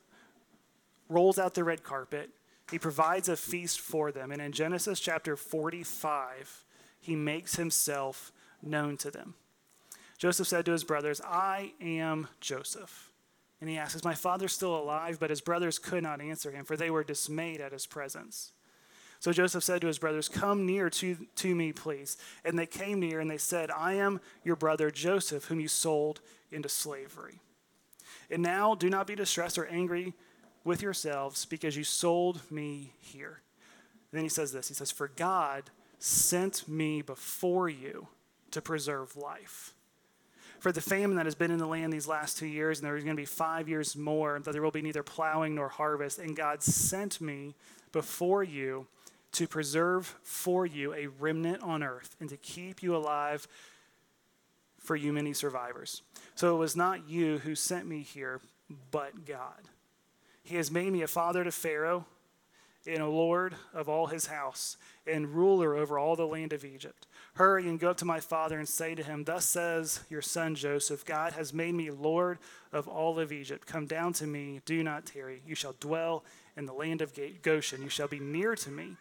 rolls 1.10 1.38
out 1.38 1.54
the 1.54 1.66
red 1.66 1.84
carpet. 1.84 2.30
He 2.72 2.80
provides 2.80 3.28
a 3.28 3.36
feast 3.36 3.82
for 3.82 4.12
them. 4.12 4.32
And 4.32 4.42
in 4.42 4.54
Genesis 4.54 5.02
chapter 5.02 5.36
45, 5.36 6.64
he 7.00 7.16
makes 7.16 7.58
himself 7.58 8.32
known 8.64 8.96
to 8.98 9.12
them. 9.12 9.36
Joseph 10.18 10.48
said 10.48 10.66
to 10.66 10.72
his 10.72 10.86
brothers, 10.86 11.20
I 11.22 11.74
am 11.82 12.30
Joseph. 12.40 13.12
And 13.60 13.70
he 13.70 13.78
asks, 13.78 13.96
Is 13.96 14.04
my 14.04 14.16
father 14.16 14.48
still 14.48 14.76
alive? 14.76 15.20
But 15.20 15.30
his 15.30 15.42
brothers 15.42 15.78
could 15.78 16.04
not 16.04 16.22
answer 16.22 16.52
him, 16.52 16.64
for 16.64 16.78
they 16.78 16.90
were 16.90 17.04
dismayed 17.04 17.60
at 17.60 17.74
his 17.74 17.86
presence. 17.86 18.54
So 19.20 19.32
Joseph 19.32 19.64
said 19.64 19.82
to 19.82 19.88
his 19.88 20.00
brothers, 20.00 20.30
Come 20.30 20.66
near 20.66 20.90
to, 20.90 21.18
to 21.36 21.56
me, 21.56 21.72
please. 21.72 22.18
And 22.44 22.58
they 22.58 22.66
came 22.66 23.00
near 23.00 23.20
and 23.20 23.30
they 23.30 23.38
said, 23.38 23.72
I 23.72 23.94
am 23.94 24.22
your 24.44 24.56
brother 24.56 24.92
Joseph, 24.92 25.46
whom 25.46 25.60
you 25.60 25.68
sold 25.68 26.22
into 26.52 26.70
slavery. 26.70 27.40
And 28.30 28.42
now 28.44 28.76
do 28.76 28.90
not 28.90 29.08
be 29.08 29.16
distressed 29.16 29.58
or 29.58 29.66
angry 29.66 30.14
with 30.64 30.82
yourselves 30.82 31.46
because 31.46 31.78
you 31.78 31.84
sold 31.84 32.42
me 32.52 32.94
here. 33.00 33.42
And 34.12 34.20
then 34.20 34.24
he 34.24 34.30
says 34.30 34.52
this 34.52 34.68
He 34.68 34.74
says, 34.74 34.92
For 34.92 35.10
God 35.10 35.70
sent 36.00 36.68
me 36.68 37.02
before 37.02 37.70
you 37.70 38.08
to 38.52 38.62
preserve 38.62 39.16
life. 39.16 39.74
For 40.60 40.72
the 40.72 40.82
famine 40.82 41.18
that 41.18 41.26
has 41.26 41.36
been 41.36 41.52
in 41.52 41.60
the 41.60 41.68
land 41.68 41.94
these 41.94 42.08
last 42.08 42.38
two 42.38 42.48
years, 42.48 42.80
and 42.80 42.88
there 42.88 42.96
is 42.96 43.04
going 43.04 43.16
to 43.16 43.22
be 43.22 43.26
five 43.26 43.70
years 43.70 43.96
more, 43.96 44.40
that 44.40 44.52
there 44.52 44.62
will 44.62 44.72
be 44.72 44.82
neither 44.82 45.04
plowing 45.04 45.56
nor 45.56 45.70
harvest. 45.70 46.18
And 46.18 46.36
God 46.36 46.64
sent 46.64 47.22
me 47.22 47.56
before 47.92 48.44
you 48.44 48.88
to 49.36 49.48
preserve 49.48 50.16
for 50.24 50.66
you 50.66 50.94
a 50.94 51.08
remnant 51.08 51.62
on 51.62 51.84
earth 51.84 52.16
and 52.20 52.30
to 52.30 52.38
keep 52.38 52.82
you 52.82 52.96
alive 52.96 53.48
for 54.80 54.96
you 54.96 55.12
many 55.12 55.34
survivors. 55.34 56.02
So 56.36 56.56
it 56.56 56.60
was 56.60 56.76
not 56.76 57.10
you 57.10 57.40
who 57.40 57.56
sent 57.56 57.88
me 57.88 58.02
here, 58.02 58.40
but 58.92 59.26
God. 59.26 59.70
He 60.44 60.56
has 60.56 60.72
made 60.72 60.94
me 60.94 61.02
a 61.02 61.08
father 61.08 61.44
to 61.44 61.52
Pharaoh 61.52 62.06
and 62.88 63.02
a 63.02 63.08
lord 63.08 63.56
of 63.74 63.90
all 63.90 64.08
his 64.08 64.28
house 64.28 64.78
and 65.08 65.34
ruler 65.34 65.76
over 65.76 65.98
all 65.98 66.16
the 66.16 66.28
land 66.28 66.54
of 66.54 66.64
Egypt. 66.64 67.08
Hurry 67.34 67.68
and 67.68 67.80
go 67.80 67.90
up 67.90 67.98
to 67.98 68.06
my 68.06 68.20
father 68.20 68.58
and 68.58 68.70
say 68.70 68.96
to 68.96 69.04
him, 69.04 69.24
Thus 69.24 69.46
says 69.46 70.02
your 70.10 70.22
son 70.22 70.56
Joseph, 70.56 71.04
God 71.04 71.34
has 71.34 71.54
made 71.54 71.74
me 71.74 71.90
lord 71.90 72.38
of 72.72 72.88
all 72.88 73.20
of 73.20 73.32
Egypt. 73.32 73.68
Come 73.68 73.88
down 73.88 74.14
to 74.14 74.28
me, 74.28 74.62
do 74.66 74.84
not 74.84 75.06
tarry. 75.06 75.42
You 75.46 75.56
shall 75.56 75.76
dwell 75.80 76.24
in 76.56 76.66
the 76.66 76.74
land 76.74 77.02
of 77.02 77.18
Goshen. 77.42 77.82
You 77.82 77.90
shall 77.90 78.08
be 78.08 78.20
near 78.20 78.56
to 78.56 78.70
me 78.70 78.96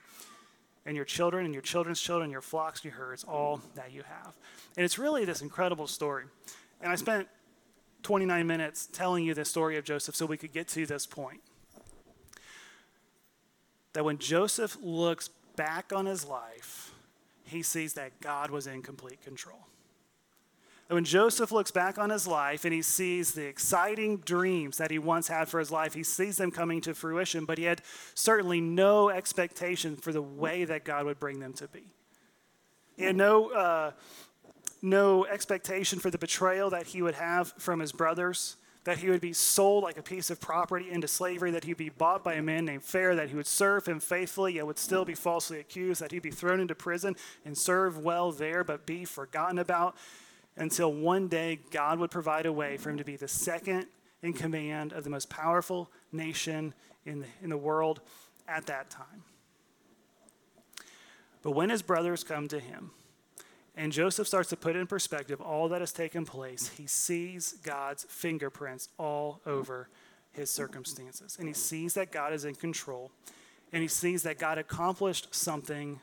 and 0.87 0.97
your 0.97 1.05
children 1.05 1.45
and 1.45 1.55
your 1.55 1.63
children's 1.63 2.01
children, 2.01 2.31
your 2.31 2.41
flocks 2.41 2.85
your 2.85 2.95
herds, 2.95 3.25
all 3.25 3.61
that 3.75 3.93
you 3.93 4.03
have. 4.03 4.35
And 4.77 4.85
it's 4.85 4.99
really 4.99 5.25
this 5.25 5.43
incredible 5.43 5.87
story. 5.87 6.25
And 6.81 6.93
I 6.93 6.97
spent 6.97 7.29
29 8.03 8.47
minutes 8.47 8.87
telling 8.87 9.25
you 9.25 9.35
the 9.35 9.45
story 9.45 9.77
of 9.77 9.85
Joseph 9.85 10.15
so 10.15 10.27
we 10.27 10.37
could 10.37 10.53
get 10.53 10.69
to 10.69 10.85
this 10.87 11.07
point. 11.07 11.41
That 13.95 14.05
when 14.05 14.19
Joseph 14.19 14.77
looks 14.83 15.31
back 15.57 15.93
on 15.95 16.07
his 16.07 16.27
life, 16.27 16.93
he 17.45 17.63
sees 17.63 17.95
that 17.95 18.21
God 18.21 18.51
was 18.51 18.67
in 18.67 18.83
complete 18.83 19.23
control 19.23 19.67
when 20.89 21.05
Joseph 21.05 21.51
looks 21.51 21.71
back 21.71 21.99
on 21.99 22.11
his 22.11 22.27
life 22.27 22.65
and 22.65 22.75
he 22.75 22.83
sees 22.83 23.33
the 23.33 23.47
exciting 23.47 24.19
dreams 24.19 24.77
that 24.77 24.91
he 24.91 24.99
once 24.99 25.29
had 25.29 25.49
for 25.49 25.59
his 25.59 25.71
life, 25.71 25.95
he 25.95 26.03
sees 26.03 26.37
them 26.37 26.51
coming 26.51 26.81
to 26.83 26.95
fruition, 26.95 27.47
but 27.47 27.57
he 27.57 27.65
had 27.65 27.81
certainly 28.15 28.61
no 28.61 29.09
expectation 29.09 29.97
for 29.97 30.13
the 30.13 30.23
way 30.23 30.65
that 30.65 30.85
God 30.85 31.07
would 31.07 31.19
bring 31.19 31.41
them 31.41 31.55
to 31.55 31.69
be. 31.69 31.85
He 32.97 33.05
had 33.05 33.17
no, 33.17 33.51
uh, 33.51 33.93
no 34.83 35.25
expectation 35.27 35.99
for 35.99 36.11
the 36.11 36.19
betrayal 36.19 36.71
that 36.71 36.87
he 36.89 37.01
would 37.01 37.15
have 37.15 37.55
from 37.59 37.81
his 37.81 37.91
brothers, 37.91 38.57
that 38.85 38.99
he 38.99 39.09
would 39.09 39.23
be 39.23 39.33
sold 39.33 39.83
like 39.83 39.97
a 39.97 40.03
piece 40.03 40.29
of 40.29 40.39
property 40.39 40.91
into 40.91 41.09
slavery, 41.09 41.51
that 41.53 41.65
he'd 41.65 41.79
be 41.79 41.89
bought 41.89 42.23
by 42.23 42.35
a 42.35 42.43
man 42.43 42.67
named 42.67 42.85
Pharaoh, 42.85 43.17
that 43.17 43.31
he 43.31 43.37
would 43.37 43.47
serve 43.47 43.87
him 43.87 43.99
faithfully, 43.99 44.57
yet 44.57 44.67
would 44.67 44.79
still 44.79 45.07
be 45.07 45.15
falsely 45.15 45.59
accused, 45.59 46.03
that 46.03 46.13
he'd 46.13 46.23
be 46.23 46.31
thrown 46.31 46.61
into 46.61 46.75
prison 46.75 47.17
and 47.47 47.57
serve 47.57 47.99
well 47.99 48.31
there, 48.31 48.63
but 48.63 48.85
be 48.85 49.07
forgotten 49.07 49.59
about 49.59 49.97
until 50.57 50.93
one 50.93 51.29
day 51.29 51.59
God 51.71 51.99
would 51.99 52.11
provide 52.11 52.47
a 52.47 52.53
way 52.53 52.77
for 52.77 52.91
him 52.91 52.99
to 52.99 53.05
be 53.05 53.17
the 53.17 53.29
second 53.29 53.87
in 54.23 54.33
command 54.33 54.93
of 54.93 55.05
the 55.05 55.11
most 55.11 55.29
powerful 55.29 55.91
nation 56.13 56.75
in 57.05 57.21
the, 57.21 57.27
in 57.43 57.51
the 57.51 57.57
world 57.57 58.01
at 58.49 58.67
that 58.67 58.91
time. 58.91 59.25
But 61.43 61.53
when 61.53 61.71
his 61.71 61.83
brothers 61.83 62.25
come 62.25 62.49
to 62.49 62.59
him, 62.59 62.91
and 63.77 63.93
Joseph 63.93 64.29
starts 64.29 64.49
to 64.51 64.57
put 64.57 64.77
in 64.77 64.87
perspective 64.87 65.41
all 65.41 65.69
that 65.69 65.81
has 65.81 65.93
taken 65.93 66.25
place, 66.25 66.69
he 66.69 66.87
sees 66.87 67.55
God's 67.65 68.05
fingerprints 68.09 68.89
all 68.99 69.41
over 69.45 69.89
his 70.33 70.51
circumstances. 70.51 71.37
And 71.39 71.49
he 71.49 71.55
sees 71.55 71.95
that 71.95 72.13
God 72.13 72.33
is 72.33 72.45
in 72.45 72.55
control. 72.55 73.11
And 73.73 73.83
he 73.83 73.89
sees 73.89 74.23
that 74.23 74.39
God 74.39 74.59
accomplished 74.59 75.35
something 75.35 76.01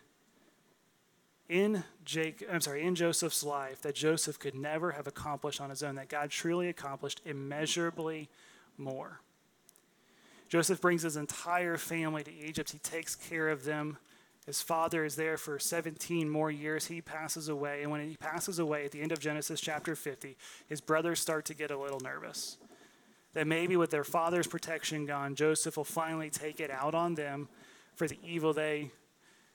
in 1.52 1.84
Jake, 2.06 2.46
I'm 2.50 2.62
sorry, 2.62 2.84
in 2.84 2.96
Joseph's 2.96 3.44
life 3.44 3.82
that 3.82 3.94
Joseph 3.94 4.40
could 4.40 4.56
never 4.56 4.92
have 4.92 5.06
accomplished 5.06 5.60
on 5.60 5.70
his 5.70 5.84
own, 5.84 5.96
that 5.96 6.08
God 6.08 6.30
truly 6.30 6.70
accomplished 6.70 7.20
immeasurably 7.26 8.30
more. 8.78 9.20
Joseph 10.48 10.80
brings 10.80 11.02
his 11.02 11.18
entire 11.18 11.76
family 11.78 12.24
to 12.24 12.34
Egypt. 12.34 12.72
He 12.72 12.80
takes 12.80 13.16
care 13.16 13.50
of 13.50 13.66
them. 13.66 13.98
His 14.46 14.62
father 14.62 15.04
is 15.04 15.18
there 15.18 15.38
for 15.38 15.60
17 15.60 16.30
more 16.30 16.50
years. 16.50 16.86
He 16.86 17.02
passes 17.02 17.50
away. 17.50 17.84
And 17.84 17.92
when 17.92 18.08
he 18.08 18.16
passes 18.16 18.58
away 18.58 18.86
at 18.86 18.92
the 18.92 19.02
end 19.02 19.12
of 19.12 19.20
Genesis 19.20 19.60
chapter 19.60 19.94
50, 19.94 20.38
his 20.70 20.80
brothers 20.80 21.20
start 21.20 21.44
to 21.46 21.54
get 21.54 21.70
a 21.70 21.78
little 21.78 22.00
nervous. 22.00 22.58
That 23.34 23.46
maybe 23.46 23.76
with 23.76 23.92
their 23.92 24.06
father's 24.06 24.48
protection 24.48 25.06
gone, 25.06 25.36
Joseph 25.36 25.76
will 25.76 25.84
finally 25.84 26.30
take 26.30 26.62
it 26.62 26.72
out 26.72 26.96
on 26.96 27.16
them 27.16 27.50
for 27.96 28.08
the 28.08 28.18
evil 28.24 28.54
they 28.54 28.92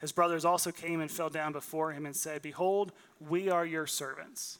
His 0.00 0.12
brothers 0.12 0.44
also 0.44 0.70
came 0.70 1.00
and 1.00 1.10
fell 1.10 1.30
down 1.30 1.52
before 1.52 1.92
him 1.92 2.04
and 2.04 2.14
said, 2.14 2.42
Behold, 2.42 2.92
we 3.20 3.48
are 3.48 3.64
your 3.64 3.86
servants. 3.86 4.58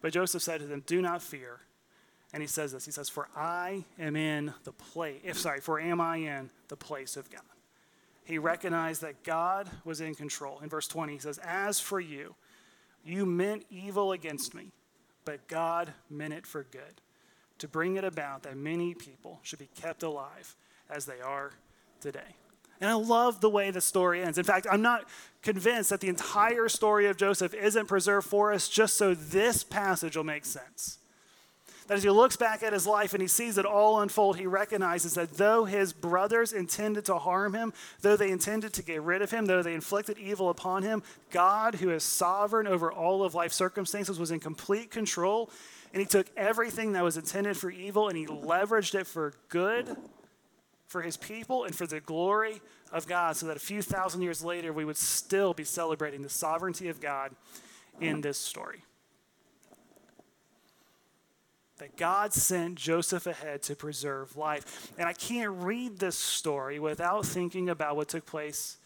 But 0.00 0.12
Joseph 0.12 0.42
said 0.42 0.60
to 0.60 0.66
them, 0.66 0.84
Do 0.86 1.02
not 1.02 1.22
fear. 1.22 1.60
And 2.32 2.42
he 2.42 2.46
says 2.46 2.72
this 2.72 2.84
He 2.84 2.92
says, 2.92 3.08
For 3.08 3.28
I 3.34 3.84
am 3.98 4.16
in 4.16 4.54
the 4.64 4.72
place, 4.72 5.20
if 5.24 5.38
sorry, 5.38 5.60
for 5.60 5.80
am 5.80 6.00
I 6.00 6.16
in 6.18 6.50
the 6.68 6.76
place 6.76 7.16
of 7.16 7.30
God. 7.30 7.42
He 8.24 8.38
recognized 8.38 9.02
that 9.02 9.22
God 9.22 9.70
was 9.84 10.00
in 10.00 10.14
control. 10.14 10.58
In 10.60 10.68
verse 10.68 10.88
20, 10.88 11.12
he 11.12 11.18
says, 11.18 11.38
As 11.38 11.78
for 11.78 12.00
you, 12.00 12.34
you 13.04 13.24
meant 13.24 13.64
evil 13.70 14.12
against 14.12 14.52
me, 14.52 14.72
but 15.24 15.46
God 15.46 15.92
meant 16.10 16.34
it 16.34 16.46
for 16.46 16.64
good, 16.64 17.00
to 17.58 17.68
bring 17.68 17.96
it 17.96 18.04
about 18.04 18.42
that 18.42 18.56
many 18.56 18.94
people 18.94 19.38
should 19.42 19.60
be 19.60 19.70
kept 19.76 20.02
alive 20.02 20.56
as 20.90 21.06
they 21.06 21.20
are 21.20 21.52
today. 22.00 22.36
And 22.80 22.90
I 22.90 22.94
love 22.94 23.40
the 23.40 23.50
way 23.50 23.70
the 23.70 23.80
story 23.80 24.22
ends. 24.22 24.38
In 24.38 24.44
fact, 24.44 24.66
I'm 24.70 24.82
not 24.82 25.08
convinced 25.42 25.90
that 25.90 26.00
the 26.00 26.08
entire 26.08 26.68
story 26.68 27.06
of 27.06 27.16
Joseph 27.16 27.54
isn't 27.54 27.86
preserved 27.86 28.26
for 28.26 28.52
us 28.52 28.68
just 28.68 28.94
so 28.94 29.14
this 29.14 29.64
passage 29.64 30.16
will 30.16 30.24
make 30.24 30.44
sense. 30.44 30.98
That 31.86 31.94
as 31.94 32.02
he 32.02 32.10
looks 32.10 32.36
back 32.36 32.64
at 32.64 32.72
his 32.72 32.86
life 32.86 33.12
and 33.14 33.22
he 33.22 33.28
sees 33.28 33.58
it 33.58 33.64
all 33.64 34.00
unfold, 34.00 34.38
he 34.38 34.46
recognizes 34.46 35.14
that 35.14 35.34
though 35.34 35.64
his 35.64 35.92
brothers 35.92 36.52
intended 36.52 37.04
to 37.04 37.18
harm 37.18 37.54
him, 37.54 37.72
though 38.00 38.16
they 38.16 38.32
intended 38.32 38.72
to 38.72 38.82
get 38.82 39.02
rid 39.02 39.22
of 39.22 39.30
him, 39.30 39.46
though 39.46 39.62
they 39.62 39.74
inflicted 39.74 40.18
evil 40.18 40.50
upon 40.50 40.82
him, 40.82 41.04
God, 41.30 41.76
who 41.76 41.90
is 41.90 42.02
sovereign 42.02 42.66
over 42.66 42.90
all 42.90 43.22
of 43.22 43.36
life 43.36 43.52
circumstances, 43.52 44.18
was 44.18 44.32
in 44.32 44.40
complete 44.40 44.90
control. 44.90 45.48
And 45.92 46.00
he 46.00 46.06
took 46.06 46.26
everything 46.36 46.92
that 46.92 47.04
was 47.04 47.16
intended 47.16 47.56
for 47.56 47.70
evil 47.70 48.08
and 48.08 48.18
he 48.18 48.26
leveraged 48.26 48.96
it 48.96 49.06
for 49.06 49.32
good 49.48 49.96
for 50.86 51.02
his 51.02 51.16
people 51.16 51.64
and 51.64 51.74
for 51.74 51.86
the 51.86 52.00
glory 52.00 52.60
of 52.92 53.06
God, 53.06 53.36
so 53.36 53.46
that 53.46 53.56
a 53.56 53.60
few 53.60 53.82
thousand 53.82 54.22
years 54.22 54.44
later, 54.44 54.72
we 54.72 54.84
would 54.84 54.96
still 54.96 55.52
be 55.52 55.64
celebrating 55.64 56.22
the 56.22 56.28
sovereignty 56.28 56.88
of 56.88 57.00
God 57.00 57.32
in 58.00 58.20
this 58.20 58.38
story. 58.38 58.82
That 61.78 61.96
God 61.96 62.32
sent 62.32 62.76
Joseph 62.76 63.26
ahead 63.26 63.62
to 63.64 63.76
preserve 63.76 64.36
life. 64.36 64.92
And 64.96 65.08
I 65.08 65.12
can't 65.12 65.50
read 65.50 65.98
this 65.98 66.16
story 66.16 66.78
without 66.78 67.26
thinking 67.26 67.68
about 67.68 67.96
what 67.96 68.08
took 68.08 68.24
place 68.24 68.78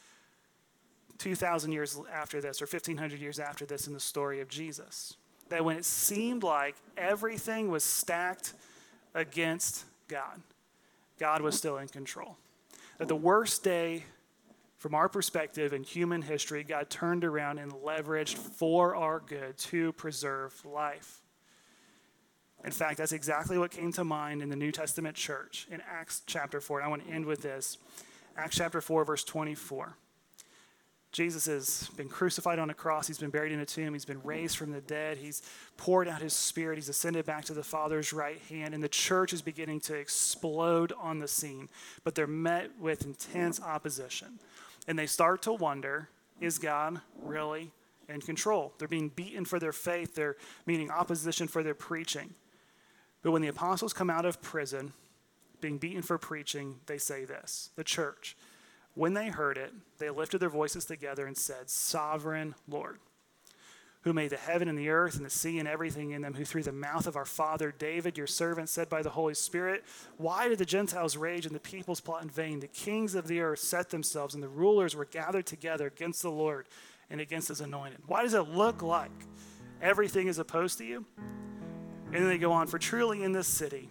2,000 1.19 1.71
years 1.71 2.01
after 2.13 2.41
this, 2.41 2.61
or 2.63 2.65
1,500 2.65 3.21
years 3.21 3.39
after 3.39 3.67
this, 3.67 3.87
in 3.87 3.93
the 3.93 4.01
story 4.01 4.41
of 4.41 4.49
Jesus. 4.49 5.17
That 5.51 5.65
when 5.65 5.77
it 5.77 5.85
seemed 5.85 6.43
like 6.43 6.77
everything 6.97 7.71
was 7.71 7.85
stacked 7.85 8.55
against 9.15 9.85
God, 10.09 10.41
God 11.21 11.43
was 11.43 11.57
still 11.57 11.77
in 11.77 11.87
control. 11.87 12.37
That 12.99 13.09
the 13.09 13.17
worst 13.17 13.63
day 13.63 14.05
from 14.79 14.95
our 14.95 15.11
perspective 15.11 15.75
in 15.75 15.83
human 15.83 16.23
history, 16.23 16.65
God 16.65 16.89
turned 16.89 17.23
around 17.23 17.59
and 17.59 17.71
leveraged 17.71 18.37
for 18.37 18.97
our 18.97 19.21
good 19.21 19.59
to 19.59 19.93
preserve 19.93 20.65
life. 20.65 21.21
In 22.65 22.71
fact, 22.71 22.99
that's 22.99 23.13
exactly 23.13 23.59
what 23.59 23.71
came 23.71 23.93
to 23.93 24.05
mind 24.05 24.43
in 24.43 24.49
the 24.49 24.57
New 24.57 24.73
Testament 24.73 25.17
church 25.17 25.67
in 25.71 25.83
Acts 25.89 26.23
chapter 26.27 26.61
4. 26.61 26.81
And 26.81 26.87
I 26.87 26.89
want 26.89 27.07
to 27.07 27.13
end 27.13 27.27
with 27.27 27.43
this 27.43 27.77
Acts 28.37 28.57
chapter 28.57 28.81
4, 28.81 29.05
verse 29.05 29.25
24. 29.25 29.97
Jesus 31.13 31.47
has 31.47 31.91
been 31.97 32.09
crucified 32.09 32.61
on 32.61 32.71
a 32.71 32.75
cross. 32.75 33.09
He's 33.09 33.19
been 33.19 33.31
buried 33.31 33.53
in 33.53 33.59
a 33.59 33.67
tomb. 33.67 33.95
He's 33.95 34.05
been 34.05 34.23
raised 34.23 34.57
from 34.57 34.71
the 34.71 34.81
dead. 34.81 35.19
He's 35.19 35.43
poured 35.77 36.07
out 36.07 36.23
his 36.23 36.35
spirit. 36.35 36.77
He's 36.77 36.89
ascended 36.89 37.27
back 37.27 37.45
to 37.47 37.55
the 37.55 37.65
Father's 37.65 38.13
right 38.13 38.41
hand. 38.49 38.75
And 38.75 38.83
the 38.83 38.89
church 38.89 39.33
is 39.33 39.43
beginning 39.43 39.81
to 39.81 39.95
explode 39.95 40.93
on 41.01 41.19
the 41.19 41.27
scene. 41.27 41.69
But 42.05 42.15
they're 42.15 42.29
met 42.29 42.71
with 42.79 43.05
intense 43.05 43.61
opposition. 43.61 44.39
And 44.87 44.99
they 44.99 45.07
start 45.07 45.43
to 45.43 45.53
wonder 45.53 46.09
is 46.41 46.59
God 46.59 47.01
really 47.23 47.71
in 48.09 48.21
control? 48.21 48.73
They're 48.79 48.89
being 48.89 49.09
beaten 49.09 49.45
for 49.45 49.59
their 49.59 49.73
faith, 49.73 50.15
they're 50.15 50.37
meeting 50.67 50.91
opposition 50.91 51.49
for 51.49 51.63
their 51.63 51.75
preaching. 51.75 52.35
But 53.23 53.33
when 53.33 53.43
the 53.43 53.49
apostles 53.49 53.93
come 53.93 54.09
out 54.09 54.25
of 54.25 54.41
prison, 54.41 54.93
being 55.61 55.77
beaten 55.77 56.03
for 56.03 56.17
preaching, 56.17 56.77
they 56.87 56.99
say 56.99 57.25
this 57.25 57.71
the 57.77 57.85
church. 57.85 58.37
When 58.95 59.15
they 59.15 59.29
heard 59.29 59.57
it, 59.57 59.73
they 59.99 60.11
lifted 60.11 60.39
their 60.39 60.49
voices 60.49 60.85
together 60.85 61.27
and 61.27 61.37
said, 61.37 61.71
Sovereign 61.71 62.55
Lord, 62.69 62.99
who 64.03 64.13
made 64.13 64.31
the 64.31 64.37
heaven 64.37 64.69
and 64.69 64.79
the 64.79 64.89
earth 64.89 65.17
and 65.17 65.25
the 65.25 65.31
sea 65.31 65.59
and 65.59 65.69
everything 65.69 66.11
in 66.11 66.23
them, 66.23 66.35
who 66.35 66.45
through 66.45 66.63
the 66.63 66.73
mouth 66.73 67.07
of 67.07 67.17
our 67.17 67.25
father 67.25 67.73
David, 67.77 68.19
your 68.19 68.27
servant, 68.27 68.69
said 68.69 68.89
by 68.89 69.03
the 69.03 69.11
Holy 69.11 69.35
Spirit, 69.35 69.85
Why 70.17 70.49
did 70.49 70.59
the 70.59 70.65
Gentiles 70.65 71.17
rage 71.17 71.47
and 71.47 71.55
the 71.55 71.61
peoples 71.61 72.01
plot 72.01 72.23
in 72.23 72.31
vain? 72.31 72.61
The 72.61 72.67
kings 72.67 73.15
of 73.15 73.29
the 73.29 73.41
earth 73.41 73.61
set 73.61 73.91
themselves, 73.91 74.35
and 74.35 74.43
the 74.43 74.49
rulers 74.49 74.97
were 74.97 75.05
gathered 75.05 75.47
together 75.47 75.87
against 75.87 76.23
the 76.23 76.31
Lord 76.31 76.67
and 77.11 77.21
against 77.21 77.49
his 77.49 77.61
anointed. 77.61 78.01
Why 78.07 78.23
does 78.23 78.35
it 78.35 78.49
look 78.49 78.83
like 78.83 79.11
everything 79.83 80.29
is 80.29 80.39
opposed 80.39 80.79
to 80.79 80.85
you? 80.85 81.05
And 82.07 82.15
then 82.15 82.29
they 82.29 82.39
go 82.39 82.53
on, 82.53 82.67
For 82.67 82.79
truly 82.79 83.23
in 83.23 83.33
this 83.33 83.47
city, 83.47 83.91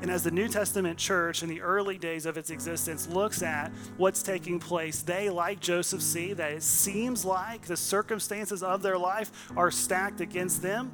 And 0.00 0.10
as 0.10 0.22
the 0.22 0.30
New 0.30 0.48
Testament 0.48 0.98
church 0.98 1.42
in 1.42 1.48
the 1.48 1.60
early 1.60 1.98
days 1.98 2.26
of 2.26 2.36
its 2.36 2.50
existence 2.50 3.08
looks 3.08 3.42
at 3.42 3.70
what's 3.96 4.22
taking 4.22 4.58
place, 4.58 5.02
they, 5.02 5.30
like 5.30 5.60
Joseph, 5.60 6.02
see 6.02 6.32
that 6.32 6.52
it 6.52 6.62
seems 6.62 7.24
like 7.24 7.62
the 7.62 7.76
circumstances 7.76 8.62
of 8.62 8.82
their 8.82 8.98
life 8.98 9.50
are 9.56 9.70
stacked 9.70 10.20
against 10.20 10.62
them, 10.62 10.90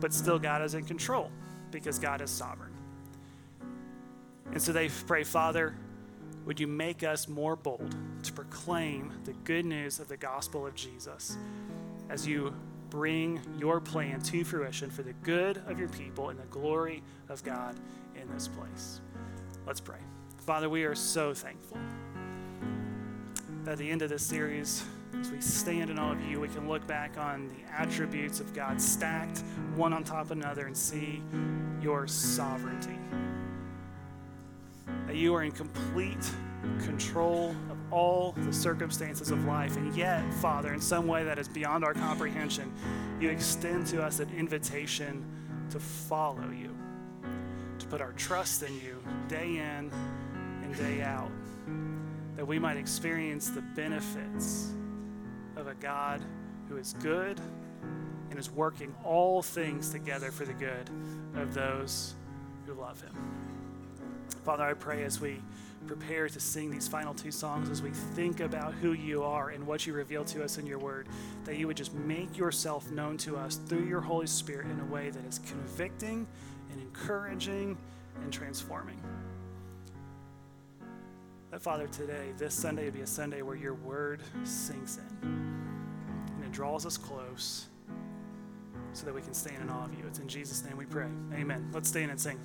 but 0.00 0.12
still 0.12 0.38
God 0.38 0.62
is 0.62 0.74
in 0.74 0.84
control. 0.84 1.30
because 1.72 1.98
God 1.98 2.20
is 2.20 2.30
sovereign. 2.30 2.70
And 4.52 4.62
so 4.62 4.72
they 4.72 4.90
pray, 5.06 5.24
Father, 5.24 5.74
would 6.44 6.60
you 6.60 6.66
make 6.66 7.02
us 7.02 7.26
more 7.26 7.56
bold 7.56 7.96
to 8.22 8.32
proclaim 8.32 9.12
the 9.24 9.32
good 9.44 9.64
news 9.64 9.98
of 9.98 10.08
the 10.08 10.16
gospel 10.16 10.66
of 10.66 10.74
Jesus 10.74 11.36
as 12.10 12.26
you 12.26 12.54
bring 12.92 13.40
your 13.58 13.80
plan 13.80 14.20
to 14.20 14.44
fruition 14.44 14.90
for 14.90 15.02
the 15.02 15.14
good 15.22 15.62
of 15.66 15.78
your 15.78 15.88
people 15.88 16.28
and 16.28 16.38
the 16.38 16.46
glory 16.48 17.02
of 17.30 17.42
God 17.42 17.74
in 18.14 18.30
this 18.34 18.48
place? 18.48 19.00
Let's 19.66 19.80
pray. 19.80 19.96
Father, 20.44 20.68
we 20.68 20.84
are 20.84 20.94
so 20.94 21.32
thankful 21.32 21.78
that 23.64 23.72
at 23.72 23.78
the 23.78 23.90
end 23.90 24.02
of 24.02 24.10
this 24.10 24.22
series, 24.22 24.84
as 25.18 25.30
we 25.30 25.40
stand 25.40 25.88
in 25.88 25.98
all 25.98 26.12
of 26.12 26.20
you, 26.20 26.38
we 26.38 26.48
can 26.48 26.68
look 26.68 26.86
back 26.86 27.16
on 27.16 27.48
the 27.48 27.72
attributes 27.72 28.40
of 28.40 28.52
God 28.52 28.78
stacked 28.78 29.42
one 29.74 29.94
on 29.94 30.04
top 30.04 30.26
of 30.26 30.32
another 30.32 30.66
and 30.66 30.76
see 30.76 31.22
your 31.80 32.06
sovereignty. 32.06 32.98
That 35.06 35.16
you 35.16 35.34
are 35.34 35.44
in 35.44 35.52
complete 35.52 36.30
control 36.84 37.56
all 37.92 38.32
the 38.38 38.52
circumstances 38.52 39.30
of 39.30 39.44
life. 39.44 39.76
And 39.76 39.94
yet, 39.94 40.22
Father, 40.34 40.72
in 40.72 40.80
some 40.80 41.06
way 41.06 41.24
that 41.24 41.38
is 41.38 41.46
beyond 41.46 41.84
our 41.84 41.94
comprehension, 41.94 42.72
you 43.20 43.28
extend 43.28 43.86
to 43.88 44.02
us 44.02 44.18
an 44.18 44.30
invitation 44.36 45.24
to 45.70 45.78
follow 45.78 46.50
you, 46.50 46.74
to 47.78 47.86
put 47.86 48.00
our 48.00 48.12
trust 48.12 48.62
in 48.62 48.74
you 48.74 49.02
day 49.28 49.58
in 49.58 49.90
and 50.62 50.76
day 50.76 51.02
out, 51.02 51.30
that 52.36 52.46
we 52.46 52.58
might 52.58 52.76
experience 52.76 53.50
the 53.50 53.60
benefits 53.60 54.72
of 55.56 55.66
a 55.66 55.74
God 55.74 56.22
who 56.68 56.76
is 56.78 56.94
good 57.02 57.40
and 58.30 58.38
is 58.38 58.50
working 58.50 58.94
all 59.04 59.42
things 59.42 59.90
together 59.90 60.30
for 60.30 60.46
the 60.46 60.54
good 60.54 60.88
of 61.36 61.52
those 61.52 62.14
who 62.66 62.72
love 62.72 63.00
him. 63.02 63.14
Father, 64.44 64.64
I 64.64 64.72
pray 64.72 65.04
as 65.04 65.20
we 65.20 65.40
prepare 65.86 66.28
to 66.28 66.40
sing 66.40 66.70
these 66.70 66.88
final 66.88 67.14
two 67.14 67.30
songs, 67.30 67.68
as 67.68 67.82
we 67.82 67.90
think 67.90 68.40
about 68.40 68.74
who 68.74 68.92
you 68.92 69.22
are 69.22 69.50
and 69.50 69.66
what 69.66 69.86
you 69.86 69.92
reveal 69.92 70.24
to 70.26 70.42
us 70.42 70.58
in 70.58 70.66
your 70.66 70.78
word, 70.78 71.08
that 71.44 71.56
you 71.56 71.66
would 71.66 71.76
just 71.76 71.94
make 71.94 72.36
yourself 72.36 72.90
known 72.90 73.16
to 73.18 73.36
us 73.36 73.56
through 73.56 73.86
your 73.86 74.00
Holy 74.00 74.26
Spirit 74.26 74.66
in 74.66 74.80
a 74.80 74.84
way 74.84 75.10
that 75.10 75.24
is 75.24 75.38
convicting 75.40 76.26
and 76.70 76.80
encouraging 76.80 77.76
and 78.22 78.32
transforming. 78.32 79.00
That, 81.50 81.62
Father, 81.62 81.86
today, 81.88 82.32
this 82.38 82.54
Sunday, 82.54 82.86
would 82.86 82.94
be 82.94 83.02
a 83.02 83.06
Sunday 83.06 83.42
where 83.42 83.56
your 83.56 83.74
word 83.74 84.22
sinks 84.44 84.98
in 84.98 85.62
and 86.34 86.44
it 86.44 86.52
draws 86.52 86.86
us 86.86 86.96
close 86.96 87.66
so 88.94 89.06
that 89.06 89.14
we 89.14 89.20
can 89.20 89.34
stand 89.34 89.62
in 89.62 89.70
awe 89.70 89.84
of 89.84 89.94
you. 89.94 90.04
It's 90.06 90.18
in 90.18 90.28
Jesus' 90.28 90.64
name 90.64 90.76
we 90.76 90.86
pray. 90.86 91.08
Amen. 91.34 91.68
Let's 91.72 91.88
stand 91.88 92.10
and 92.10 92.20
sing. 92.20 92.38